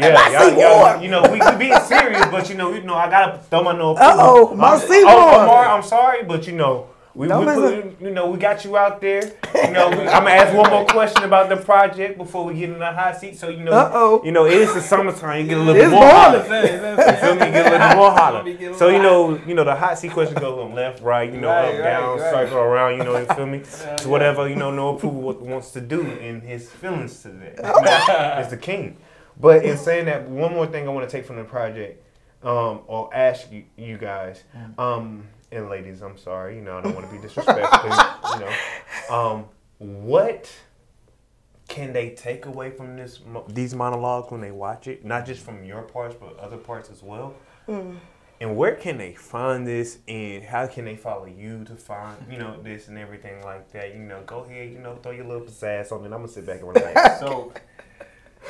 Yeah, 0.01 0.31
y'all, 0.33 0.51
see 0.51 0.61
y'all, 0.61 1.01
you 1.01 1.11
know, 1.11 1.23
we, 1.31 1.38
we 1.38 1.57
being 1.68 1.81
serious, 1.83 2.27
but 2.27 2.49
you 2.49 2.57
know, 2.57 2.73
you 2.75 2.83
know, 2.83 2.94
I 2.94 3.09
gotta 3.09 3.38
throw 3.38 3.62
my 3.62 3.77
no. 3.77 3.94
Uh-oh, 3.94 4.53
my 4.57 4.70
I'm- 4.70 4.81
oh, 4.90 5.31
more. 5.31 5.42
Omar, 5.44 5.66
I'm 5.68 5.83
sorry, 5.85 6.25
but 6.25 6.49
you 6.49 6.55
know, 6.55 6.88
we, 7.14 7.23
we 7.23 7.29
Don't 7.29 7.44
put, 7.44 8.01
you 8.01 8.11
know, 8.11 8.31
we 8.31 8.38
got 8.38 8.64
you 8.64 8.77
out 8.77 9.01
there. 9.01 9.33
You 9.55 9.70
know, 9.73 9.90
we, 9.90 9.96
I'm 9.99 10.23
gonna 10.25 10.31
ask 10.31 10.55
one 10.57 10.70
more 10.70 10.87
question 10.87 11.25
about 11.25 11.49
the 11.49 11.57
project 11.57 12.16
before 12.16 12.44
we 12.44 12.55
get 12.55 12.70
in 12.70 12.79
the 12.79 12.92
hot 12.92 13.16
seat. 13.18 13.37
So 13.37 13.49
you 13.49 13.64
know, 13.64 13.73
Uh-oh. 13.73 14.23
you 14.25 14.31
know, 14.33 14.46
it 14.46 14.53
is 14.55 14.73
the 14.75 14.81
summertime. 14.81 15.42
You 15.42 15.49
get 15.49 15.59
a 15.59 15.61
little 15.61 15.83
It's 15.83 15.90
more. 15.90 16.01
boiling. 16.01 16.12
hotter. 16.12 16.38
You 17.11 17.16
feel 17.16 17.35
me? 17.35 17.40
Get 17.53 17.66
a 17.66 17.70
little 17.70 17.96
more 17.96 18.11
hotter. 18.12 18.37
Let 18.37 18.44
me 18.44 18.55
get 18.55 18.73
a 18.73 18.75
So 18.77 18.88
you 18.88 19.03
know, 19.03 19.40
you 19.46 19.55
know, 19.55 19.64
the 19.64 19.75
hot 19.75 19.99
seat 19.99 20.12
question 20.12 20.37
goes 20.40 20.59
on 20.59 20.75
left, 20.75 21.03
right, 21.03 21.33
you 21.33 21.40
know, 21.40 21.49
Right, 21.49 21.64
up, 21.66 21.73
right, 21.75 21.83
down, 21.83 22.18
right. 22.20 22.31
circle 22.31 22.59
around. 22.59 22.99
You 22.99 23.05
know, 23.05 23.18
you 23.18 23.27
feel 23.27 23.46
me? 23.46 23.59
Yeah, 23.59 23.64
So 23.96 24.05
yeah. 24.05 24.09
whatever 24.09 24.49
you 24.49 24.57
know, 24.57 24.70
no 24.70 24.94
approval 24.96 25.20
wants 25.35 25.73
to 25.73 25.81
do 25.81 26.03
in 26.03 26.40
his 26.42 26.70
feelings 26.70 27.20
to 27.23 27.29
that. 27.29 27.57
You 28.40 28.44
know, 28.44 28.49
the 28.51 28.57
king. 28.57 28.96
But 29.38 29.64
in 29.64 29.77
saying 29.79 30.05
that, 30.07 30.29
one 30.29 30.53
more 30.53 30.66
thing 30.66 30.87
I 30.87 30.90
want 30.92 31.09
to 31.09 31.16
take 31.16 31.27
from 31.27 31.37
the 31.37 31.44
project, 31.44 32.05
um, 32.42 32.81
or 32.87 33.09
ask 33.14 33.51
you, 33.51 33.64
you 33.77 33.96
guys, 33.99 34.42
um, 34.79 35.27
and 35.52 35.68
ladies, 35.68 36.02
I'm 36.02 36.18
sorry, 36.18 36.56
you 36.56 36.62
know, 36.62 36.78
I 36.78 36.80
don't 36.82 36.94
want 36.94 37.06
to 37.06 37.12
be 37.12 37.20
disrespectful, 37.20 37.90
you 37.90 38.40
know, 38.40 39.14
um, 39.14 39.44
what 39.78 40.52
can 41.68 41.92
they 41.92 42.10
take 42.10 42.46
away 42.46 42.70
from 42.70 42.96
this 42.96 43.20
these 43.48 43.74
monologues 43.74 44.30
when 44.30 44.40
they 44.40 44.50
watch 44.50 44.88
it? 44.88 45.04
Not 45.04 45.24
just 45.24 45.42
from 45.42 45.64
your 45.64 45.82
parts, 45.82 46.16
but 46.18 46.36
other 46.38 46.56
parts 46.56 46.90
as 46.90 47.02
well. 47.02 47.34
And 48.40 48.56
where 48.56 48.74
can 48.74 48.96
they 48.96 49.14
find 49.14 49.66
this? 49.66 49.98
And 50.08 50.42
how 50.42 50.66
can 50.66 50.86
they 50.86 50.96
follow 50.96 51.26
you 51.26 51.62
to 51.64 51.76
find, 51.76 52.16
you 52.30 52.38
know, 52.38 52.60
this 52.62 52.88
and 52.88 52.98
everything 52.98 53.42
like 53.44 53.70
that? 53.72 53.94
You 53.94 54.00
know, 54.00 54.22
go 54.26 54.40
ahead, 54.40 54.72
you 54.72 54.78
know, 54.78 54.96
throw 54.96 55.12
your 55.12 55.26
little 55.26 55.42
pizzazz 55.42 55.92
on 55.92 56.00
it. 56.00 56.06
I'm 56.06 56.10
gonna 56.12 56.28
sit 56.28 56.46
back 56.46 56.60
and 56.60 56.68
relax. 56.68 57.20
so, 57.20 57.52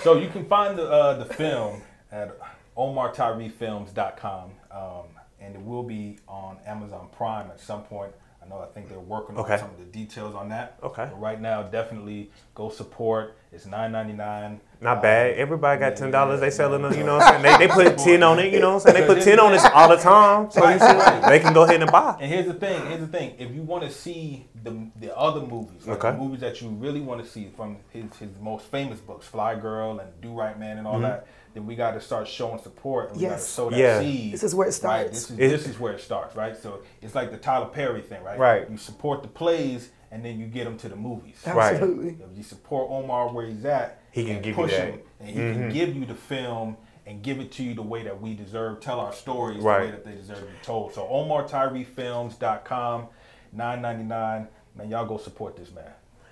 so 0.03 0.17
you 0.17 0.29
can 0.29 0.47
find 0.47 0.79
the 0.79 0.89
uh, 0.89 1.23
the 1.23 1.35
film 1.35 1.83
at 2.11 2.39
OmarTyreeFilms.com. 2.77 4.51
Um, 4.71 5.20
and 5.41 5.55
it 5.55 5.61
will 5.63 5.83
be 5.83 6.19
on 6.29 6.59
Amazon 6.67 7.09
Prime 7.13 7.51
at 7.51 7.61
some 7.61 7.83
point. 7.83 8.13
I 8.45 8.49
know 8.49 8.59
I 8.59 8.67
think 8.67 8.89
they're 8.89 8.99
working 8.99 9.37
Okay. 9.37 9.55
on 9.55 9.59
some 9.59 9.71
of 9.71 9.79
the 9.79 9.85
details 9.85 10.35
on 10.35 10.49
that. 10.51 10.79
Okay. 10.83 11.05
But 11.11 11.21
right 11.21 11.41
now, 11.41 11.63
definitely 11.63 12.31
go 12.55 12.69
support. 12.71 13.37
It's 13.53 13.67
nine 13.67 13.91
ninety 13.91 14.13
nine. 14.13 14.61
Not 14.81 15.03
bad. 15.03 15.35
Everybody 15.37 15.81
got 15.81 15.97
ten 15.97 16.13
dollars. 16.13 16.39
They 16.39 16.51
selling 16.51 16.83
them. 16.83 16.95
You 16.95 17.03
know 17.03 17.17
what 17.19 17.35
I'm 17.35 17.43
saying? 17.43 17.59
They, 17.59 17.67
they 17.67 17.73
put 17.73 17.99
ten 17.99 18.23
on 18.23 18.39
it. 18.39 18.53
You 18.53 18.61
know 18.61 18.75
what 18.75 18.87
I'm 18.87 18.93
saying? 18.95 19.07
They 19.09 19.13
put 19.15 19.25
ten 19.25 19.41
on 19.41 19.53
it 19.53 19.61
all 19.75 19.89
the 19.89 19.97
time. 19.97 20.51
So 20.53 20.69
you 20.69 20.79
see, 20.79 21.29
they 21.29 21.41
can 21.41 21.53
go 21.53 21.65
ahead 21.65 21.83
and 21.83 21.91
buy. 21.91 22.17
And 22.21 22.31
here's 22.33 22.47
the 22.47 22.55
thing. 22.55 22.87
Here's 22.87 23.01
the 23.01 23.09
thing. 23.09 23.35
If 23.39 23.51
you 23.53 23.63
want 23.63 23.83
to 23.83 23.91
see 23.91 24.47
the 24.63 24.87
the 25.01 25.17
other 25.17 25.41
movies, 25.41 25.85
like 25.85 25.99
Okay. 26.03 26.13
the 26.17 26.23
movies 26.23 26.41
that 26.41 26.63
you 26.63 26.69
really 26.69 27.01
want 27.01 27.25
to 27.25 27.29
see 27.29 27.51
from 27.57 27.79
his 27.91 28.05
his 28.19 28.31
most 28.41 28.67
famous 28.67 29.01
books, 29.01 29.29
Flyy 29.29 29.61
Girl 29.61 29.99
and 29.99 30.09
Do 30.21 30.33
Right 30.33 30.57
Man 30.59 30.79
and 30.79 30.87
all 30.87 30.95
Mm-hmm. 30.95 31.03
that, 31.03 31.27
then 31.55 31.67
we 31.67 31.75
got 31.75 31.93
to 31.95 32.01
start 32.01 32.29
showing 32.29 32.63
support. 32.63 33.09
And 33.11 33.17
we 33.17 33.23
got 33.25 33.31
to 33.31 33.35
Yes. 33.35 33.47
sow 33.49 33.69
that 33.71 33.77
Yeah. 33.79 33.99
seed. 34.01 34.33
This 34.33 34.45
is 34.45 34.55
where 34.55 34.67
it 34.69 34.71
Right. 34.71 34.75
starts. 34.75 35.11
This 35.11 35.31
is 35.31 35.39
It- 35.41 35.49
this 35.49 35.67
is 35.67 35.81
where 35.81 35.93
it 35.93 36.01
starts. 36.01 36.37
Right. 36.37 36.57
So 36.57 36.79
it's 37.03 37.17
like 37.17 37.33
the 37.33 37.37
Tyler 37.37 37.67
Perry 37.67 38.01
thing. 38.03 38.23
Right. 38.23 38.39
Right. 38.39 38.71
You 38.71 38.77
support 38.77 39.23
the 39.23 39.29
plays 39.29 39.91
and 40.11 40.25
then 40.25 40.39
you 40.41 40.47
get 40.47 40.65
them 40.65 40.77
to 40.79 40.89
the 40.89 40.97
movies. 40.97 41.37
Right. 41.47 41.75
Absolutely. 41.75 42.17
If 42.31 42.37
you 42.37 42.43
support 42.43 42.91
Omar 42.91 43.29
where 43.33 43.47
he's 43.47 43.65
at, 43.65 44.01
He 44.13 44.25
can 44.25 44.37
and 44.37 44.45
give 44.45 44.57
you 44.57 44.63
push 44.63 44.73
that. 44.73 44.89
Mm-hmm. 44.89 44.99
him, 44.99 45.03
and 45.21 45.29
he 45.29 45.35
can 45.35 45.69
give 45.73 45.97
you 45.97 46.07
the 46.07 46.15
film 46.15 46.77
and 47.07 47.23
give 47.23 47.41
it 47.41 47.51
to 47.53 47.63
you 47.63 47.75
the 47.75 47.83
way 47.83 48.03
that 48.03 48.21
we 48.21 48.35
deserve. 48.35 48.81
Tell 48.81 49.01
our 49.01 49.13
stories 49.13 49.63
Right. 49.63 49.81
the 49.81 49.85
way 49.87 49.91
that 49.93 50.05
they 50.05 50.15
deserve 50.15 50.41
to 50.41 50.45
be 50.47 50.51
told. 50.63 50.93
So 50.95 51.03
OmarTyreeFilms.com, 51.07 53.07
nine 53.53 53.83
ninety 53.83 54.05
nine. 54.05 54.49
Man, 54.77 54.89
y'all 54.91 55.07
go 55.07 55.17
support 55.19 55.57
this 55.57 55.73
man. 55.73 55.91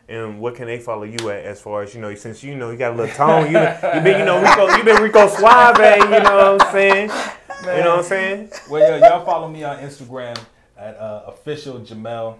And 0.08 0.40
what 0.40 0.54
can 0.54 0.66
they 0.66 0.78
follow 0.78 1.02
you 1.02 1.28
at 1.30 1.44
as 1.44 1.60
far 1.60 1.82
as 1.82 1.94
you 1.94 2.00
know? 2.00 2.14
Since 2.14 2.42
you 2.42 2.54
know 2.54 2.70
you 2.70 2.78
got 2.78 2.92
a 2.92 2.96
little 2.96 3.14
tone, 3.14 3.46
you 3.50 3.58
you 3.58 4.00
been 4.02 4.20
you 4.20 4.24
know 4.24 4.40
Rico, 4.40 4.76
you 4.76 4.84
been 4.84 5.02
Rico 5.02 5.28
Suave, 5.28 5.76
you 5.78 6.08
know 6.08 6.56
what 6.56 6.62
I'm 6.62 6.72
saying? 6.72 7.10
You 7.62 7.66
know 7.66 7.90
what 7.90 7.98
I'm 7.98 8.04
saying? 8.04 8.50
Well, 8.70 9.00
yeah, 9.00 9.08
y'all 9.08 9.24
follow 9.26 9.48
me 9.48 9.64
on 9.64 9.78
Instagram 9.78 10.38
at 10.78 10.96
uh, 10.96 11.24
official 11.26 11.80
Jamel, 11.80 12.36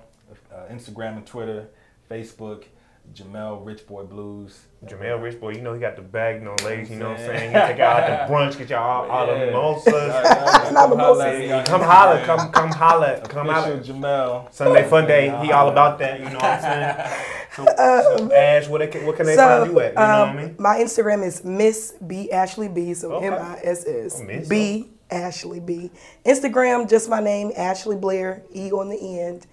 uh, 0.52 0.72
Instagram 0.72 1.16
and 1.18 1.26
Twitter, 1.26 1.68
Facebook, 2.10 2.64
Jamel 3.14 3.64
Rich 3.64 3.86
Boy 3.86 4.02
Blues. 4.04 4.60
Jamel 4.84 5.22
Rich 5.22 5.40
Boy, 5.40 5.50
you 5.54 5.62
know 5.62 5.72
he 5.72 5.80
got 5.80 5.96
the 5.96 6.02
bag 6.02 6.42
no 6.42 6.54
legs. 6.64 6.90
You 6.90 6.96
know 6.96 7.10
what 7.10 7.20
I'm 7.20 7.26
saying? 7.26 7.38
saying? 7.52 7.66
He 7.68 7.72
take 7.72 7.80
out 7.80 8.28
the 8.28 8.32
brunch, 8.34 8.58
get 8.58 8.68
y'all 8.70 8.82
all, 9.04 9.10
all 9.10 9.26
the 9.26 9.32
Yeah. 9.32 9.44
mimosas. 9.46 10.72
Not 10.72 10.90
mimosas. 10.90 11.68
Come 11.68 11.80
holler, 11.80 12.24
come 12.24 12.50
come 12.52 12.70
holler, 12.70 13.20
come 13.28 13.48
Official 13.48 13.62
holler. 13.62 13.80
Jamel. 13.80 14.52
Sunday 14.52 14.88
Fun 14.88 15.06
Day, 15.06 15.24
he 15.44 15.52
all 15.52 15.68
about 15.70 15.98
that. 16.00 16.20
You 16.20 16.26
know 16.26 16.34
what 16.36 16.44
I'm 16.44 16.60
saying? 16.60 17.10
So, 17.58 17.64
so 17.64 18.32
Ash, 18.32 18.68
what, 18.68 18.78
they, 18.92 19.04
what 19.04 19.16
can 19.16 19.26
they 19.26 19.34
find 19.34 19.68
you 19.68 19.80
at? 19.80 19.88
You 19.94 19.98
know 19.98 20.02
um, 20.04 20.36
what 20.36 20.44
I 20.44 20.46
mean? 20.46 20.56
my 20.60 20.76
Instagram 20.76 21.24
is 21.26 21.42
Miss 21.42 21.92
B 22.06 22.30
Ashley 22.30 22.68
B. 22.68 22.94
So 22.94 23.14
Okay. 23.14 23.26
M 23.26 23.32
I 23.32 23.58
S 23.64 23.84
S 23.84 24.18
Oh, 24.20 24.24
Miss, 24.24 24.48
B 24.48 24.90
Ashley 25.10 25.58
B. 25.58 25.90
Instagram, 26.24 26.88
just 26.88 27.08
my 27.10 27.18
name, 27.18 27.50
Ashley 27.56 27.96
Blair, 27.96 28.42
E 28.54 28.70
on 28.70 28.88
the 28.90 29.18
end. 29.20 29.48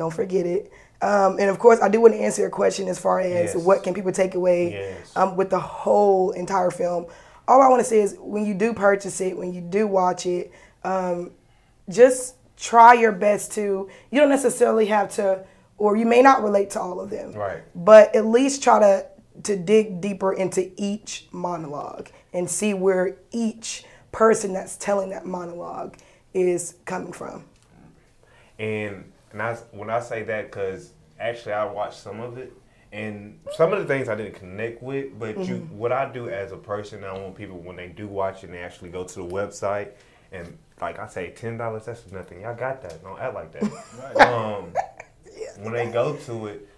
Don't 0.00 0.10
forget 0.10 0.46
it. 0.46 0.72
Um, 1.02 1.36
and 1.38 1.50
of 1.50 1.58
course, 1.58 1.78
I 1.82 1.90
do 1.90 2.00
want 2.00 2.14
to 2.14 2.20
answer 2.20 2.40
your 2.40 2.50
question 2.50 2.88
as 2.88 2.98
far 2.98 3.20
as 3.20 3.54
Yes. 3.54 3.56
what 3.56 3.82
can 3.82 3.92
people 3.92 4.12
take 4.12 4.34
away 4.34 4.70
Yes. 4.72 5.12
um, 5.14 5.36
with 5.36 5.50
the 5.50 5.60
whole 5.60 6.30
entire 6.30 6.70
film. 6.70 7.04
All 7.46 7.60
I 7.60 7.68
want 7.68 7.80
to 7.80 7.84
say 7.84 8.00
is 8.00 8.16
when 8.18 8.46
you 8.46 8.54
do 8.54 8.72
purchase 8.72 9.20
it, 9.20 9.36
when 9.36 9.52
you 9.52 9.60
do 9.60 9.86
watch 9.86 10.24
it, 10.24 10.52
um, 10.84 11.32
just 11.90 12.36
try 12.56 12.94
your 12.94 13.12
best 13.12 13.52
to. 13.52 13.90
You 14.10 14.20
don't 14.20 14.30
necessarily 14.30 14.86
have 14.86 15.10
to, 15.16 15.44
or 15.76 15.96
you 15.98 16.06
may 16.06 16.22
not 16.22 16.42
relate 16.42 16.70
to 16.70 16.80
all 16.80 16.98
of 16.98 17.10
them. 17.10 17.32
Right. 17.32 17.58
But 17.74 18.14
at 18.16 18.24
least 18.24 18.62
try 18.62 18.78
to 18.78 19.06
to 19.42 19.56
dig 19.56 20.00
deeper 20.00 20.32
into 20.32 20.70
each 20.76 21.28
monologue 21.30 22.08
and 22.32 22.48
see 22.50 22.72
where 22.72 23.16
each 23.32 23.84
person 24.12 24.54
that's 24.54 24.76
telling 24.78 25.10
that 25.10 25.24
monologue 25.26 25.96
is 26.32 26.74
coming 26.86 27.12
from. 27.12 27.44
And 28.58 29.04
and 29.32 29.42
I 29.42 29.54
when 29.72 29.90
I 29.90 30.00
say 30.00 30.22
that 30.24 30.50
because 30.50 30.92
actually 31.18 31.52
I 31.52 31.64
watched 31.64 31.98
some 32.00 32.20
of 32.20 32.38
it 32.38 32.52
and 32.92 33.38
some 33.56 33.72
of 33.72 33.78
the 33.78 33.84
things 33.84 34.08
I 34.08 34.16
didn't 34.16 34.34
connect 34.34 34.82
with, 34.82 35.18
but 35.18 35.38
you 35.38 35.56
mm-hmm. 35.56 35.78
what 35.78 35.92
I 35.92 36.10
do 36.10 36.28
as 36.28 36.52
a 36.52 36.56
person, 36.56 37.04
I 37.04 37.12
want 37.12 37.36
people 37.36 37.58
when 37.58 37.76
they 37.76 37.88
do 37.88 38.08
watch 38.08 38.42
it, 38.42 38.46
and 38.46 38.54
they 38.54 38.62
actually 38.62 38.90
go 38.90 39.04
to 39.04 39.14
the 39.14 39.26
website 39.26 39.92
and 40.32 40.58
like 40.80 40.98
I 40.98 41.06
say, 41.06 41.30
ten 41.30 41.56
dollars 41.56 41.84
that's 41.84 42.10
nothing. 42.10 42.42
Y'all 42.42 42.54
got 42.54 42.82
that? 42.82 43.02
Don't 43.02 43.18
act 43.18 43.34
like 43.34 43.52
that. 43.52 44.28
um, 44.28 44.72
when 45.62 45.74
they 45.74 45.86
go 45.86 46.16
to 46.16 46.46
it, 46.46 46.68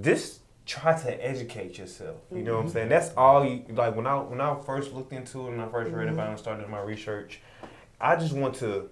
just 0.00 0.40
try 0.66 0.98
to 0.98 1.26
educate 1.26 1.78
yourself. 1.78 2.16
You 2.32 2.42
know 2.42 2.54
what 2.54 2.60
I'm 2.60 2.66
mm-hmm. 2.66 2.72
saying? 2.72 2.88
That's 2.88 3.12
all 3.16 3.44
you 3.44 3.64
like. 3.70 3.94
When 3.94 4.06
I 4.06 4.16
when 4.16 4.40
I 4.40 4.56
first 4.64 4.92
looked 4.92 5.12
into 5.12 5.46
it, 5.46 5.50
when 5.50 5.60
I 5.60 5.68
first 5.68 5.92
read 5.92 6.08
about 6.08 6.14
mm-hmm. 6.14 6.20
it 6.20 6.30
and 6.30 6.38
started 6.38 6.68
my 6.68 6.80
research, 6.80 7.40
I 8.00 8.16
just 8.16 8.32
want 8.32 8.54
to. 8.56 8.88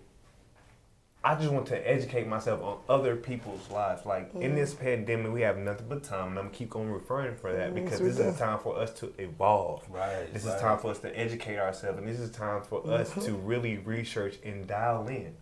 I 1.24 1.35
just 1.35 1.50
want 1.52 1.66
to 1.66 1.90
educate 1.90 2.28
myself 2.28 2.62
on 2.62 2.78
other 2.88 3.16
people's 3.16 3.68
lives. 3.70 4.07
Like 4.07 4.33
in 4.35 4.54
this 4.54 4.72
pandemic, 4.72 5.33
we 5.33 5.40
have 5.40 5.59
nothing 5.59 5.87
but 5.88 6.04
time, 6.04 6.28
and 6.28 6.38
I'm 6.38 6.44
gonna 6.46 6.57
keep 6.57 6.76
on 6.76 6.88
referring 6.88 7.35
for 7.35 7.52
that 7.52 7.74
because 7.74 7.98
this 7.98 8.16
do. 8.16 8.22
is 8.22 8.37
a 8.37 8.38
time 8.38 8.61
for 8.61 8.78
us 8.78 8.92
to 9.00 9.12
evolve. 9.18 9.85
Right, 9.90 10.33
This 10.33 10.44
right. 10.44 10.54
is 10.54 10.61
time 10.61 10.78
for 10.78 10.92
us 10.92 11.00
to 11.00 11.18
educate 11.18 11.59
ourselves, 11.59 11.98
and 11.98 12.07
this 12.07 12.20
is 12.20 12.31
time 12.31 12.62
for 12.62 12.88
us 12.90 13.12
to 13.24 13.33
really 13.35 13.78
research 13.78 14.38
and 14.44 14.66
dial 14.66 15.09
in. 15.09 15.35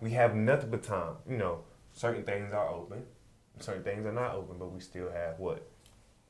We 0.00 0.10
have 0.10 0.34
nothing 0.34 0.70
but 0.70 0.82
time. 0.82 1.14
You 1.28 1.38
know, 1.38 1.60
certain 1.94 2.22
things 2.24 2.52
are 2.52 2.68
open, 2.68 3.04
certain 3.60 3.82
things 3.82 4.04
are 4.04 4.12
not 4.12 4.34
open, 4.34 4.56
but 4.58 4.72
we 4.72 4.80
still 4.80 5.10
have 5.10 5.38
what 5.38 5.66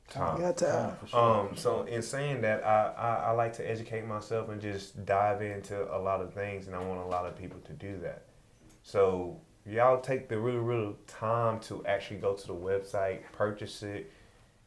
time. 0.08 0.38
Got 0.40 0.56
to, 0.58 0.96
For 1.00 1.06
sure. 1.08 1.40
Um, 1.48 1.56
so 1.56 1.82
in 1.82 2.00
saying 2.00 2.42
that, 2.42 2.64
I, 2.64 2.92
I, 2.96 3.14
I 3.26 3.30
like 3.32 3.54
to 3.54 3.68
educate 3.68 4.06
myself 4.06 4.50
and 4.50 4.60
just 4.62 5.04
dive 5.04 5.42
into 5.42 5.82
a 5.94 5.98
lot 5.98 6.20
of 6.20 6.32
things, 6.32 6.68
and 6.68 6.76
I 6.76 6.80
want 6.80 7.00
a 7.00 7.06
lot 7.06 7.26
of 7.26 7.36
people 7.36 7.58
to 7.60 7.72
do 7.72 7.98
that. 8.02 8.22
So 8.82 9.40
y'all 9.64 10.00
take 10.00 10.28
the 10.28 10.38
real, 10.38 10.58
real 10.58 10.96
time 11.06 11.60
to 11.60 11.84
actually 11.86 12.18
go 12.18 12.34
to 12.34 12.46
the 12.46 12.54
website, 12.54 13.20
purchase 13.32 13.82
it. 13.82 14.10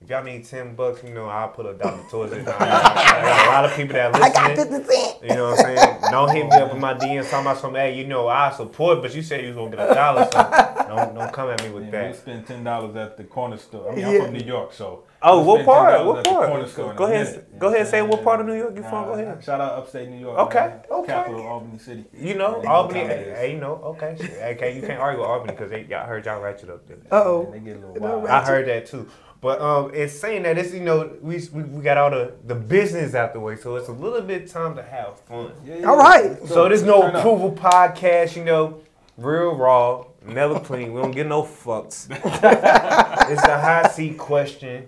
If 0.02 0.10
y'all 0.10 0.24
need 0.24 0.46
ten 0.46 0.76
bucks, 0.76 1.04
you 1.04 1.14
know 1.14 1.26
I'll 1.26 1.50
put 1.50 1.66
a 1.66 1.74
dollar 1.74 2.04
towards 2.10 2.34
it. 2.34 2.42
I 2.48 2.60
got, 2.60 3.48
a 3.48 3.50
lot 3.50 3.66
of 3.66 3.76
people 3.76 3.94
that 3.94 4.14
are 4.14 4.24
I 4.24 4.30
got 4.30 4.56
listening. 4.56 4.82
50 4.82 4.94
cents. 4.94 5.18
You 5.24 5.30
know 5.30 5.52
what 5.52 5.66
I'm 5.66 5.78
saying? 5.78 6.02
Don't 6.12 6.36
hit 6.36 6.46
me 6.46 6.56
up 6.56 6.74
in 6.74 6.80
my 6.80 6.94
DMs 6.94 7.30
talking 7.30 7.46
about 7.48 7.58
some, 7.60 7.76
hey, 7.76 7.98
you 7.98 8.06
know, 8.06 8.28
I 8.28 8.52
support, 8.52 9.02
but 9.02 9.16
you 9.16 9.22
said 9.22 9.42
you 9.42 9.48
was 9.48 9.56
gonna 9.56 9.76
get 9.76 9.92
a 9.92 9.94
dollar, 9.94 10.28
so 10.32 10.65
don't 10.88 11.16
don't 11.16 11.34
come 11.34 11.50
at 11.50 11.64
me 11.64 11.70
with 11.72 11.86
Yeah, 11.86 11.92
that. 11.92 12.12
we 12.12 12.18
spend 12.18 12.48
ten 12.48 12.64
dollars 12.64 12.96
at 12.96 13.18
the 13.18 13.24
corner 13.24 13.58
store. 13.58 13.92
I 13.92 13.96
mean, 13.96 14.00
Yeah. 14.06 14.08
I'm 14.20 14.22
from 14.26 14.34
New 14.34 14.46
York, 14.46 14.74
so. 14.74 15.04
Oh, 15.28 15.42
what 15.44 15.66
part? 15.66 16.06
What 16.06 16.24
part? 16.24 16.50
corner 16.50 16.68
store 16.68 16.92
in 16.92 16.98
Go 16.98 17.06
ahead- 17.06 17.26
minute, 17.28 17.60
go 17.60 17.68
know 17.68 17.74
ahead 17.74 17.86
what 17.86 17.92
say 17.92 18.00
I'm 18.00 18.08
what 18.10 18.24
part 18.24 18.40
of 18.42 18.46
New 18.46 18.54
York 18.58 18.76
you 18.76 18.84
from. 18.84 19.06
Go 19.06 19.14
ahead. 19.14 19.44
Shout 19.44 19.60
out 19.60 19.72
upstate 19.80 20.08
New 20.10 20.20
York. 20.20 20.38
Okay, 20.38 20.60
man. 20.60 20.80
okay. 20.92 21.08
Capital 21.14 21.40
of 21.40 21.46
Albany 21.48 21.80
City. 21.80 22.06
You 22.14 22.36
know, 22.36 22.62
They 22.62 22.68
Albany. 22.68 23.00
know 23.02 23.08
what 23.08 23.10
time 23.16 23.20
it 23.20 23.26
Hey, 23.26 23.32
is. 23.32 23.38
hey, 23.40 23.54
you 23.54 23.60
know, 23.60 23.74
okay, 23.86 24.18
okay. 24.54 24.76
You 24.76 24.82
can't 24.82 25.00
argue 25.00 25.22
with 25.22 25.30
Albany 25.30 25.54
because 25.54 25.72
they 25.72 25.84
y'all 25.90 26.06
heard 26.06 26.26
y'all 26.26 26.42
ratchet 26.42 26.70
up 26.70 26.88
there. 26.88 26.98
Uh 27.12 27.24
oh. 27.24 27.50
They 27.52 27.60
get 27.60 27.78
a 27.78 27.80
little 27.80 28.00
wild. 28.22 28.28
I 28.28 28.46
heard 28.46 28.68
that 28.68 28.86
too. 28.86 29.08
But 29.42 29.62
um, 29.62 29.92
it's 29.94 30.14
saying 30.14 30.44
that 30.44 30.58
it's 30.58 30.74
you 30.74 30.80
know 30.82 31.12
we, 31.22 31.40
we 31.54 31.64
we 31.64 31.84
got 31.84 31.98
all 31.98 32.10
the 32.12 32.34
the 32.46 32.56
business 32.56 33.14
out 33.16 33.34
the 33.34 33.40
way, 33.40 33.56
so 33.56 33.76
it's 33.78 33.90
a 33.90 33.92
little 33.92 34.22
bit 34.22 34.48
time 34.48 34.76
to 34.76 34.82
have 34.84 35.20
fun. 35.22 35.52
Yeah, 35.66 35.76
yeah, 35.78 35.88
All 35.90 35.98
right. 35.98 36.38
So 36.48 36.68
there's 36.68 36.84
no 36.84 37.02
approval 37.04 37.52
podcast, 37.52 38.36
you 38.36 38.44
know, 38.44 38.80
real 39.18 39.56
raw, 39.56 40.06
never 40.28 40.60
clean. 40.60 40.94
We 40.94 41.02
don't 41.02 41.12
get 41.12 41.28
no 41.28 41.44
fucks. 41.44 42.08
it's 43.30 43.44
a 43.44 43.60
hot 43.60 43.92
seat 43.94 44.18
question, 44.18 44.88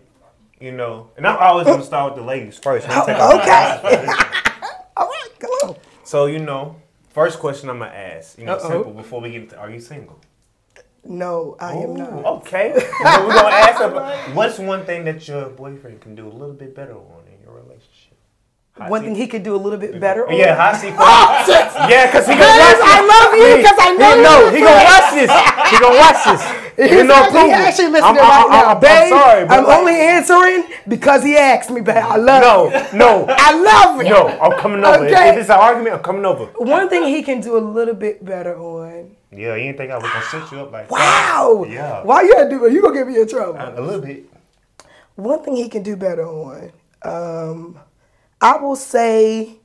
you 0.60 0.72
know, 0.72 1.10
and 1.18 1.26
I'm 1.28 1.38
always 1.38 1.68
gonna 1.68 1.84
start 1.84 2.14
with 2.14 2.22
the 2.22 2.28
ladies 2.28 2.58
first. 2.58 2.88
I'm 2.90 3.04
oh, 3.08 3.40
Okay. 3.40 4.08
All 4.98 5.08
right, 5.08 5.30
come 5.40 5.50
on. 5.64 5.76
So 6.04 6.26
you 6.26 6.40
know, 6.40 6.76
first 7.10 7.40
question 7.40 7.70
I'm 7.70 7.80
gonna 7.80 7.92
ask, 7.92 8.38
you 8.38 8.46
know, 8.46 8.54
Uh-oh. 8.54 8.70
simple 8.70 8.94
before 8.94 9.22
we 9.22 9.32
get 9.32 9.44
into, 9.44 9.58
are 9.58 9.70
you 9.70 9.80
single? 9.80 10.20
No, 11.04 11.56
I 11.60 11.74
am 11.74 11.96
not. 11.96 12.26
Okay. 12.26 12.74
But 12.76 12.84
we're 13.26 13.34
gonna 13.34 13.56
ask 13.56 13.80
her, 13.80 14.34
what's 14.34 14.60
one 14.60 14.86
thing 14.86 15.06
that 15.06 15.26
your 15.28 15.50
boyfriend 15.50 16.02
can 16.02 16.16
do 16.16 16.28
a 16.28 16.30
little 16.30 16.54
bit 16.54 16.76
better 16.76 16.96
on 16.96 16.98
in 16.98 17.06
your 17.06 17.06
relationship? 17.06 17.17
Hot 18.78 18.90
One 18.90 19.02
seat. 19.02 19.06
thing 19.08 19.16
he 19.16 19.28
could 19.28 19.44
do 19.44 19.56
a 19.56 19.58
little 19.58 19.80
bit 19.80 20.00
better. 20.00 20.28
on- 20.28 20.36
Yeah, 20.36 20.56
hot 20.56 20.76
seat. 20.80 20.94
yeah, 21.90 22.12
cause 22.12 22.28
he 22.28 22.34
gonna 22.34 22.46
watch 22.46 22.78
this. 22.78 22.86
I 22.86 23.00
love 23.02 23.30
you 23.34 23.58
because 23.58 23.78
I 23.80 23.90
know 23.98 24.12
he, 24.12 24.18
you 24.18 24.24
no, 24.24 24.36
he 24.52 24.60
gonna 24.62 24.86
watch 24.86 25.10
this. 25.18 25.32
He 25.72 25.76
gonna 25.80 25.98
watch 25.98 26.22
this. 26.26 26.44
He's 26.78 26.90
He 27.02 27.08
no 27.08 27.16
actually, 27.16 27.52
actually 27.52 27.88
listening 27.90 28.04
I'm, 28.04 28.16
right 28.18 28.44
I'm, 28.46 28.50
now, 28.52 28.66
I'm, 28.76 28.80
babe. 28.80 28.92
I'm 28.92 29.10
sorry, 29.10 29.46
but 29.48 29.58
I'm 29.60 29.64
like- 29.66 29.78
only 29.80 29.94
answering 29.96 30.64
because 30.88 31.24
he 31.24 31.36
asked 31.36 31.72
me, 31.72 31.82
babe. 31.82 31.98
I 31.98 32.18
love 32.18 32.42
No, 32.44 32.66
you. 32.66 32.98
no, 33.00 33.26
I 33.30 33.52
love 33.60 33.98
you. 34.04 34.10
no. 34.12 34.28
I'm 34.28 34.60
coming 34.60 34.84
over. 34.86 35.06
If- 35.06 35.12
Okay. 35.12 35.30
If 35.30 35.38
it's 35.38 35.50
an 35.50 35.58
argument, 35.60 35.96
I'm 35.96 36.04
coming 36.04 36.26
over. 36.26 36.46
One 36.58 36.88
thing 36.90 37.04
he 37.06 37.24
can 37.24 37.42
do 37.42 37.58
a 37.58 37.64
little 37.78 37.96
bit 37.96 38.24
better 38.24 38.56
on. 38.58 39.16
Yeah, 39.32 39.56
you 39.56 39.64
didn't 39.64 39.78
think 39.78 39.92
I 39.92 39.96
was 39.98 40.04
gonna 40.04 40.26
set 40.26 40.52
you 40.52 40.60
up 40.62 40.72
like 40.72 40.88
that. 40.88 40.92
Wow. 40.92 41.66
Yeah. 41.68 42.04
Why 42.04 42.22
you 42.22 42.34
gotta 42.34 42.50
do 42.50 42.64
it? 42.66 42.74
You 42.74 42.82
gonna 42.84 42.94
get 42.94 43.08
me 43.08 43.20
in 43.20 43.28
trouble. 43.28 43.58
A 43.60 43.82
little 43.82 44.02
bit. 44.02 44.26
One 45.16 45.42
thing 45.44 45.56
he 45.56 45.68
can 45.68 45.82
do 45.82 45.96
better 45.98 46.28
on. 46.28 46.72
Um, 47.02 47.80
I 48.42 48.58
will 48.58 48.76
say 48.76 49.58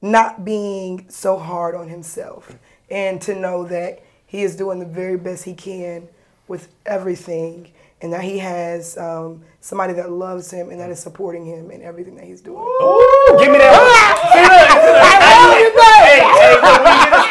not 0.00 0.44
being 0.44 1.06
so 1.08 1.38
hard 1.38 1.74
on 1.74 1.88
himself 1.88 2.58
and 2.90 3.20
to 3.22 3.34
know 3.34 3.64
that 3.64 4.02
he 4.26 4.42
is 4.42 4.56
doing 4.56 4.78
the 4.78 4.84
very 4.84 5.16
best 5.16 5.44
he 5.44 5.54
can 5.54 6.08
with 6.48 6.68
everything 6.84 7.72
and 8.02 8.12
that 8.12 8.22
he 8.22 8.38
has 8.38 8.98
um, 8.98 9.42
somebody 9.60 9.92
that 9.92 10.10
loves 10.10 10.50
him 10.50 10.70
and 10.70 10.80
that 10.80 10.90
is 10.90 10.98
supporting 10.98 11.46
him 11.46 11.70
in 11.70 11.82
everything 11.82 12.16
that 12.16 12.24
he's 12.24 12.40
doing. 12.40 12.58
Ooh, 12.58 13.36
give 13.38 13.52
me 13.52 13.58
that. 13.58 13.78
See, 14.34 14.42
look, 14.42 14.68
see, 14.74 14.90
look. 14.90 15.86
Hey, 16.02 16.18
hey, 16.18 16.54
look, 16.58 16.82
we 16.82 16.92
be 16.98 17.22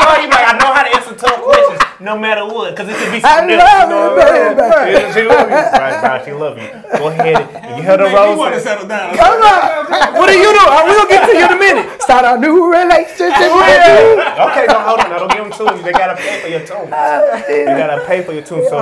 I 0.41 1.01
something 1.03 1.70
love 2.06 2.72
else. 2.78 3.52
You 3.52 3.89
know 3.89 4.12
it, 4.12 4.18
what 4.18 4.26
I'm 4.26 4.88
baby. 4.88 4.97
saying? 4.97 5.14
She 5.14 5.24
love 5.28 5.49
you. 5.49 5.56
Right, 5.56 6.04
right, 6.04 6.26
she 6.26 6.32
love 6.32 6.58
you. 6.58 6.70
Go 6.97 7.08
ahead 7.08 7.38
and 7.38 7.76
give 7.76 7.86
her 7.86 7.97
the 7.97 8.04
Make 8.04 8.30
me 8.30 8.36
want 8.36 8.54
to 8.56 8.62
settle 8.62 8.88
down. 8.88 9.16
Come 9.16 9.41
on. 9.41 10.14
What 10.16 10.28
do 10.28 10.36
you 10.38 10.52
do? 10.52 10.64
We 10.88 10.91
gonna 10.97 11.10
get 11.10 11.30
to 11.30 11.38
you 11.38 11.45
in 11.45 11.52
a 11.52 11.60
minute. 11.60 12.02
Start 12.02 12.26
a 12.26 12.39
new 12.39 12.72
relationship. 12.72 13.52
Oh, 13.52 14.49
okay, 14.49 14.66
no, 14.68 14.80
hold 14.80 14.99
on. 14.99 15.10
Now, 15.10 15.20
don't 15.20 15.32
give 15.32 15.43
them 15.43 15.52
tunes. 15.52 15.84
They 15.84 15.91
gotta 15.91 16.16
pay 16.16 16.41
for 16.41 16.47
your 16.47 16.60
tunes. 16.60 16.91
Uh, 16.91 17.43
they 17.47 17.66
gotta 17.66 18.06
pay 18.06 18.24
for 18.24 18.34
your 18.34 18.43
tunes. 18.43 18.70
So, 18.70 18.78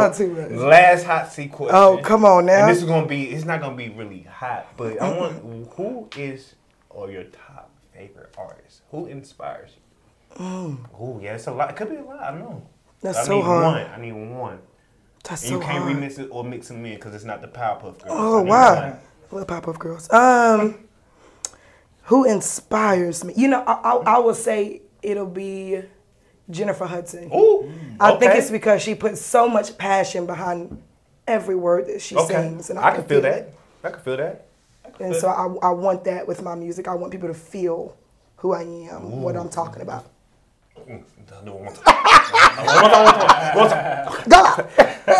last 0.55 1.03
hot 1.03 1.31
seat 1.31 1.51
question. 1.51 1.75
Oh, 1.75 1.99
come 2.03 2.25
on 2.25 2.45
now. 2.45 2.61
And 2.61 2.69
this 2.69 2.81
is 2.81 2.87
gonna 2.87 3.05
be. 3.05 3.29
It's 3.29 3.45
not 3.45 3.61
gonna 3.61 3.75
be 3.75 3.89
really 3.89 4.23
hot, 4.23 4.77
but 4.77 5.01
I 5.01 5.17
want 5.17 5.69
who 5.75 6.07
is 6.15 6.55
or 6.89 7.11
your 7.11 7.23
top 7.25 7.69
favorite 7.93 8.33
artist? 8.37 8.81
Who 8.91 9.05
inspires 9.07 9.71
you? 9.75 10.77
Oh, 10.99 11.19
yeah, 11.21 11.35
it's 11.35 11.47
a 11.47 11.51
lot. 11.51 11.69
It 11.71 11.75
could 11.75 11.89
be 11.89 11.97
a 11.97 12.03
lot. 12.03 12.21
I 12.21 12.31
don't 12.31 12.39
know. 12.41 12.63
That's 13.01 13.17
I 13.19 13.23
so 13.23 13.35
need 13.37 13.43
hard. 13.43 13.63
one. 13.63 13.91
I 13.91 14.01
need 14.01 14.11
one. 14.11 14.59
That's 15.23 15.43
And 15.43 15.49
so 15.49 15.55
you 15.55 15.61
can't 15.61 15.83
hard. 15.83 15.95
remix 15.95 16.19
it 16.19 16.29
or 16.31 16.43
mix 16.43 16.67
them 16.69 16.85
in 16.85 16.95
because 16.95 17.13
it's 17.13 17.23
not 17.23 17.41
the 17.41 17.47
Powerpuff 17.47 18.01
Girls. 18.03 18.05
Oh 18.07 18.39
I 18.39 18.41
wow. 18.43 18.81
one. 18.81 18.99
Little 19.31 19.45
Pop-Up 19.45 19.77
Girls. 19.77 20.11
Um, 20.11 20.75
who 22.03 22.25
inspires 22.25 23.23
me? 23.23 23.33
You 23.35 23.47
know, 23.47 23.61
I, 23.61 23.73
I, 23.73 24.15
I 24.15 24.17
will 24.19 24.33
say 24.33 24.81
it'll 25.03 25.27
be 25.27 25.83
Jennifer 26.49 26.85
Hudson. 26.87 27.29
Ooh, 27.33 27.71
I 27.99 28.15
think 28.15 28.33
it's 28.33 28.49
because 28.49 28.81
she 28.81 28.95
puts 28.95 29.21
so 29.21 29.47
much 29.47 29.77
passion 29.77 30.25
behind 30.25 30.81
every 31.27 31.55
word 31.55 31.85
that 31.87 32.01
she 32.01 32.15
okay. 32.15 32.33
sings, 32.33 32.71
and 32.71 32.79
I, 32.79 32.95
can 32.95 33.03
feel 33.03 33.19
it. 33.19 33.21
that. 33.21 33.53
I 33.83 33.91
can 33.91 33.99
feel 33.99 34.17
that. 34.17 34.47
And 34.99 35.15
so 35.15 35.27
I, 35.29 35.67
I 35.67 35.69
want 35.71 36.03
that 36.05 36.27
with 36.27 36.41
my 36.41 36.55
music. 36.55 36.87
I 36.87 36.95
want 36.95 37.11
people 37.11 37.27
to 37.27 37.35
feel 37.35 37.95
who 38.37 38.53
I 38.53 38.63
am, 38.63 39.21
what 39.21 39.35
I'm 39.35 39.49
talking 39.49 39.81
about. 39.81 40.05
I'll 40.89 41.45
do 41.45 41.51
it 41.51 41.59
one 41.59 41.73
time. 41.73 41.95
One 42.57 42.81
more 42.81 42.89
time, 42.89 43.03
one 43.05 43.27
time, 43.27 43.55
one 43.55 43.69
time. 43.69 44.29
Go! 44.29 44.41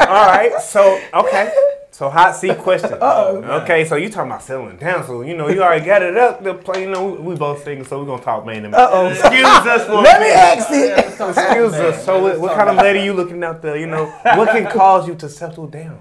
All 0.07 0.25
right. 0.27 0.61
So 0.61 0.99
okay. 1.13 1.51
So 1.91 2.09
hot 2.09 2.35
seat 2.35 2.57
question. 2.57 2.93
Okay. 2.93 3.85
So 3.85 3.95
you 3.95 4.09
talking 4.09 4.31
about 4.31 4.41
settling 4.43 4.77
down? 4.77 5.05
So 5.05 5.21
you 5.21 5.35
know 5.35 5.49
you 5.49 5.61
already 5.61 5.85
got 5.85 6.01
it 6.01 6.17
up 6.17 6.43
The 6.43 6.53
play. 6.53 6.81
You 6.83 6.89
know 6.91 7.05
we, 7.11 7.17
we 7.19 7.35
both 7.35 7.63
singing, 7.63 7.83
so 7.85 7.97
we 7.99 8.03
are 8.03 8.07
gonna 8.07 8.23
talk 8.23 8.45
man. 8.45 8.73
Uh 8.73 8.77
Uh-oh. 8.77 9.07
Excuse 9.07 9.45
us 9.45 9.85
for. 9.85 10.01
Let 10.01 10.21
me 10.21 10.31
ask 10.31 10.71
it. 10.71 10.97
Excuse 10.97 11.73
us. 11.73 12.05
So 12.05 12.21
what, 12.21 12.39
what 12.39 12.55
kind 12.55 12.69
of 12.69 12.77
lady 12.77 13.01
you 13.01 13.13
looking 13.13 13.43
out 13.43 13.61
there? 13.61 13.77
You 13.77 13.87
know 13.87 14.05
what 14.23 14.49
can 14.49 14.65
cause 14.71 15.07
you 15.07 15.15
to 15.15 15.29
settle 15.29 15.67
down? 15.67 15.99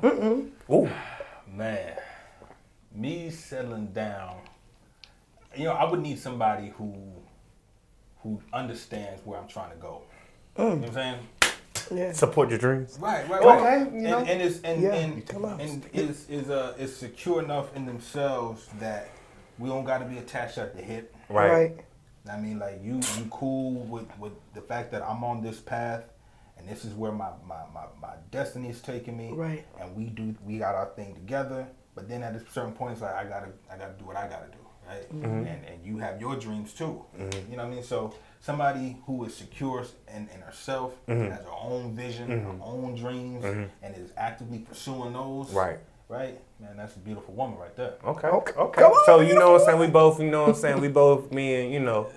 Ooh. 0.71 0.89
Man, 1.55 1.97
me 2.95 3.31
settling 3.31 3.89
down. 3.89 4.37
You 5.57 5.65
know, 5.65 5.73
I 5.73 5.91
would 5.91 6.01
need 6.01 6.19
somebody 6.21 6.73
who 6.77 6.95
who 8.29 8.43
understands 8.53 9.25
where 9.25 9.39
I'm 9.39 9.49
trying 9.49 9.71
to 9.71 9.77
go. 9.77 10.03
You 10.59 10.65
know 10.65 10.71
what 10.77 10.89
I'm 10.89 10.93
saying? 10.93 11.19
Yeah. 11.91 12.13
Support 12.13 12.51
your 12.51 12.59
dreams. 12.59 12.99
Right, 13.01 13.27
right, 13.31 13.41
Okay, 13.41 13.79
you 13.79 13.85
and, 13.87 14.03
know. 14.05 14.19
and 14.19 14.43
is 14.43 14.61
and 14.63 14.83
Yeah, 14.83 14.95
and, 14.95 15.23
and 15.61 15.87
is 15.95 16.29
is 16.29 16.51
uh 16.51 16.75
is 16.79 16.95
secure 16.95 17.43
enough 17.43 17.75
in 17.75 17.87
themselves 17.87 18.69
that 18.79 19.09
we 19.59 19.69
don't 19.71 19.85
got 19.85 19.99
to 19.99 20.05
be 20.05 20.19
attached 20.19 20.59
at 20.59 20.77
the 20.77 20.83
hip. 20.83 21.15
Right. 21.31 21.51
Right. 21.51 21.77
I 22.31 22.39
mean, 22.39 22.59
like 22.59 22.81
you 22.83 22.97
you 23.17 23.27
cool 23.31 23.73
with 23.85 24.07
with 24.19 24.33
the 24.53 24.61
fact 24.61 24.91
that 24.93 25.03
I'm 25.03 25.25
on 25.25 25.43
this 25.43 25.61
path, 25.61 26.05
and 26.59 26.69
this 26.69 26.85
is 26.85 26.93
where 26.93 27.13
my 27.13 27.31
my 27.47 27.63
my, 27.73 27.85
my 28.03 28.15
destiny 28.31 28.69
is 28.69 28.83
taking 28.83 29.17
me. 29.17 29.31
Right. 29.33 29.65
And 29.81 29.97
we 29.97 30.05
do 30.07 30.35
we 30.45 30.59
got 30.59 30.75
our 30.75 30.91
thing 30.95 31.15
together. 31.15 31.67
But 31.95 32.09
then 32.09 32.23
at 32.23 32.35
a 32.37 32.43
certain 32.51 32.73
point, 32.73 32.93
it's 32.93 33.01
like 33.01 33.15
I 33.15 33.25
gotta 33.25 33.49
I 33.73 33.79
gotta 33.79 33.95
do 33.99 34.05
what 34.05 34.17
I 34.17 34.29
gotta 34.29 34.49
do, 34.53 34.59
right? 34.89 35.13
Mm-hmm. 35.13 35.47
And 35.47 35.65
and 35.67 35.85
you 35.85 35.99
have 35.99 36.21
your 36.21 36.37
dreams 36.37 36.73
too. 36.73 37.05
You 37.19 37.57
know 37.57 37.65
what 37.65 37.67
I 37.67 37.71
mean? 37.71 37.83
So 37.83 38.15
somebody 38.41 38.97
who 39.07 39.25
is 39.25 39.35
secure 39.35 39.85
in, 40.15 40.29
in 40.35 40.41
herself, 40.41 40.93
Mm-hmm. 41.09 41.31
has 41.31 41.45
her 41.45 41.51
own 41.53 41.95
vision, 41.97 42.29
her 42.31 42.55
own 42.63 42.95
dreams, 42.95 43.45
and 43.45 43.97
is 43.97 44.13
actively 44.17 44.59
pursuing 44.61 45.13
those. 45.13 45.53
Right. 45.53 45.79
Right. 46.09 46.41
Man, 46.59 46.77
that's 46.77 46.97
a 46.97 46.99
beautiful 47.01 47.35
woman 47.35 47.59
right 47.59 47.77
there. 47.77 47.95
Okay. 48.05 48.29
Okay. 48.29 48.53
Okay. 48.55 48.81
Come 48.83 48.93
on, 48.93 49.05
so 49.07 49.21
you 49.21 49.35
know 49.35 49.53
what 49.53 49.61
I'm 49.61 49.67
saying? 49.67 49.79
We 49.79 49.89
both, 49.89 50.19
you 50.21 50.31
know 50.31 50.41
what 50.43 50.49
I'm 50.51 50.55
saying? 50.55 50.81
We 50.81 50.89
both, 50.89 51.31
me 51.31 51.55
and 51.63 51.73
you 51.73 51.81
know, 51.81 52.09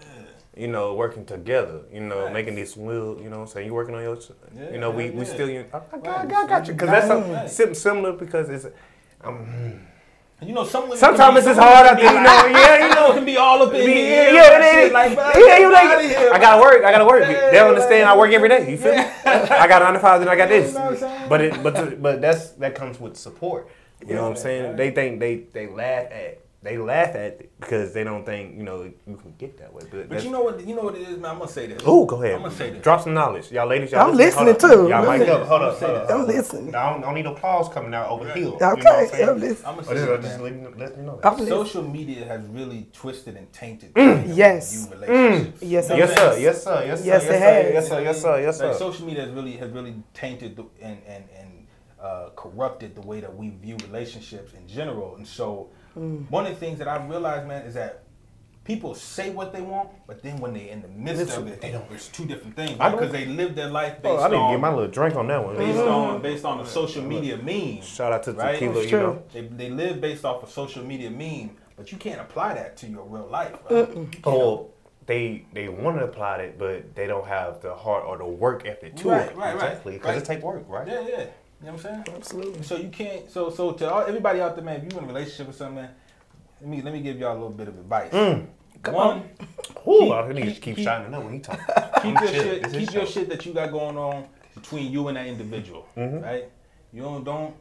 you 0.56 0.68
know, 0.70 0.94
working 0.96 1.26
together. 1.26 1.82
You 1.92 2.00
know, 2.00 2.24
Right. 2.24 2.34
making 2.34 2.56
this 2.56 2.78
wheel. 2.78 3.18
You 3.22 3.30
know 3.30 3.38
what 3.40 3.42
I'm 3.44 3.48
saying? 3.54 3.68
You 3.68 3.74
working 3.74 3.94
on 3.96 4.02
your, 4.02 4.18
Yeah, 4.56 4.72
you 4.72 4.78
know, 4.80 4.92
we 4.92 5.06
yeah, 5.08 5.12
we 5.20 5.26
still. 5.26 5.50
You, 5.50 5.66
I, 5.74 5.78
I, 5.78 5.80
got- 5.80 6.08
I, 6.08 6.10
Right. 6.22 6.30
got- 6.30 6.44
I 6.46 6.48
got 6.48 6.68
you 6.68 6.74
because 6.74 6.90
that's 6.90 7.08
something 7.08 7.48
sim- 7.50 7.76
similar 7.76 8.14
because 8.14 8.48
it's. 8.50 8.66
Um, 9.24 9.36
And 9.36 9.88
you 10.46 10.54
know, 10.54 10.64
some 10.64 10.84
women 10.84 10.98
sometimes 10.98 11.38
it's 11.38 11.46
just 11.46 11.60
hard 11.60 11.86
out 11.86 11.98
there, 11.98 12.14
you 12.14 12.20
know. 12.20 12.60
Yeah, 12.60 12.88
you 12.88 12.96
know. 12.96 13.12
it 13.12 13.16
can 13.16 13.26
be 13.26 13.38
all 13.38 13.62
up 13.62 13.74
in 13.74 13.86
the 13.86 13.92
yeah, 13.92 13.96
air. 13.96 14.34
yeah, 14.34 14.92
like, 14.92 15.16
yeah, 15.16 15.38
you 15.38 15.46
here, 15.46 15.70
like, 15.70 16.34
I 16.34 16.40
gotta 16.40 16.62
work. 16.62 16.84
I 16.84 16.92
gotta 16.92 17.06
work. 17.06 17.28
They 17.28 17.52
don't 17.54 17.70
understand. 17.70 18.10
I 18.10 18.18
work 18.18 18.32
every 18.32 18.50
day. 18.50 18.72
You 18.72 18.78
feel 18.78 18.96
me? 18.96 19.04
I 19.26 19.68
got 19.68 19.84
nine 19.84 19.94
to 19.94 20.00
five, 20.00 20.20
then 20.20 20.30
I 20.30 20.36
got 20.36 20.50
this. 20.50 20.74
You 20.74 20.80
know 20.80 20.86
what 20.86 20.94
I'm 20.94 21.00
saying? 21.00 21.30
But 21.30 21.42
it, 21.42 21.64
but 21.64 22.02
but 22.02 22.22
that's 22.22 22.50
that 22.54 22.74
comes 22.74 23.00
with 23.00 23.18
support. 23.18 23.70
You 24.06 24.16
know 24.16 24.24
what 24.24 24.32
I'm 24.32 24.38
saying? 24.38 24.78
They 24.78 24.90
think 24.90 25.20
they 25.20 25.36
they 25.54 25.68
laugh 25.68 26.12
at 26.12 26.40
they 26.64 26.78
laugh 26.78 27.10
at 27.16 27.18
it 27.42 27.52
because 27.60 27.92
they 27.92 28.04
don't 28.04 28.24
think 28.24 28.56
you 28.56 28.62
know 28.62 28.84
you 28.84 29.18
can 29.18 29.34
get 29.40 29.58
that 29.58 29.74
way. 29.74 29.84
But, 29.90 30.10
But 30.10 30.24
you 30.24 30.30
know 30.30 30.42
what? 30.44 30.66
You 30.66 30.76
know 30.76 30.84
what 30.84 30.96
it 30.96 31.02
is, 31.02 31.18
man. 31.18 31.32
I'm 31.32 31.40
gonna 31.40 31.50
say 31.50 31.66
this. 31.66 31.82
Ooh, 31.88 32.06
go 32.06 32.22
ahead. 32.22 32.36
I'm 32.36 32.44
gonna 32.44 32.54
say 32.54 32.70
this. 32.70 32.84
Drop 32.84 33.02
some 33.02 33.16
knowledge, 33.16 33.52
y'all 33.52 33.68
ladies. 33.68 33.92
Y'all 33.92 34.10
I'm 34.12 34.16
listen. 34.16 34.46
listening 34.46 34.70
too. 34.72 34.88
Y'all 34.90 35.18
mic 35.18 35.28
up. 35.28 35.48
Hold 35.48 35.62
up. 35.64 35.80
hold 35.80 35.92
up. 35.98 36.10
I'm 36.12 36.28
listening. 36.28 36.76
I 36.76 36.90
don't, 36.92 37.00
I 37.04 37.06
don't 37.08 37.16
need 37.16 37.26
applause 37.26 37.68
coming 37.70 37.94
out 37.96 38.10
over 38.10 38.26
here. 38.32 38.34
Okay, 38.36 38.44
You 38.46 38.50
know 38.50 38.58
what 38.60 38.88
I'm 38.88 39.08
saying? 39.08 39.30
I'm 39.30 39.40
listening. 39.40 39.68
I'm 39.68 39.76
gonna 39.76 39.88
Oh, 39.88 39.94
say 39.94 39.94
this 39.96 40.26
just 40.26 40.40
man. 40.40 40.44
letting, 40.44 40.78
letting 40.78 40.98
you 40.98 41.04
know. 41.04 41.14
I'm 41.14 41.20
That. 41.22 41.32
listening. 41.40 41.48
Social 41.66 41.84
media 41.84 42.26
has 42.26 42.46
really 42.48 42.88
twisted 42.94 43.36
and 43.38 43.52
tainted 43.52 43.94
the 43.96 44.02
way 44.02 44.08
that 44.14 44.28
we 44.28 44.34
yes. 44.34 44.74
view 44.86 44.92
relationships. 45.00 45.62
Yes, 45.64 45.90
You 45.90 45.96
it 45.96 45.98
know 46.00 46.06
Yes 46.06 46.16
sir. 46.16 46.38
Yes 46.38 46.38
sir. 46.38 46.40
Yes 46.40 46.64
sir. 46.64 46.84
Yes, 46.86 47.06
yes, 47.06 47.24
it 47.24 47.28
sir. 47.28 47.40
has. 47.40 47.74
Yes 47.74 47.90
sir. 47.90 48.02
Yes 48.02 48.22
sir. 48.22 48.40
Yes 48.42 48.60
Like 48.62 48.74
sir. 48.74 48.78
social 48.80 49.06
media 49.08 49.22
has 49.26 49.32
really 49.32 49.54
has 49.58 49.72
really 49.72 49.96
tainted 50.14 50.56
the, 50.58 50.66
and 50.82 50.98
and 51.08 51.24
and 51.40 51.68
uh, 52.02 52.30
corrupted 52.36 52.96
the 52.96 53.02
way 53.02 53.20
that 53.20 53.36
we 53.36 53.50
view 53.50 53.78
relationships 53.88 54.54
in 54.54 54.68
general. 54.68 55.16
And 55.18 55.28
so, 55.28 55.70
Mm. 55.98 56.30
one 56.30 56.46
of 56.46 56.54
the 56.54 56.60
things 56.60 56.80
that 56.80 56.88
I've 56.88 57.10
realized, 57.10 57.48
man, 57.48 57.64
is 57.66 57.74
that 57.74 58.04
people 58.64 58.94
say 58.96 59.32
what 59.32 59.52
they 59.52 59.62
want, 59.62 59.90
but 60.08 60.22
then 60.24 60.38
when 60.40 60.54
they're 60.54 60.68
in 60.70 60.82
the 60.82 60.88
midst 60.88 61.36
of 61.38 61.48
it, 61.48 61.60
they 61.62 61.72
don't. 61.72 61.86
It's 61.92 62.08
two 62.08 62.26
different 62.26 62.56
things 62.56 62.72
because 62.72 63.12
they 63.12 63.26
live 63.26 63.56
their 63.56 63.70
life 63.70 64.02
based 64.02 64.20
Oh, 64.20 64.24
I 64.24 64.30
to 64.30 64.36
on 64.36 64.54
get 64.54 64.60
my 64.62 64.70
little 64.70 64.88
drink 64.92 65.16
on 65.16 65.28
that 65.28 65.44
one. 65.44 65.58
based 65.58 65.80
on 65.80 66.22
based 66.22 66.46
on 66.46 66.60
a 66.62 66.66
social 66.66 67.04
media 67.04 67.38
meme. 67.38 67.82
Shout 67.82 68.14
out 68.14 68.24
to 68.24 68.32
Right? 68.34 68.54
Tequila, 68.60 68.84
you 68.86 68.92
know. 68.92 69.24
They, 69.34 69.42
they 69.48 69.70
live 69.70 70.00
based 70.00 70.24
off 70.26 70.44
a 70.44 70.48
social 70.48 70.84
media 70.86 71.10
meme, 71.10 71.52
but 71.76 71.92
you 71.92 71.98
can't 71.98 72.22
apply 72.22 72.54
that 72.54 72.78
to 72.78 72.88
your 72.88 73.04
real 73.04 73.28
life. 73.28 73.56
Right? 73.70 74.26
Or 74.26 74.68
they 75.08 75.46
they 75.52 75.68
want 75.68 75.98
to 75.98 76.06
apply 76.06 76.38
it, 76.38 76.60
but 76.60 76.94
they 76.96 77.08
don't 77.08 77.28
have 77.28 77.62
the 77.62 77.74
heart 77.76 78.06
or 78.06 78.18
the 78.18 78.26
work 78.26 78.66
ethic 78.66 78.96
to 78.98 79.10
Right, 79.10 79.32
it. 79.32 79.36
right, 79.36 79.56
right, 79.56 79.56
exactly. 79.56 79.94
Because 79.94 80.18
it 80.22 80.26
take 80.26 80.42
work, 80.44 80.64
right? 80.68 80.88
Yeah, 80.88 81.02
yeah. 81.08 81.26
You 81.62 81.68
know 81.68 81.74
what 81.74 81.86
I'm 81.86 82.04
saying? 82.06 82.16
Absolutely. 82.16 82.64
So 82.64 82.78
you 82.78 82.90
can't. 82.90 83.30
So 83.30 83.50
so 83.50 83.72
to 83.74 83.92
all, 83.92 84.02
everybody 84.02 84.42
out 84.42 84.56
there, 84.56 84.66
man, 84.66 84.78
if 84.78 84.92
you 84.92 84.98
in 84.98 85.04
a 85.04 85.08
relationship 85.08 85.50
or 85.50 85.54
something, 85.54 85.76
man, 85.76 85.92
let 86.60 86.70
me 86.70 86.82
let 86.82 86.94
me 86.94 87.02
give 87.02 87.20
y'all 87.20 87.34
a 87.34 87.34
little 87.34 87.52
bit 87.52 87.68
of 87.68 87.78
advice. 87.78 88.12
Mm. 88.12 88.48
One, 88.90 89.30
Ooh, 89.88 90.12
I 90.12 90.32
need 90.34 90.56
to 90.56 90.60
keep 90.60 90.78
shining 90.78 91.14
up 91.14 91.24
when 91.24 91.34
he 91.34 91.40
talking. 91.40 91.64
keep 92.02 92.20
your 92.20 92.28
shit, 92.28 92.72
keep 92.72 92.94
your 92.94 93.06
shit 93.06 93.30
that 93.30 93.46
you 93.46 93.54
got 93.54 93.72
going 93.72 93.96
on 93.96 94.28
between 94.56 94.92
you 94.92 95.08
and 95.08 95.18
that 95.18 95.28
individual, 95.28 95.88
mm-hmm. 95.96 96.24
right? 96.24 96.50
You 96.92 97.04
don't 97.04 97.24
don't 97.24 97.56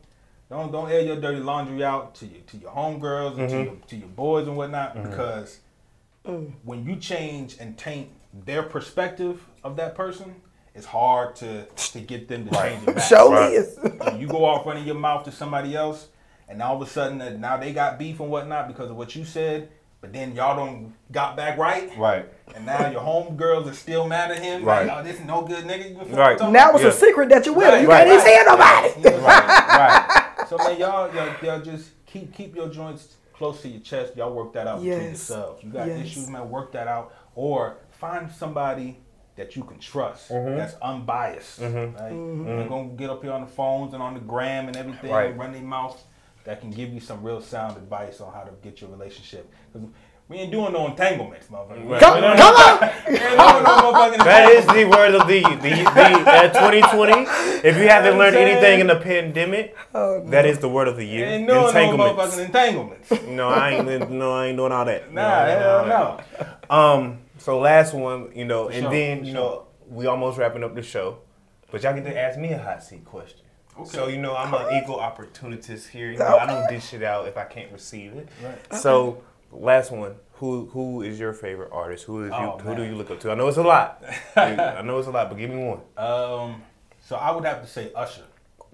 don't 0.48 0.72
don't 0.72 0.90
air 0.90 1.00
your 1.00 1.20
dirty 1.20 1.40
laundry 1.40 1.84
out 1.84 2.14
to 2.16 2.26
your 2.26 2.40
to 2.40 2.56
your 2.56 2.70
homegirls 2.70 3.38
and 3.38 3.48
to 3.48 3.54
mm-hmm. 3.54 3.64
your 3.64 3.76
to 3.88 3.96
your 3.96 4.08
boys 4.08 4.48
and 4.48 4.56
whatnot 4.56 4.96
mm-hmm. 4.96 5.10
because 5.10 5.60
mm. 6.24 6.52
when 6.64 6.84
you 6.86 6.96
change 6.96 7.56
and 7.60 7.76
taint 7.76 8.08
their 8.46 8.62
perspective 8.62 9.46
of 9.62 9.76
that 9.76 9.94
person, 9.94 10.36
it's 10.74 10.86
hard 10.86 11.36
to 11.36 11.64
to 11.66 12.00
get 12.00 12.28
them 12.28 12.48
to 12.48 12.54
change 12.56 12.82
it 12.86 12.94
back. 12.94 13.04
Show 13.08 13.30
Right. 13.32 13.50
me. 13.50 13.56
is. 13.56 13.78
you 14.18 14.26
go 14.28 14.44
off 14.44 14.64
running 14.66 14.84
your 14.84 14.94
mouth 14.96 15.24
to 15.24 15.32
somebody 15.32 15.74
else, 15.76 16.08
and 16.48 16.62
all 16.62 16.80
of 16.80 16.86
a 16.86 16.90
sudden 16.90 17.20
uh, 17.20 17.30
now 17.30 17.56
they 17.56 17.72
got 17.72 17.98
beef 17.98 18.20
and 18.20 18.30
whatnot 18.30 18.68
because 18.68 18.90
of 18.90 18.96
what 18.96 19.14
you 19.16 19.24
said, 19.24 19.68
but 20.00 20.12
then 20.12 20.34
y'all 20.34 20.56
don't 20.56 20.94
got 21.12 21.36
back 21.36 21.58
right, 21.58 21.90
Right. 21.98 22.26
and 22.54 22.64
now 22.64 22.88
your 22.90 23.00
homegirls 23.02 23.70
are 23.70 23.74
still 23.74 24.06
mad 24.06 24.30
at 24.30 24.38
him. 24.38 24.64
Right. 24.64 24.86
Like, 24.86 24.98
oh, 24.98 25.02
this 25.02 25.18
is 25.20 25.26
no 25.26 25.42
good 25.42 25.64
nigga. 25.64 25.90
You 25.90 25.96
feel 25.96 25.98
what 25.98 26.10
I'm 26.12 26.16
Right. 26.18 26.38
talking 26.38 26.52
Now 26.52 26.70
it's 26.72 26.82
Yeah. 26.82 26.88
a 26.88 26.92
secret 26.92 27.28
that 27.30 27.44
you're 27.46 27.54
with 27.54 27.66
her. 27.74 27.80
You 27.80 27.88
Right, 27.88 28.06
can't 28.06 28.08
even 28.08 28.24
right. 28.24 28.94
tell 28.94 29.02
nobody. 29.02 29.24
Right. 29.26 29.68
Right. 29.68 30.16
So 30.48 30.56
man, 30.58 30.80
y'all, 30.80 31.14
y'all, 31.14 31.32
y'all 31.44 31.60
just 31.60 31.90
keep 32.06 32.32
keep 32.34 32.56
your 32.56 32.68
joints 32.68 33.14
close 33.32 33.62
to 33.62 33.68
your 33.68 33.80
chest. 33.82 34.16
Y'all 34.16 34.32
work 34.34 34.52
that 34.54 34.66
out 34.66 34.80
between 34.82 35.06
yourselves. 35.08 35.62
You 35.62 35.70
got 35.70 35.86
Yes. 35.86 36.06
issues, 36.06 36.28
man. 36.28 36.50
Work 36.50 36.72
that 36.72 36.88
out, 36.88 37.12
or 37.36 37.76
find 37.92 38.28
somebody 38.32 38.98
that 39.40 39.56
you 39.56 39.64
can 39.64 39.78
trust 39.78 40.30
Mm-hmm. 40.30 40.56
that's 40.58 40.74
unbiased. 40.82 41.60
Right? 41.60 41.94
They're 41.94 42.68
gonna 42.68 42.88
get 43.00 43.08
up 43.10 43.22
here 43.22 43.32
on 43.32 43.40
the 43.40 43.46
phones 43.46 43.94
and 43.94 44.02
on 44.02 44.12
the 44.14 44.20
gram 44.20 44.68
and 44.68 44.76
everything, 44.76 45.10
Right. 45.10 45.30
and 45.30 45.38
run 45.38 45.52
their 45.52 45.62
mouth. 45.62 45.98
That 46.44 46.60
can 46.60 46.70
give 46.70 46.90
you 46.92 47.00
some 47.00 47.22
real 47.22 47.40
sound 47.40 47.76
advice 47.78 48.20
on 48.20 48.32
how 48.34 48.42
to 48.42 48.52
get 48.62 48.80
your 48.80 48.90
relationship. 48.90 49.50
'Cause 49.72 49.82
we 50.28 50.36
ain't 50.38 50.52
doing 50.52 50.72
no 50.72 50.86
entanglements, 50.86 51.46
motherfucker. 51.48 51.84
We 51.86 51.92
ain't 51.94 52.00
Come, 52.02 52.20
doing 52.20 52.36
come 52.36 52.54
on. 52.54 52.90
we 53.08 53.18
doing 53.18 53.36
no 53.36 54.24
That 54.24 54.50
is 54.50 54.66
the 54.66 54.84
word 54.84 55.14
of 55.14 55.26
the 55.26 55.40
the, 55.40 55.70
the 55.98 56.30
uh, 56.30 56.48
2020. 56.48 57.12
If 57.68 57.76
you 57.78 57.88
haven't 57.88 58.16
learned 58.18 58.36
anything 58.36 58.80
in 58.80 58.86
the 58.88 58.96
pandemic, 58.96 59.74
that 59.92 60.44
is 60.46 60.58
the 60.58 60.68
word 60.68 60.88
of 60.88 60.96
the 60.96 61.04
year. 61.04 61.26
Ain't 61.26 61.46
doing 61.46 61.60
no 61.60 61.66
Entanglements. 61.68 62.36
motherfucking 62.36 62.44
entanglements. 62.46 63.10
No, 63.26 63.48
I 63.48 63.70
ain't. 63.70 64.10
No, 64.10 64.32
I 64.34 64.46
ain't 64.48 64.56
doing 64.58 64.72
all 64.72 64.84
that. 64.84 65.12
Nah, 65.12 65.44
hell 65.46 65.86
no. 65.86 66.04
Um. 66.78 67.18
So 67.40 67.58
last 67.58 67.94
one, 67.94 68.30
you 68.34 68.44
know, 68.44 68.68
and 68.68 68.82
sure, 68.82 68.90
then 68.90 69.18
for 69.20 69.24
you 69.24 69.32
sure. 69.32 69.40
know 69.40 69.66
we 69.88 70.06
almost 70.06 70.38
wrapping 70.38 70.62
up 70.62 70.74
the 70.74 70.82
show. 70.82 71.18
but 71.70 71.82
y'all 71.82 71.94
get 71.94 72.04
to 72.04 72.18
ask 72.18 72.38
me 72.38 72.52
a 72.52 72.58
hot 72.58 72.82
seat 72.82 73.04
question. 73.04 73.40
Okay. 73.78 73.88
So 73.90 74.08
you 74.08 74.18
know 74.18 74.36
I'm 74.36 74.52
an 74.54 74.74
equal 74.82 75.00
opportunist 75.00 75.88
here. 75.88 76.10
You 76.12 76.18
know, 76.18 76.36
I 76.36 76.46
don't 76.46 76.68
dish 76.68 76.92
it 76.92 77.02
out 77.02 77.26
if 77.28 77.36
I 77.36 77.44
can't 77.44 77.72
receive 77.72 78.12
it. 78.12 78.28
Right. 78.42 78.74
So 78.80 79.22
last 79.52 79.90
one. 79.90 80.14
Who 80.34 80.66
who 80.72 81.02
is 81.02 81.18
your 81.20 81.32
favorite 81.34 81.68
artist? 81.70 82.04
Who 82.04 82.24
is 82.24 82.30
you? 82.30 82.34
Oh, 82.36 82.58
who 82.62 82.74
do 82.74 82.82
you 82.82 82.94
look 82.94 83.10
up 83.10 83.20
to? 83.20 83.30
I 83.30 83.34
know 83.34 83.48
it's 83.48 83.58
a 83.58 83.62
lot. 83.62 84.02
I 84.36 84.80
know 84.82 84.98
it's 84.98 85.06
a 85.08 85.10
lot, 85.10 85.28
but 85.28 85.36
give 85.36 85.50
me 85.50 85.62
one, 85.62 85.80
Um, 85.98 86.62
so 87.02 87.16
I 87.16 87.30
would 87.30 87.44
have 87.44 87.60
to 87.60 87.66
say 87.68 87.92
Usher. 87.94 88.22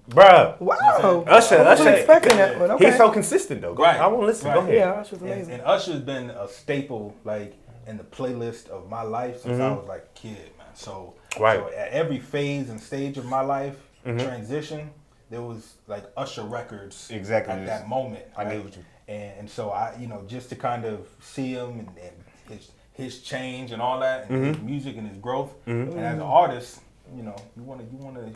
Bruh. 0.09 0.57
Wow. 0.61 1.25
Usher, 1.27 1.57
I 1.59 1.63
wasn't 1.63 1.89
Usher. 1.89 1.89
expecting 1.89 2.37
that 2.37 2.57
one. 2.57 2.71
Okay. 2.71 2.85
He's 2.85 2.95
so 2.97 3.09
consistent 3.11 3.59
though. 3.61 3.73
Go 3.73 3.83
Right. 3.83 3.99
I 3.99 4.07
won't 4.07 4.25
listen. 4.25 4.53
Go 4.53 4.59
ahead. 4.61 4.73
yeah, 4.75 4.91
Usher's 4.91 5.19
And, 5.21 5.29
amazing. 5.31 5.53
and 5.55 5.61
Usher's 5.63 5.99
been 5.99 6.29
a 6.29 6.47
staple, 6.47 7.13
like 7.25 7.53
in 7.87 7.97
the 7.97 8.03
playlist 8.03 8.67
of 8.69 8.89
my 8.89 9.01
life 9.01 9.41
since 9.41 9.59
I 9.59 9.71
was 9.71 9.87
like 9.87 10.03
a 10.15 10.19
kid, 10.19 10.51
man. 10.57 10.67
So, 10.73 11.13
Mm-hmm. 11.31 11.43
Right. 11.43 11.59
Mm-hmm. 11.59 11.69
so 11.69 11.75
at 11.77 11.91
every 11.91 12.19
phase 12.19 12.69
and 12.69 12.79
stage 12.81 13.17
of 13.17 13.25
my 13.25 13.41
life, 13.41 13.77
transition, 14.03 14.89
there 15.29 15.41
was 15.41 15.75
like 15.87 16.03
Usher 16.15 16.43
records 16.43 17.09
Exactly. 17.11 17.53
at 17.53 17.65
that 17.65 17.87
moment. 17.87 18.23
I 18.35 18.45
right? 18.45 18.63
what 18.63 18.75
you- 18.75 18.83
And, 19.07 19.39
and 19.39 19.49
so 19.49 19.69
I, 19.69 19.95
you 19.99 20.07
know, 20.07 20.23
just 20.27 20.49
to 20.49 20.55
kind 20.55 20.83
of 20.85 21.07
see 21.21 21.51
him 21.53 21.79
and, 21.79 21.89
and 22.05 22.15
his 22.49 22.71
his 22.93 23.21
change 23.21 23.71
and 23.71 23.81
all 23.81 23.99
that, 23.99 24.29
and 24.29 24.31
Mm-hmm. 24.31 24.53
his 24.53 24.59
music 24.63 24.97
and 24.97 25.07
his 25.07 25.17
growth. 25.19 25.53
And 25.67 25.93
as 25.99 26.15
an 26.15 26.21
artist, 26.21 26.79
you 27.15 27.21
know, 27.23 27.35
you 27.55 27.61
want 27.63 27.79
to 27.81 27.85
you 27.93 27.97
want 28.03 28.15
to 28.17 28.27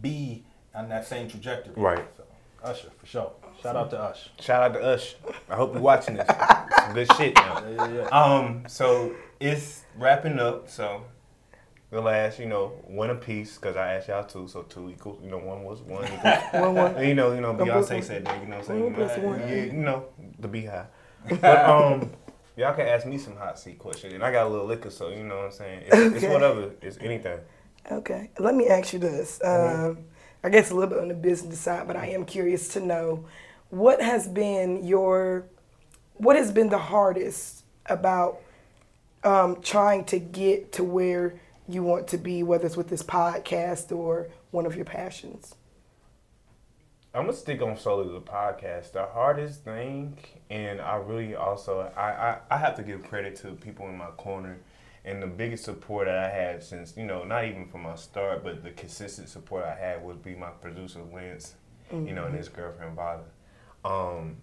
be 0.00 0.44
on 0.74 0.88
that 0.88 1.06
same 1.06 1.28
trajectory. 1.28 1.74
Right. 1.76 2.04
So, 2.16 2.19
Usher 2.62 2.90
for 2.98 3.06
sure. 3.06 3.32
Shout 3.62 3.76
out 3.76 3.90
to 3.90 3.98
Usher. 4.00 4.30
Shout 4.40 4.62
out 4.62 4.72
to 4.74 4.82
Ush. 4.82 5.14
I 5.48 5.56
hope 5.56 5.74
you're 5.74 5.82
watching 5.82 6.16
this. 6.16 6.26
Some 6.26 6.94
good 6.94 7.12
shit 7.14 7.34
now. 7.34 7.62
Yeah, 7.68 7.88
yeah, 7.88 7.94
yeah. 7.94 8.08
Um, 8.08 8.64
so 8.68 9.14
it's 9.38 9.84
wrapping 9.98 10.38
up. 10.38 10.68
So 10.68 11.04
the 11.90 12.00
last, 12.00 12.38
you 12.38 12.46
know, 12.46 12.68
one 12.86 13.10
apiece 13.10 13.56
because 13.56 13.76
I 13.76 13.94
asked 13.94 14.08
y'all 14.08 14.24
two, 14.24 14.48
so 14.48 14.62
two 14.62 14.90
equals. 14.90 15.20
You 15.22 15.30
know, 15.30 15.38
one 15.38 15.64
was 15.64 15.82
one. 15.82 16.04
Equals. 16.04 16.22
One, 16.52 16.74
one. 16.74 17.06
you 17.06 17.14
know, 17.14 17.32
you 17.32 17.40
know, 17.40 17.54
Beyonce 17.54 18.02
said 18.02 18.24
that. 18.24 18.40
You 18.40 18.48
know, 18.48 18.56
what 18.56 18.62
I'm 18.62 18.64
saying, 18.66 18.82
One 18.82 18.92
you 18.92 18.98
know, 18.98 19.06
plus 19.06 19.18
one. 19.18 19.40
yeah, 19.40 19.64
you 19.64 19.72
know, 19.72 20.06
the 20.38 20.48
beehive. 20.48 20.86
But 21.40 21.64
um, 21.68 22.10
y'all 22.56 22.74
can 22.74 22.86
ask 22.86 23.06
me 23.06 23.18
some 23.18 23.36
hot 23.36 23.58
seat 23.58 23.78
questions, 23.78 24.14
and 24.14 24.22
I 24.22 24.32
got 24.32 24.46
a 24.46 24.50
little 24.50 24.66
liquor, 24.66 24.90
so 24.90 25.08
you 25.10 25.22
know 25.22 25.36
what 25.36 25.44
I'm 25.46 25.52
saying. 25.52 25.82
It's, 25.86 26.22
it's 26.22 26.32
whatever. 26.32 26.70
It's 26.80 26.96
anything. 27.00 27.40
Okay, 27.90 28.30
let 28.38 28.54
me 28.54 28.68
ask 28.68 28.92
you 28.92 28.98
this. 29.00 29.40
Um, 29.44 30.04
I 30.42 30.48
guess 30.48 30.70
a 30.70 30.74
little 30.74 30.90
bit 30.90 30.98
on 30.98 31.08
the 31.08 31.14
business 31.14 31.60
side, 31.60 31.86
but 31.86 31.96
I 31.96 32.06
am 32.06 32.24
curious 32.24 32.68
to 32.68 32.80
know 32.80 33.26
what 33.68 34.00
has 34.00 34.26
been 34.26 34.84
your, 34.84 35.46
what 36.14 36.36
has 36.36 36.50
been 36.50 36.68
the 36.70 36.78
hardest 36.78 37.64
about 37.86 38.40
um, 39.22 39.60
trying 39.60 40.04
to 40.06 40.18
get 40.18 40.72
to 40.72 40.84
where 40.84 41.40
you 41.68 41.82
want 41.82 42.08
to 42.08 42.18
be, 42.18 42.42
whether 42.42 42.66
it's 42.66 42.76
with 42.76 42.88
this 42.88 43.02
podcast 43.02 43.94
or 43.94 44.28
one 44.50 44.66
of 44.66 44.74
your 44.74 44.84
passions. 44.84 45.54
I'm 47.12 47.22
gonna 47.22 47.36
stick 47.36 47.60
on 47.60 47.76
solely 47.76 48.12
the 48.12 48.20
podcast. 48.20 48.92
The 48.92 49.06
hardest 49.06 49.64
thing, 49.64 50.16
and 50.48 50.80
I 50.80 50.94
really 50.94 51.34
also 51.34 51.92
I, 51.96 52.10
I 52.10 52.38
I 52.52 52.56
have 52.56 52.76
to 52.76 52.84
give 52.84 53.02
credit 53.02 53.34
to 53.36 53.48
people 53.52 53.88
in 53.88 53.96
my 53.96 54.10
corner, 54.16 54.58
and 55.04 55.22
the 55.22 55.26
biggest 55.26 55.64
support 55.64 56.06
that 56.06 56.18
I 56.18 56.28
had 56.30 56.62
since 56.62 56.94
you 56.96 57.04
know 57.04 57.24
not 57.24 57.44
even 57.44 57.66
from 57.68 57.82
my 57.82 57.94
start, 57.96 58.44
but 58.44 58.62
the 58.62 58.70
consistent 58.70 59.28
support 59.28 59.64
I 59.64 59.74
had 59.74 60.04
would 60.04 60.22
be 60.22 60.34
my 60.34 60.50
producer 60.50 61.00
Lance, 61.12 61.54
you 62.06 62.12
know, 62.14 62.26
and 62.26 62.34
his 62.34 62.48
girlfriend 62.48 62.96
Vada. 62.96 63.24
Um, 63.84 64.36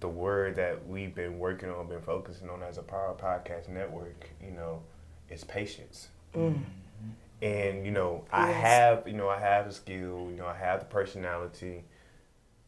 the 0.00 0.08
word 0.08 0.56
that 0.56 0.86
we've 0.88 1.14
been 1.14 1.38
working 1.38 1.70
on, 1.70 1.86
been 1.88 2.00
focusing 2.00 2.48
on 2.50 2.62
as 2.62 2.78
a 2.78 2.82
Power 2.82 3.14
Podcast 3.20 3.68
Network, 3.68 4.30
you 4.42 4.50
know, 4.50 4.82
is 5.30 5.44
patience. 5.44 6.08
And 7.42 7.84
you 7.84 7.90
know, 7.92 8.24
I 8.32 8.48
have, 8.50 9.06
you 9.06 9.14
know, 9.14 9.28
I 9.28 9.38
have 9.38 9.66
the 9.66 9.72
skill, 9.74 10.28
you 10.30 10.36
know, 10.36 10.46
I 10.46 10.56
have 10.56 10.80
the 10.80 10.86
personality, 10.86 11.84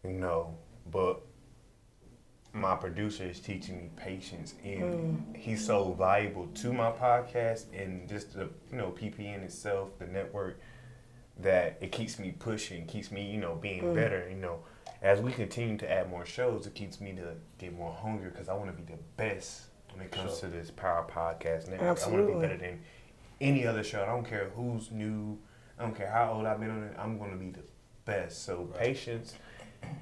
you 0.04 0.12
know, 0.12 0.54
but 0.90 1.22
my 2.54 2.76
producer 2.76 3.24
is 3.24 3.40
teaching 3.40 3.76
me 3.76 3.90
patience, 3.96 4.54
and 4.62 4.82
mm. 4.82 5.36
he's 5.36 5.66
so 5.66 5.92
valuable 5.98 6.46
to 6.54 6.72
my 6.72 6.90
podcast 6.92 7.64
and 7.76 8.08
just 8.08 8.32
the, 8.32 8.48
you 8.70 8.78
know, 8.78 8.94
PPN 8.96 9.42
itself, 9.42 9.98
the 9.98 10.06
network, 10.06 10.60
that 11.40 11.76
it 11.80 11.90
keeps 11.90 12.18
me 12.18 12.32
pushing, 12.38 12.86
keeps 12.86 13.10
me, 13.10 13.28
you 13.28 13.38
know, 13.38 13.56
being 13.56 13.82
mm. 13.82 13.94
better, 13.94 14.28
you 14.30 14.36
know. 14.36 14.60
As 15.02 15.20
we 15.20 15.32
continue 15.32 15.76
to 15.78 15.90
add 15.90 16.08
more 16.08 16.24
shows, 16.24 16.66
it 16.66 16.74
keeps 16.74 17.00
me 17.00 17.12
to 17.14 17.34
get 17.58 17.76
more 17.76 17.92
hungry 17.92 18.30
because 18.30 18.48
I 18.48 18.54
want 18.54 18.74
to 18.74 18.82
be 18.82 18.90
the 18.90 18.98
best 19.16 19.64
when 19.92 20.04
it 20.04 20.12
comes 20.12 20.38
to 20.38 20.46
this 20.46 20.70
Power 20.70 21.06
Podcast 21.10 21.68
Network. 21.68 22.02
I 22.02 22.08
want 22.08 22.26
to 22.26 22.34
be 22.34 22.40
better 22.40 22.56
than 22.56 22.80
any 23.40 23.66
other 23.66 23.82
show. 23.82 24.02
I 24.02 24.06
don't 24.06 24.24
care 24.24 24.50
who's 24.54 24.92
new. 24.92 25.38
I 25.78 25.82
don't 25.82 25.96
care 25.96 26.10
how 26.10 26.32
old 26.32 26.46
I've 26.46 26.60
been 26.60 26.70
on 26.70 26.84
it. 26.84 26.96
I'm 26.98 27.18
going 27.18 27.32
to 27.32 27.36
be 27.36 27.50
the 27.50 27.64
best. 28.04 28.44
So 28.44 28.70
patience 28.78 29.34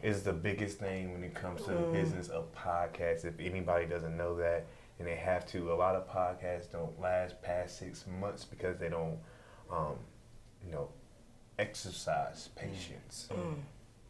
is 0.02 0.22
the 0.22 0.32
biggest 0.32 0.78
thing 0.78 1.12
when 1.12 1.22
it 1.22 1.34
comes 1.34 1.62
to 1.62 1.70
the 1.70 1.76
mm-hmm. 1.76 1.92
business 1.92 2.28
of 2.28 2.52
podcasts. 2.54 3.24
If 3.24 3.38
anybody 3.40 3.86
doesn't 3.86 4.16
know 4.16 4.36
that, 4.36 4.66
and 4.98 5.08
they 5.08 5.16
have 5.16 5.46
to, 5.46 5.72
a 5.72 5.74
lot 5.74 5.94
of 5.96 6.08
podcasts 6.08 6.70
don't 6.70 6.98
last 7.00 7.40
past 7.42 7.78
six 7.78 8.04
months 8.20 8.44
because 8.44 8.78
they 8.78 8.88
don't, 8.88 9.18
um, 9.70 9.96
you 10.64 10.70
know, 10.70 10.88
exercise 11.58 12.48
mm. 12.48 12.60
patience. 12.60 13.28
Mm. 13.32 13.54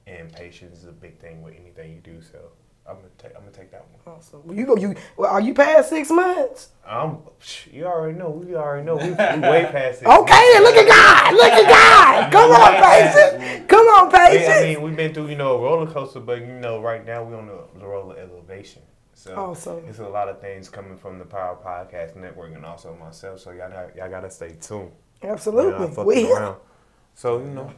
And 0.07 0.33
patience 0.33 0.79
is 0.79 0.87
a 0.87 0.93
big 0.93 1.19
thing 1.19 1.43
with 1.43 1.55
anything 1.59 1.93
you 1.93 2.01
do. 2.01 2.21
So 2.21 2.39
I'm 2.89 2.97
gonna 2.97 3.09
take. 3.17 3.33
I'm 3.37 3.43
gonna 3.43 3.53
take 3.53 3.71
that 3.71 3.85
one. 4.05 4.17
Awesome. 4.17 4.41
Well, 4.45 4.57
you 4.57 4.67
go. 4.67 4.77
You 4.77 4.95
well, 5.17 5.31
are 5.31 5.41
you 5.41 5.55
past 5.55 5.89
six 5.91 6.11
months? 6.11 6.71
Um, 6.85 7.19
you 7.73 7.85
already 7.87 8.19
know. 8.19 8.31
We 8.31 8.57
already 8.57 8.85
know. 8.85 8.97
We, 8.97 9.05
we 9.05 9.09
way 9.15 9.69
past 9.71 10.03
it. 10.03 10.07
Okay, 10.09 10.51
then 10.53 10.63
look 10.65 10.75
at 10.75 10.89
God. 10.89 11.33
Look 11.35 11.53
at 11.53 11.69
God. 11.69 12.33
Come 12.33 12.51
on, 12.51 12.83
patience. 12.83 13.67
Come 13.69 13.87
on, 13.87 14.11
Yeah, 14.11 14.29
patience. 14.29 14.49
I 14.57 14.63
mean, 14.65 14.83
we've 14.83 14.97
been 14.97 15.15
through, 15.15 15.29
you 15.29 15.37
know, 15.37 15.57
a 15.59 15.63
roller 15.63 15.87
coaster, 15.91 16.19
but 16.21 16.41
you 16.41 16.47
know, 16.47 16.81
right 16.81 17.07
now 17.07 17.23
we're 17.23 17.37
on 17.37 17.47
the, 17.47 17.63
the 17.79 17.87
roller 17.87 18.19
elevation. 18.19 18.83
So 19.15 19.37
Awesome. 19.37 19.85
it's 19.87 20.01
a 20.01 20.09
lot 20.09 20.29
of 20.29 20.41
things 20.41 20.69
coming 20.69 20.97
from 20.97 21.21
the 21.21 21.25
Power 21.25 21.57
Podcast 21.65 22.17
Network 22.17 22.53
and 22.57 22.67
also 22.67 22.97
myself. 22.97 23.39
So 23.39 23.53
y'all, 23.53 23.71
got- 23.71 23.95
y'all 23.95 24.11
gotta 24.11 24.31
stay 24.31 24.57
tuned. 24.61 24.91
Absolutely. 25.23 25.87
We're 25.87 26.05
We 26.05 26.17
here. 26.23 26.35
around. 26.37 26.57
So 27.15 27.39
you 27.39 27.45
know. 27.47 27.73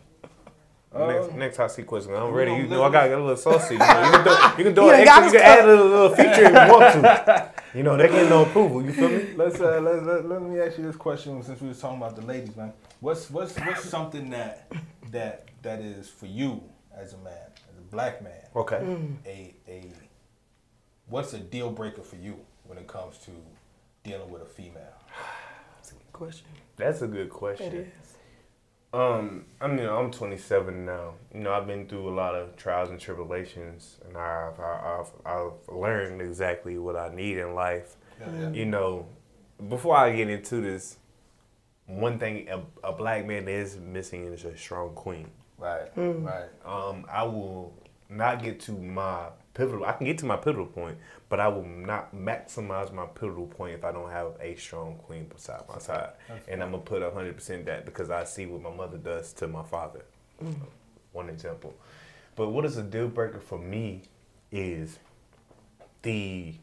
Next, 0.94 1.34
next 1.34 1.56
hot 1.56 1.72
seat 1.72 1.86
question. 1.86 2.14
I'm 2.14 2.30
ready. 2.30 2.52
You 2.52 2.66
know, 2.66 2.82
I 2.82 2.90
got 2.90 3.10
a 3.10 3.16
little 3.16 3.36
saucy. 3.36 3.74
You, 3.74 3.78
know, 3.80 4.04
you 4.04 4.10
can 4.12 4.24
do, 4.24 4.30
you 4.58 4.64
can 4.64 4.74
do 4.74 4.82
You 4.84 4.90
an 4.90 5.00
extra. 5.00 5.24
You 5.26 5.32
can 5.32 5.40
add 5.40 5.64
a 5.64 5.66
little, 5.66 5.86
little 5.86 6.16
feature 6.16 6.44
if 6.44 6.50
you 6.50 6.72
want 6.72 6.94
to. 6.94 7.54
You 7.74 7.82
know, 7.82 7.96
they 7.96 8.06
get 8.06 8.30
no 8.30 8.44
approval. 8.44 8.84
You 8.84 8.92
feel 8.92 9.08
me? 9.08 9.34
Let's 9.34 9.60
uh, 9.60 9.80
let, 9.80 10.04
let, 10.04 10.28
let 10.28 10.42
me 10.42 10.60
ask 10.60 10.78
you 10.78 10.84
this 10.84 10.94
question 10.94 11.42
since 11.42 11.60
we 11.60 11.66
was 11.66 11.80
talking 11.80 11.96
about 11.96 12.14
the 12.14 12.22
ladies, 12.22 12.54
man. 12.54 12.72
What's 13.00 13.28
what's 13.30 13.58
what's 13.58 13.82
something 13.90 14.30
that 14.30 14.70
that 15.10 15.48
that 15.62 15.80
is 15.80 16.08
for 16.08 16.26
you 16.26 16.62
as 16.96 17.14
a 17.14 17.18
man, 17.18 17.34
as 17.68 17.76
a 17.76 17.82
black 17.90 18.22
man, 18.22 18.46
Okay. 18.54 18.76
Mm. 18.76 19.16
a 19.26 19.54
a 19.66 19.92
what's 21.08 21.32
a 21.34 21.40
deal 21.40 21.70
breaker 21.70 22.02
for 22.02 22.14
you 22.14 22.38
when 22.62 22.78
it 22.78 22.86
comes 22.86 23.18
to 23.18 23.32
dealing 24.04 24.30
with 24.30 24.42
a 24.42 24.46
female? 24.46 24.94
That's 25.74 25.90
a 25.90 25.94
good 25.94 26.12
question. 26.12 26.46
That's 26.76 27.02
a 27.02 27.08
good 27.08 27.30
question. 27.30 27.90
It 28.94 28.98
is. 28.98 29.16
Um, 29.18 29.44
I 29.60 29.66
mean, 29.68 29.88
I'm 29.88 30.10
27 30.10 30.84
now. 30.84 31.14
You 31.34 31.40
know, 31.40 31.52
I've 31.52 31.66
been 31.66 31.86
through 31.86 32.08
a 32.08 32.14
lot 32.14 32.34
of 32.34 32.56
trials 32.56 32.90
and 32.90 33.00
tribulations, 33.00 33.98
and 34.06 34.16
I've 34.16 34.58
I've, 34.60 35.10
I've 35.24 35.52
learned 35.68 36.20
exactly 36.20 36.78
what 36.78 36.96
I 36.96 37.14
need 37.14 37.38
in 37.38 37.54
life. 37.54 37.96
Yeah, 38.20 38.50
You 38.50 38.66
know, 38.66 39.06
before 39.68 39.96
I 39.96 40.14
get 40.14 40.30
into 40.30 40.60
this, 40.60 40.98
one 41.86 42.18
thing 42.18 42.48
a, 42.48 42.62
a 42.86 42.92
black 42.92 43.26
man 43.26 43.48
is 43.48 43.76
missing 43.78 44.26
is 44.26 44.44
a 44.44 44.56
strong 44.56 44.94
queen. 44.94 45.30
Right, 45.58 45.88
right. 45.96 46.48
Um, 46.64 47.06
I 47.10 47.24
will 47.24 47.72
not 48.08 48.42
get 48.42 48.60
to 48.60 48.72
my 48.72 49.28
pivotal. 49.54 49.84
I 49.84 49.92
can 49.92 50.06
get 50.06 50.18
to 50.18 50.26
my 50.26 50.36
pivotal 50.36 50.66
point, 50.66 50.98
but 51.28 51.40
I 51.40 51.48
will 51.48 51.64
not 51.64 52.14
maximize 52.14 52.92
my 52.92 53.06
pivotal 53.06 53.46
point 53.46 53.74
if 53.74 53.84
I 53.84 53.92
don't 53.92 54.10
have 54.10 54.32
a 54.40 54.56
strong 54.56 54.96
queen 54.96 55.24
beside 55.24 55.62
my 55.68 55.78
side. 55.78 56.10
And 56.48 56.62
I'm 56.62 56.72
gonna 56.72 56.82
put 56.82 57.02
hundred 57.02 57.36
percent 57.36 57.64
that 57.66 57.84
because 57.86 58.10
I 58.10 58.24
see 58.24 58.46
what 58.46 58.60
my 58.60 58.74
mother 58.74 58.98
does 58.98 59.32
to 59.34 59.48
my 59.48 59.62
father. 59.62 60.04
Mm-hmm. 60.42 60.64
One 61.12 61.28
example. 61.30 61.74
But 62.36 62.50
what 62.50 62.64
is 62.64 62.76
a 62.76 62.82
deal 62.82 63.08
breaker 63.08 63.40
for 63.40 63.58
me 63.58 64.02
is 64.50 64.98
the 66.02 66.54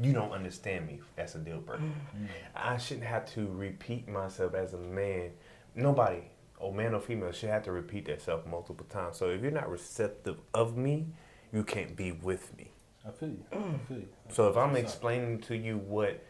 you 0.00 0.12
don't 0.12 0.32
understand 0.32 0.86
me. 0.86 1.00
That's 1.14 1.36
a 1.36 1.38
deal 1.38 1.60
breaker. 1.60 1.82
Mm-hmm. 1.82 2.24
I 2.56 2.76
shouldn't 2.78 3.06
have 3.06 3.32
to 3.34 3.46
repeat 3.46 4.08
myself 4.08 4.54
as 4.54 4.74
a 4.74 4.78
man. 4.78 5.30
Nobody, 5.76 6.22
or 6.60 6.72
man 6.72 6.94
or 6.94 7.00
female, 7.00 7.32
should 7.32 7.48
have 7.50 7.64
to 7.64 7.72
repeat 7.72 8.06
themselves 8.06 8.46
multiple 8.46 8.86
times. 8.88 9.16
So 9.16 9.30
if 9.30 9.42
you're 9.42 9.50
not 9.50 9.70
receptive 9.70 10.38
of 10.54 10.76
me, 10.76 11.06
you 11.52 11.64
can't 11.64 11.96
be 11.96 12.12
with 12.12 12.56
me. 12.56 12.70
I 13.06 13.10
feel 13.10 13.30
you. 13.30 13.44
I 13.52 13.86
feel 13.88 13.98
you. 13.98 14.08
So 14.30 14.48
if 14.48 14.56
I'm 14.56 14.76
explaining 14.76 15.40
to 15.42 15.56
you 15.56 15.78
what 15.78 16.22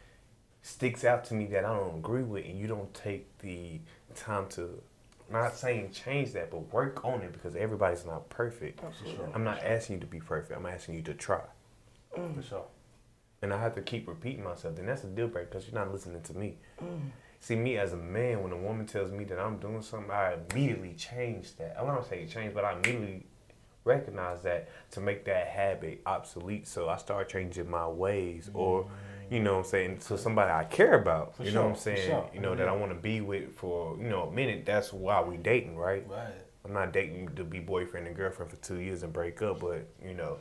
sticks 0.63 1.05
out 1.05 1.25
to 1.25 1.35
me 1.35 1.47
that 1.47 1.65
I 1.65 1.75
don't 1.77 1.99
agree 1.99 2.23
with, 2.23 2.45
and 2.47 2.59
you 2.59 2.67
don't 2.67 2.93
take 2.95 3.39
the 3.39 3.81
time 4.15 4.47
to, 4.51 4.81
not 5.31 5.55
saying 5.57 5.91
change 5.93 6.33
that, 6.33 6.51
but 6.51 6.73
work 6.73 7.05
on 7.05 7.21
it 7.23 7.33
because 7.33 7.57
everybody's 7.57 8.07
not 8.07 8.29
perfect. 8.31 8.81
Sure. 9.05 9.29
I'm 9.35 9.45
not 9.45 9.63
asking 9.63 9.97
you 9.97 10.01
to 10.01 10.07
be 10.07 10.21
perfect. 10.21 10.57
I'm 10.59 10.67
asking 10.67 10.95
you 10.97 11.03
to 11.03 11.15
try. 11.15 11.43
For 12.15 12.43
sure. 12.43 12.65
and 13.43 13.53
I 13.53 13.61
have 13.61 13.75
to 13.77 13.83
keep 13.83 14.09
repeating 14.09 14.43
myself, 14.45 14.77
then 14.77 14.87
that's 14.87 15.05
a 15.05 15.07
deal 15.07 15.29
breaker 15.29 15.49
because 15.51 15.67
you're 15.67 15.75
not 15.75 15.93
listening 15.93 16.23
to 16.23 16.35
me. 16.37 16.57
Mm. 16.83 17.11
See, 17.43 17.57
me 17.57 17.79
as 17.79 17.95
a 17.95 17.97
man, 17.97 18.43
when 18.43 18.53
a 18.53 18.57
woman 18.57 18.87
tells 18.87 19.11
me 19.11 19.25
that 19.25 19.39
I'm 19.39 19.57
doing 19.59 19.81
something, 19.81 20.11
I 20.11 20.37
immediately 20.51 20.93
change 20.93 21.57
that. 21.57 21.77
I 21.81 21.85
don't 21.85 22.07
say 22.07 22.27
change, 22.27 22.53
but 22.55 22.65
I 22.65 22.73
immediately 22.75 23.25
recognize 23.85 24.43
that 24.43 24.69
to 24.93 25.01
make 25.01 25.25
that 25.25 25.47
habit 25.49 26.03
obsolete. 26.05 26.69
So 26.69 26.91
I 26.91 26.99
start 26.99 27.31
changing 27.31 27.71
my 27.71 27.89
ways, 27.89 28.51
or 28.53 28.87
you 29.31 29.41
know 29.41 29.55
what 29.55 29.65
I'm 29.65 29.71
saying, 29.71 29.99
to 30.09 30.19
somebody 30.19 30.53
I 30.53 30.65
care 30.65 30.95
about. 30.95 31.37
For 31.37 31.45
you 31.45 31.53
know 31.53 31.63
what 31.63 31.71
I'm 31.71 31.77
saying? 31.77 32.09
sure. 32.09 32.31
You 32.35 32.41
know 32.41 32.55
that 32.55 32.69
I 32.69 32.73
want 32.73 32.93
to 32.93 32.99
be 32.99 33.23
with 33.23 33.55
for 33.57 33.97
you 33.97 34.09
know 34.09 34.25
a 34.25 34.31
minute. 34.33 34.67
That's 34.67 34.93
why 34.93 35.23
we 35.23 35.39
dating, 35.39 35.77
right? 35.77 36.07
Right. 36.09 36.35
I'm 36.65 36.75
not 36.75 36.93
dating 36.93 37.31
to 37.37 37.45
be 37.45 37.59
boyfriend 37.59 38.07
and 38.07 38.15
girlfriend 38.15 38.51
for 38.51 38.59
two 38.59 38.81
years 38.81 39.03
and 39.03 39.13
break 39.13 39.41
up, 39.41 39.61
but 39.61 39.89
you 40.05 40.15
know, 40.15 40.37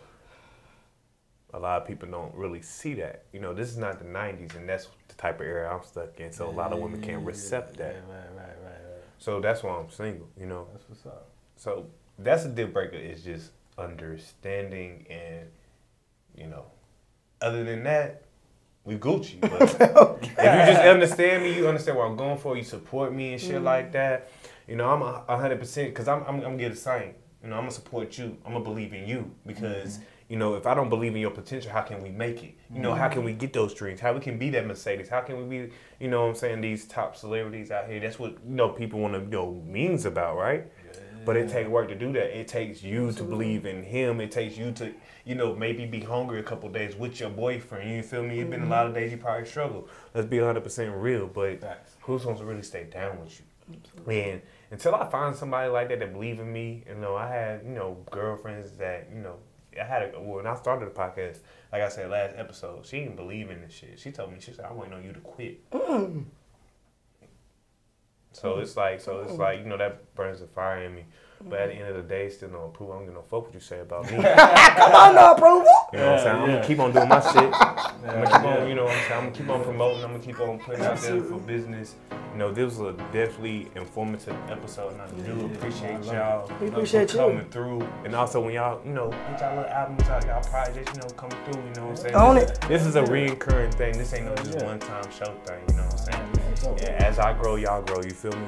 a 1.54 1.60
lot 1.60 1.82
of 1.82 1.88
people 1.88 2.08
don't 2.10 2.34
really 2.36 2.62
see 2.62 2.94
that. 2.96 3.24
You 3.34 3.40
know, 3.40 3.54
this 3.54 3.70
is 3.70 3.78
not 3.78 4.00
the 4.00 4.06
'90s, 4.06 4.56
and 4.56 4.68
that's 4.68 4.88
the 5.08 5.16
type 5.16 5.40
of 5.40 5.48
era 5.48 5.74
I'm 5.74 5.84
stuck 5.84 6.20
in. 6.20 6.32
So 6.32 6.50
a 6.50 6.52
lot 6.52 6.74
of 6.74 6.80
women 6.80 7.02
can't 7.02 7.28
accept 7.28 7.78
that. 7.78 7.96
Yeah, 7.96 8.16
right, 8.16 8.30
right, 8.36 8.58
right, 8.64 8.82
right. 8.92 9.04
So 9.18 9.40
that's 9.42 9.64
why 9.64 9.72
I'm 9.72 9.90
single. 9.90 10.28
You 10.40 10.46
know, 10.46 10.68
That's 10.72 10.88
what's 10.88 11.06
up. 11.06 11.30
so 11.56 11.88
that's 12.18 12.46
a 12.46 12.50
deal 12.50 12.68
breaker. 12.68 12.96
Is 12.96 13.24
just 13.24 13.52
understanding 13.78 15.06
and 15.10 15.48
you 16.36 16.48
know, 16.48 16.66
other 17.42 17.64
than 17.64 17.84
that, 17.84 18.24
we 18.84 18.96
Gucci. 18.96 19.42
But 19.42 19.62
if 19.62 20.30
you 20.30 20.74
just 20.74 20.82
understand 20.82 21.44
me, 21.44 21.56
you 21.56 21.68
understand 21.68 21.98
what 21.98 22.06
I'm 22.06 22.16
going 22.16 22.38
for. 22.38 22.56
You 22.56 22.64
support 22.64 23.14
me 23.14 23.34
and 23.34 23.42
shit 23.42 23.62
like 23.62 23.90
mm. 23.90 23.94
that. 23.94 24.32
You 24.68 24.76
know, 24.76 24.90
I'm 24.90 25.02
a 25.02 25.38
hundred 25.38 25.60
percent 25.60 25.90
because 25.90 26.08
I'm 26.08 26.24
I'm, 26.24 26.42
I'm 26.44 26.58
get 26.58 26.72
the 26.72 26.78
same. 26.78 27.14
You 27.44 27.50
know, 27.50 27.56
I'm 27.56 27.64
gonna 27.64 27.72
support 27.72 28.18
you. 28.18 28.38
I'm 28.46 28.54
gonna 28.54 28.64
believe 28.64 28.94
in 28.94 29.08
you 29.08 29.32
because 29.46 29.98
mm. 29.98 30.04
You 30.30 30.38
know 30.38 30.54
if 30.54 30.66
I 30.68 30.74
don't 30.76 30.90
believe 30.90 31.16
in 31.16 31.22
your 31.22 31.32
potential, 31.32 31.72
how 31.72 31.82
can 31.82 32.02
we 32.02 32.10
make 32.10 32.44
it? 32.44 32.56
You 32.72 32.80
know, 32.80 32.94
how 32.94 33.06
mm-hmm. 33.06 33.14
can 33.14 33.24
we 33.24 33.34
get 33.34 33.52
those 33.52 33.74
dreams? 33.74 34.00
How 34.00 34.14
we 34.14 34.20
can 34.20 34.38
be 34.38 34.50
that 34.52 34.66
Mercedes? 34.66 35.10
How 35.10 35.22
can 35.22 35.38
we 35.38 35.58
be? 35.58 35.74
You 36.00 36.08
know, 36.08 36.22
what 36.22 36.30
I'm 36.30 36.36
saying 36.36 36.62
these 36.62 36.86
top 36.86 37.18
celebrities 37.18 37.72
out 37.72 37.88
here. 37.88 38.00
That's 38.00 38.20
what 38.20 38.34
you 38.34 38.40
know 38.56 38.70
people 38.70 39.00
want 39.00 39.16
to 39.16 39.28
know 39.28 39.62
means 39.66 40.06
about, 40.06 40.38
right? 40.38 40.72
But 41.26 41.36
it 41.36 41.50
takes 41.50 41.70
work 41.70 41.90
to 41.90 41.96
do 41.96 42.14
that. 42.14 42.40
It 42.40 42.48
takes 42.48 42.82
you 42.82 43.12
to 43.12 43.24
believe 43.24 43.66
in 43.66 43.84
him. 43.84 44.22
It 44.22 44.32
takes 44.32 44.58
you 44.58 44.72
to, 44.74 44.94
you 45.26 45.36
know, 45.36 45.54
maybe 45.54 45.86
be 45.86 46.00
hungry 46.00 46.40
a 46.40 46.44
couple 46.44 46.70
days 46.70 46.96
with 46.96 47.20
your 47.20 47.30
boyfriend. 47.30 47.92
You 47.92 48.02
feel 48.04 48.24
me? 48.24 48.40
It's 48.40 48.50
been 48.50 48.64
a 48.64 48.68
lot 48.68 48.86
of 48.86 48.94
mm-hmm. 48.94 49.02
days 49.02 49.12
you 49.12 49.18
probably 49.18 49.46
struggle. 49.46 49.88
Let's 50.14 50.28
be 50.28 50.38
100% 50.38 51.02
real. 51.02 51.28
But 51.28 51.60
Facts. 51.60 51.98
who's 52.02 52.24
going 52.24 52.38
to 52.38 52.46
really 52.46 52.64
stay 52.64 52.86
down 52.86 53.20
with 53.20 53.40
you? 53.40 53.46
And 54.12 54.42
until 54.72 54.96
I 54.96 55.08
find 55.10 55.36
somebody 55.36 55.70
like 55.70 55.90
that 55.90 56.00
that 56.00 56.14
believe 56.14 56.40
in 56.40 56.52
me, 56.52 56.84
you 56.88 56.96
know, 56.96 57.16
I 57.16 57.28
had, 57.28 57.64
you 57.64 57.72
know, 57.72 57.98
girlfriends 58.10 58.72
that, 58.78 59.10
you 59.14 59.20
know, 59.20 59.36
I 59.80 59.84
had 59.84 60.14
a, 60.14 60.20
when 60.20 60.48
I 60.48 60.56
started 60.56 60.88
the 60.88 60.92
podcast, 60.92 61.40
like 61.72 61.82
I 61.82 61.90
said 61.90 62.10
last 62.10 62.36
episode, 62.38 62.86
she 62.86 63.00
didn't 63.00 63.16
believe 63.16 63.50
in 63.50 63.62
this 63.62 63.74
shit. 63.74 64.00
She 64.00 64.12
told 64.12 64.32
me, 64.32 64.40
she 64.40 64.54
said, 64.54 64.66
I 64.66 64.74
waiting 64.74 64.94
on 64.94 65.04
you 65.04 65.14
to 65.14 65.20
quit. 65.20 65.70
Mm. 65.72 66.26
So 68.32 68.60
it's 68.60 68.78
like, 68.78 69.02
so 69.02 69.22
it's 69.22 69.34
mm. 69.34 69.40
like, 69.40 69.60
you 69.60 69.66
know, 69.66 69.78
that 69.78 70.16
burns 70.16 70.40
the 70.40 70.48
fire 70.48 70.84
in 70.84 70.96
me. 70.96 71.06
But 71.48 71.60
at 71.62 71.70
the 71.70 71.76
end 71.76 71.88
of 71.90 71.96
the 71.96 72.02
day, 72.04 72.30
still 72.30 72.50
no 72.50 72.66
approval. 72.66 72.96
I 72.96 72.98
don't 72.98 73.06
get 73.06 73.14
no 73.16 73.22
fuck 73.22 73.46
what 73.46 73.54
you 73.54 73.60
say 73.62 73.80
about 73.80 74.04
me. 74.12 74.18
Come 74.22 74.92
on, 74.94 75.16
no 75.16 75.32
approval. 75.32 75.66
You 75.94 76.00
know 76.00 76.06
yeah, 76.06 76.12
what 76.12 76.20
I'm 76.20 76.24
saying? 76.24 76.36
I'm 76.36 76.50
Yeah. 76.50 76.56
gonna 76.56 76.68
keep 76.68 76.80
on 76.80 76.92
doing 76.92 77.08
my 77.10 77.20
shit. 77.22 77.36
I'm 77.36 77.52
gonna 77.54 78.26
keep 78.26 78.44
Yeah. 78.44 78.58
on, 78.58 78.68
you 78.70 78.76
know 78.76 78.84
what 78.84 78.92
I'm 78.94 79.04
saying? 79.04 79.14
I'm 79.14 79.24
gonna 79.26 79.32
keep 79.32 79.50
on 79.50 79.64
promoting. 79.64 80.04
I'm 80.04 80.12
gonna 80.12 80.24
keep 80.24 80.40
on 80.42 80.60
putting 80.60 80.84
out 80.86 80.98
there 80.98 81.22
for 81.22 81.38
business. 81.38 81.96
You 82.34 82.38
know, 82.38 82.52
this 82.52 82.76
was 82.78 82.94
a 82.94 82.98
definitely 83.12 83.70
informative 83.76 84.36
episode, 84.50 84.94
and 84.94 85.02
I 85.02 85.08
do 85.26 85.46
appreciate 85.46 86.08
I 86.10 86.14
y'all. 86.14 86.52
We 86.62 86.68
appreciate 86.68 87.12
you. 87.14 87.20
coming 87.20 87.50
through. 87.50 87.82
And 88.04 88.14
also 88.16 88.42
when 88.42 88.54
y'all, 88.54 88.82
you 88.86 88.92
know, 88.94 89.10
get 89.10 89.40
y'all 89.40 89.56
little 89.56 89.72
albums 89.72 90.08
out, 90.10 90.26
y'all 90.26 90.44
projects, 90.44 90.94
you 90.94 91.02
know, 91.02 91.08
coming 91.16 91.38
through. 91.46 91.64
You 91.64 91.74
know 91.76 91.82
what 91.88 91.90
I'm 91.92 91.96
saying? 91.98 92.16
Own 92.16 92.36
this, 92.36 92.52
it. 92.52 92.62
This 92.68 92.86
is 92.86 92.96
a 92.98 93.02
reoccurring 93.04 93.74
thing. 93.74 93.98
This 93.98 94.14
ain't 94.14 94.26
no 94.26 94.34
oh, 94.34 94.36
just 94.44 94.60
Yeah. 94.60 94.66
one 94.66 94.80
time 94.80 95.10
show 95.10 95.34
thing. 95.46 95.62
You 95.70 95.76
know 95.78 95.84
what 95.84 95.94
I'm 95.94 95.98
saying? 96.14 96.39
Yeah, 96.64 97.06
as 97.08 97.20
I 97.20 97.34
grow, 97.34 97.56
y'all 97.56 97.82
grow. 97.82 98.02
You 98.04 98.12
feel 98.12 98.32
me? 98.34 98.48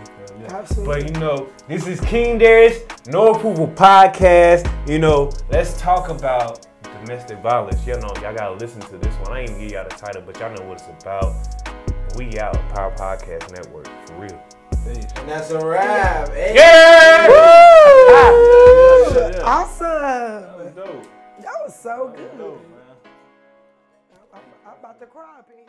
Absolutely. 0.49 1.03
But 1.03 1.13
you 1.13 1.19
know, 1.19 1.49
this 1.67 1.87
is 1.87 1.99
King 2.01 2.37
Darius, 2.37 2.79
No 3.07 3.31
Approval 3.33 3.67
Podcast. 3.67 4.67
You 4.87 4.99
know, 4.99 5.31
let's 5.49 5.79
talk 5.79 6.09
about 6.09 6.67
domestic 6.83 7.39
violence. 7.39 7.85
Y'all 7.85 7.99
know, 7.99 8.11
y'all 8.21 8.35
gotta 8.35 8.55
listen 8.55 8.81
to 8.81 8.97
this 8.97 9.13
one. 9.17 9.31
I 9.33 9.41
ain't 9.41 9.49
even 9.51 9.61
give 9.61 9.71
y'all 9.71 9.83
the 9.89 9.95
title, 9.95 10.21
but 10.25 10.37
y'all 10.39 10.53
know 10.55 10.63
what 10.67 10.81
it's 10.81 11.03
about. 11.03 11.35
We 12.17 12.37
out, 12.39 12.53
Power 12.75 12.91
Podcast 12.95 13.51
Network, 13.53 13.87
for 14.07 14.15
real. 14.19 14.43
And 14.85 15.29
that's 15.29 15.51
a 15.51 15.65
wrap. 15.65 16.29
Hey. 16.29 16.53
Yeah! 16.55 17.27
Woo! 17.27 17.35
Yeah, 19.15 19.29
yeah. 19.33 19.41
Awesome. 19.43 19.87
That 19.87 20.57
was 20.57 20.71
dope. 20.75 21.07
That 21.41 21.53
was 21.63 21.75
so 21.75 21.89
That 21.89 21.99
was 22.05 22.15
good. 22.31 22.37
dope, 22.37 22.61
man. 22.71 22.79
I'm, 24.33 24.39
I'm 24.67 24.79
about 24.79 24.99
to 24.99 25.05
cry, 25.05 25.39
Pete. 25.47 25.67